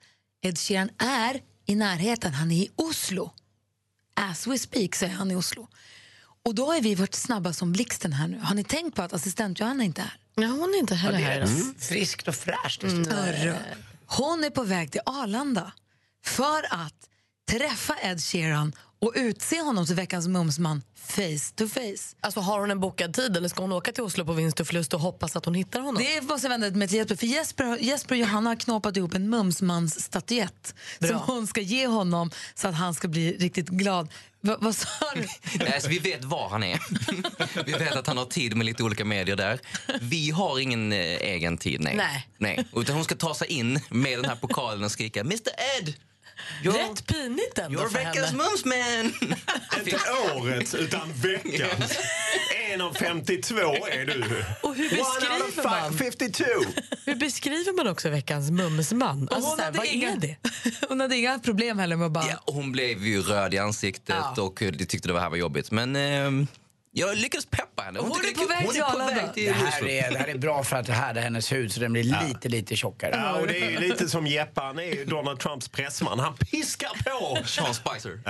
Ed 0.43 0.59
Sheeran 0.59 0.91
är 0.99 1.41
i 1.67 1.75
närheten. 1.75 2.35
Han 2.35 2.51
är 2.51 2.57
i 2.57 2.71
Oslo. 2.77 3.33
As 4.15 4.47
we 4.47 4.59
speak 4.59 5.03
är 5.03 5.09
han 5.09 5.31
i 5.31 5.35
Oslo. 5.37 5.69
Och 6.45 6.55
då 6.55 6.73
har 6.73 6.81
vi 6.81 6.95
varit 6.95 7.15
snabba 7.15 7.53
som 7.53 7.73
blixten 7.73 8.13
här 8.13 8.29
nu. 8.29 8.39
Har 8.39 8.55
ni 8.55 8.65
tänkt 8.65 8.97
på 8.97 9.03
att 9.03 9.13
assistent 9.13 9.61
Johanna 9.61 9.85
inte 9.85 10.01
är 10.01 10.05
här? 10.05 10.19
Ja, 10.35 10.47
hon 10.49 10.75
är 10.75 10.79
inte 10.79 10.95
Ja, 10.95 10.99
heller 10.99 11.19
det 11.19 11.25
här 11.25 11.33
är 11.33 11.37
idag. 11.37 11.75
friskt 11.79 12.29
och 12.29 12.35
fräscht. 12.35 12.83
Mm. 12.83 13.05
Hon 14.07 14.45
är 14.45 14.51
på 14.51 14.63
väg 14.63 14.93
till 14.93 15.01
Arlanda 15.07 15.73
för 16.25 16.67
att 16.71 17.09
träffa 17.51 17.97
Ed 18.03 18.21
Sheeran 18.21 18.73
och 19.07 19.13
utse 19.17 19.61
honom 19.61 19.87
till 19.87 19.95
veckans 19.95 20.29
mumsman 20.29 20.83
face 21.07 21.55
to 21.55 21.69
face. 21.69 22.17
Alltså 22.21 22.41
har 22.41 22.61
hon 22.61 22.71
en 22.71 22.81
bokad 22.81 23.15
tid 23.15 23.37
eller 23.37 23.49
ska 23.49 23.63
hon 23.63 23.73
åka 23.73 23.93
till 23.93 24.03
Oslo 24.03 24.25
på 24.25 24.33
vinst 24.33 24.61
och 24.61 24.67
förlust 24.67 24.95
och 24.95 25.01
hoppas 25.01 25.37
att 25.37 25.45
hon 25.45 25.55
hittar 25.55 25.81
honom? 25.81 26.03
Det 26.03 26.21
måste 26.21 26.47
jag 26.47 26.59
vända 26.59 26.71
mig 26.71 26.89
till 26.89 26.97
Jesper, 26.97 27.17
för 27.17 27.27
Jesper, 27.27 27.77
Jesper 27.77 28.15
och 28.15 28.19
Johanna 28.19 28.51
har 28.51 28.57
knåpat 28.57 28.97
ihop 28.97 29.15
en 29.15 29.31
mumsmansstatyett 29.31 30.75
som 31.01 31.17
hon 31.17 31.47
ska 31.47 31.61
ge 31.61 31.87
honom 31.87 32.31
så 32.55 32.69
att 32.69 32.75
han 32.75 32.95
ska 32.95 33.09
bli 33.09 33.37
riktigt 33.37 33.69
glad. 33.69 34.09
Va, 34.41 34.57
vad 34.61 34.77
sa 34.77 34.89
du? 35.15 35.21
Nej, 35.59 35.75
alltså, 35.75 35.89
vi 35.89 35.99
vet 35.99 36.25
var 36.25 36.49
han 36.49 36.63
är. 36.63 36.81
vi 37.65 37.73
vet 37.73 37.97
att 37.97 38.07
han 38.07 38.19
har 38.19 38.25
tid 38.25 38.57
med 38.57 38.67
lite 38.67 38.83
olika 38.83 39.05
medier 39.05 39.37
där. 39.37 39.61
Vi 40.01 40.31
har 40.31 40.59
ingen 40.59 40.93
eh, 40.93 40.99
egen 40.99 41.59
tid, 41.59 41.81
nej. 41.81 41.97
Nej. 41.97 42.29
nej. 42.39 42.67
Utan 42.77 42.95
hon 42.95 43.05
ska 43.05 43.15
ta 43.15 43.35
sig 43.35 43.49
in 43.49 43.81
med 43.91 44.19
den 44.19 44.25
här 44.25 44.37
pokalen 44.37 44.85
och 44.85 44.91
skrika 44.91 45.21
Mr 45.21 45.53
Ed! 45.79 45.95
You're, 46.63 46.73
Rätt 46.91 47.07
pinigt 47.07 47.59
ändå 47.59 47.81
you're 47.81 47.89
för 47.89 47.99
veckans 47.99 48.27
henne. 48.27 48.43
mumsman! 48.43 49.37
Inte 49.79 49.99
årets, 50.37 50.75
utan 50.75 51.13
veckans. 51.13 51.99
En 52.73 52.81
av 52.81 52.93
52 52.95 53.57
är 53.91 54.05
du. 54.05 54.45
Och 54.63 54.75
hur 54.75 54.85
One 54.93 55.01
out 55.01 55.19
beskriver 55.21 55.59
of 55.59 55.65
man? 55.65 55.99
52. 55.99 56.45
Hur 57.05 57.15
beskriver 57.15 57.77
man 57.77 57.89
också 57.89 58.09
veckans 58.11 58.51
mumsman? 58.51 59.29
Alltså, 59.31 59.51
hon 59.51 59.59
här, 59.61 59.67
hade 59.73 59.87
inga- 59.89 60.17
det? 60.17 60.37
Hon 60.89 61.01
hade 61.01 61.17
inga 61.17 61.39
problem 61.39 61.79
heller 61.79 61.97
med 61.97 62.07
att 62.07 62.13
bara... 62.13 62.25
Ja, 62.29 62.37
och 62.45 62.55
hon 62.55 62.73
blev 62.73 63.05
ju 63.07 63.23
röd 63.23 63.55
i 63.55 63.59
ansiktet 63.59 64.17
Ja. 64.37 64.43
och 64.43 64.63
eh, 64.63 64.73
tyckte 64.73 65.09
det 65.09 65.21
här 65.21 65.31
var 65.31 65.37
jobbigt. 65.37 65.71
Men 65.71 65.97
ehm, 65.97 66.47
jag 66.99 67.17
lyckades 67.19 67.47
peppa 67.47 67.83
henne. 67.83 68.01
Hon 68.01 68.13
tycker 68.13 68.29
är 68.29 68.35
det 68.35 68.41
på 68.41 68.47
väg 68.49 68.65
hon 68.65 68.75
till 68.75 68.83
Arlanda. 68.83 69.33
Det 69.35 69.53
här, 69.53 69.89
är, 69.89 70.11
det 70.11 70.19
här 70.19 70.29
är 70.29 70.39
bra 70.39 70.65
för 70.65 70.77
att 70.77 70.89
härda 70.89 71.21
hennes 71.21 71.53
hud 71.53 71.73
så 71.73 71.81
den 71.81 71.93
blir 71.93 72.27
lite, 72.29 72.49
lite 72.49 72.77
tjockare. 72.77 73.11
Ja, 73.15 73.41
och 73.41 73.47
det 73.47 73.59
är 73.65 73.71
ju 73.71 73.79
lite 73.79 74.09
som 74.09 74.27
Jeppe, 74.27 74.61
han 74.61 74.79
är 74.79 74.83
ju 74.83 75.05
Donald 75.05 75.41
Trumps 75.41 75.69
pressman. 75.69 76.19
Han 76.19 76.37
piskar 76.37 76.91
på. 77.05 77.45
Sean 77.47 77.75
Spicer. 77.75 78.21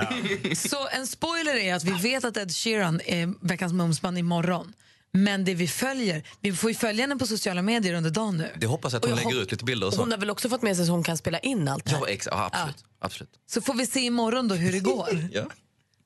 Så 0.55 0.87
en 0.87 1.07
spoiler 1.07 1.55
är 1.55 1.75
att 1.75 1.83
vi 1.83 1.91
vet 2.09 2.25
att 2.25 2.37
Ed 2.37 2.51
Sheeran 2.51 3.01
är 3.05 3.47
veckans 3.47 3.73
mumsman 3.73 4.17
imorgon. 4.17 4.73
Men 5.11 5.45
det 5.45 5.53
vi 5.53 5.67
följer, 5.67 6.23
vi 6.41 6.53
får 6.53 6.69
ju 6.69 6.75
följa 6.75 7.03
henne 7.03 7.15
på 7.15 7.27
sociala 7.27 7.61
medier 7.61 7.93
under 7.93 8.09
dagen 8.09 8.37
nu. 8.37 8.51
Det 8.55 8.67
hoppas 8.67 8.93
jag 8.93 8.99
att 8.99 9.09
hon 9.09 9.15
lägger 9.15 9.41
ut 9.41 9.51
lite 9.51 9.65
bilder 9.65 9.87
och 9.87 9.93
Hon 9.93 10.05
så. 10.05 10.11
har 10.11 10.17
väl 10.19 10.29
också 10.29 10.49
fått 10.49 10.61
med 10.61 10.75
sig 10.77 10.85
så 10.85 10.91
hon 10.91 11.03
kan 11.03 11.17
spela 11.17 11.39
in 11.39 11.67
allt 11.67 11.85
det 11.85 11.91
här? 11.91 11.99
Ja, 11.99 12.07
exa, 12.07 12.29
ja, 12.33 12.49
absolut. 12.53 12.85
absolut. 12.99 13.31
Så 13.49 13.61
får 13.61 13.73
vi 13.73 13.85
se 13.85 13.99
imorgon 13.99 14.47
då 14.47 14.55
hur 14.55 14.71
det 14.71 14.79
går. 14.79 15.29
Ja. 15.31 15.43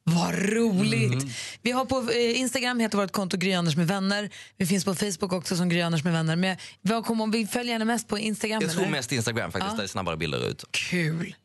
Vad 0.03 0.35
roligt! 0.35 1.35
Vi 1.61 1.71
har 1.71 1.85
på 1.85 2.11
eh, 2.11 2.39
Instagram 2.39 2.79
heter 2.79 2.97
vårt 2.97 3.11
konto 3.11 3.37
Gry 3.37 3.53
Anders 3.53 3.75
med 3.75 3.87
vänner. 3.87 4.29
Vi 4.57 4.65
finns 4.65 4.85
på 4.85 4.95
Facebook 4.95 5.33
också 5.33 5.55
som 5.55 5.69
Gry 5.69 5.81
Anders 5.81 6.03
med 6.03 6.13
vänner. 6.13 6.35
Men 6.35 6.57
vad 6.81 7.05
kommer 7.05 7.27
vi 7.27 7.47
följer 7.47 7.73
henne 7.73 7.85
mest 7.85 8.07
på 8.07 8.19
Instagram? 8.19 8.61
Jag 8.61 8.71
tror 8.71 8.81
eller? 8.81 8.91
mest 8.91 9.11
Instagram 9.11 9.51
faktiskt, 9.51 9.65
Ja. 9.71 9.75
där 9.75 9.77
det 9.77 9.85
är 9.85 9.87
snabbare 9.87 10.17
bilder 10.17 10.47
ut. 10.49 10.63
Kul! 10.71 11.35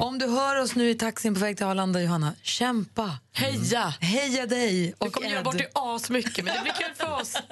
Om 0.00 0.18
du 0.18 0.26
hör 0.26 0.60
oss 0.62 0.74
nu 0.74 0.90
i 0.90 0.94
taxin 0.94 1.34
på 1.34 1.40
väg 1.40 1.56
till 1.56 1.66
Arlanda, 1.66 2.02
Johanna, 2.02 2.34
kämpa! 2.42 3.18
Heja! 3.32 3.94
Heja 4.00 4.46
dig! 4.46 4.72
Vi 4.82 4.94
Och 4.98 5.12
kommer 5.12 5.28
göra 5.28 5.38
Ed. 5.38 5.44
bort 5.44 5.58
det 5.58 5.68
asmycket 5.74 6.44
men 6.44 6.54
det 6.54 6.62
blir 6.62 6.72
kul 6.72 6.94
för 6.96 7.12
oss. 7.20 7.34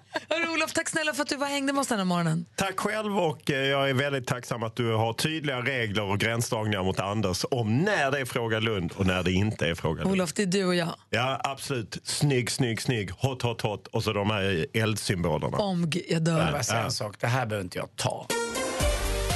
Hörru, 0.28 0.52
Olof, 0.54 0.72
tack 0.72 0.88
snälla 0.88 1.12
för 1.14 1.22
att 1.22 1.28
du 1.28 1.36
var 1.36 1.46
hängde 1.46 1.72
med 1.72 1.80
oss 1.80 1.86
den 1.88 1.98
här 1.98 2.04
morgonen. 2.04 2.46
Tack 2.56 2.80
själv 2.80 3.18
och 3.18 3.50
eh, 3.50 3.56
jag 3.56 3.90
är 3.90 3.94
väldigt 3.94 4.26
tacksam 4.26 4.62
att 4.62 4.76
du 4.76 4.92
har 4.92 5.12
tydliga 5.12 5.60
regler 5.60 6.02
och 6.02 6.18
gränsdragningar 6.18 6.82
mot 6.82 7.00
Anders 7.00 7.44
om 7.50 7.78
när 7.78 8.10
det 8.10 8.20
är 8.20 8.24
Fråga 8.24 8.60
Lund 8.60 8.92
och 8.96 9.06
när 9.06 9.22
det 9.22 9.32
inte 9.32 9.66
är 9.68 9.74
Fråga 9.74 10.02
Lund. 10.02 10.12
Olof, 10.12 10.32
det 10.32 10.42
är 10.42 10.46
du 10.46 10.64
och 10.64 10.74
jag. 10.74 10.94
Ja, 11.10 11.40
absolut. 11.44 11.98
Snygg, 12.04 12.50
snygg, 12.50 12.82
snygg. 12.82 13.10
Hot, 13.10 13.42
hot, 13.42 13.60
hot. 13.60 13.86
Och 13.86 14.04
så 14.04 14.12
de 14.12 14.30
här 14.30 14.66
eldsymbolerna. 14.74 15.56
Om 15.58 15.90
G- 15.90 16.02
jag 16.08 16.22
dör. 16.22 16.52
Bara 16.52 16.62
säga 16.62 16.84
en 16.84 16.90
sak, 16.90 17.16
det 17.20 17.26
här 17.26 17.46
behöver 17.46 17.64
inte 17.64 17.78
jag 17.78 17.88
ta. 17.96 18.26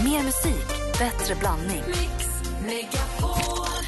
Mer 0.05 0.23
musik, 0.23 0.99
bättre 0.99 1.35
blandning. 1.35 1.83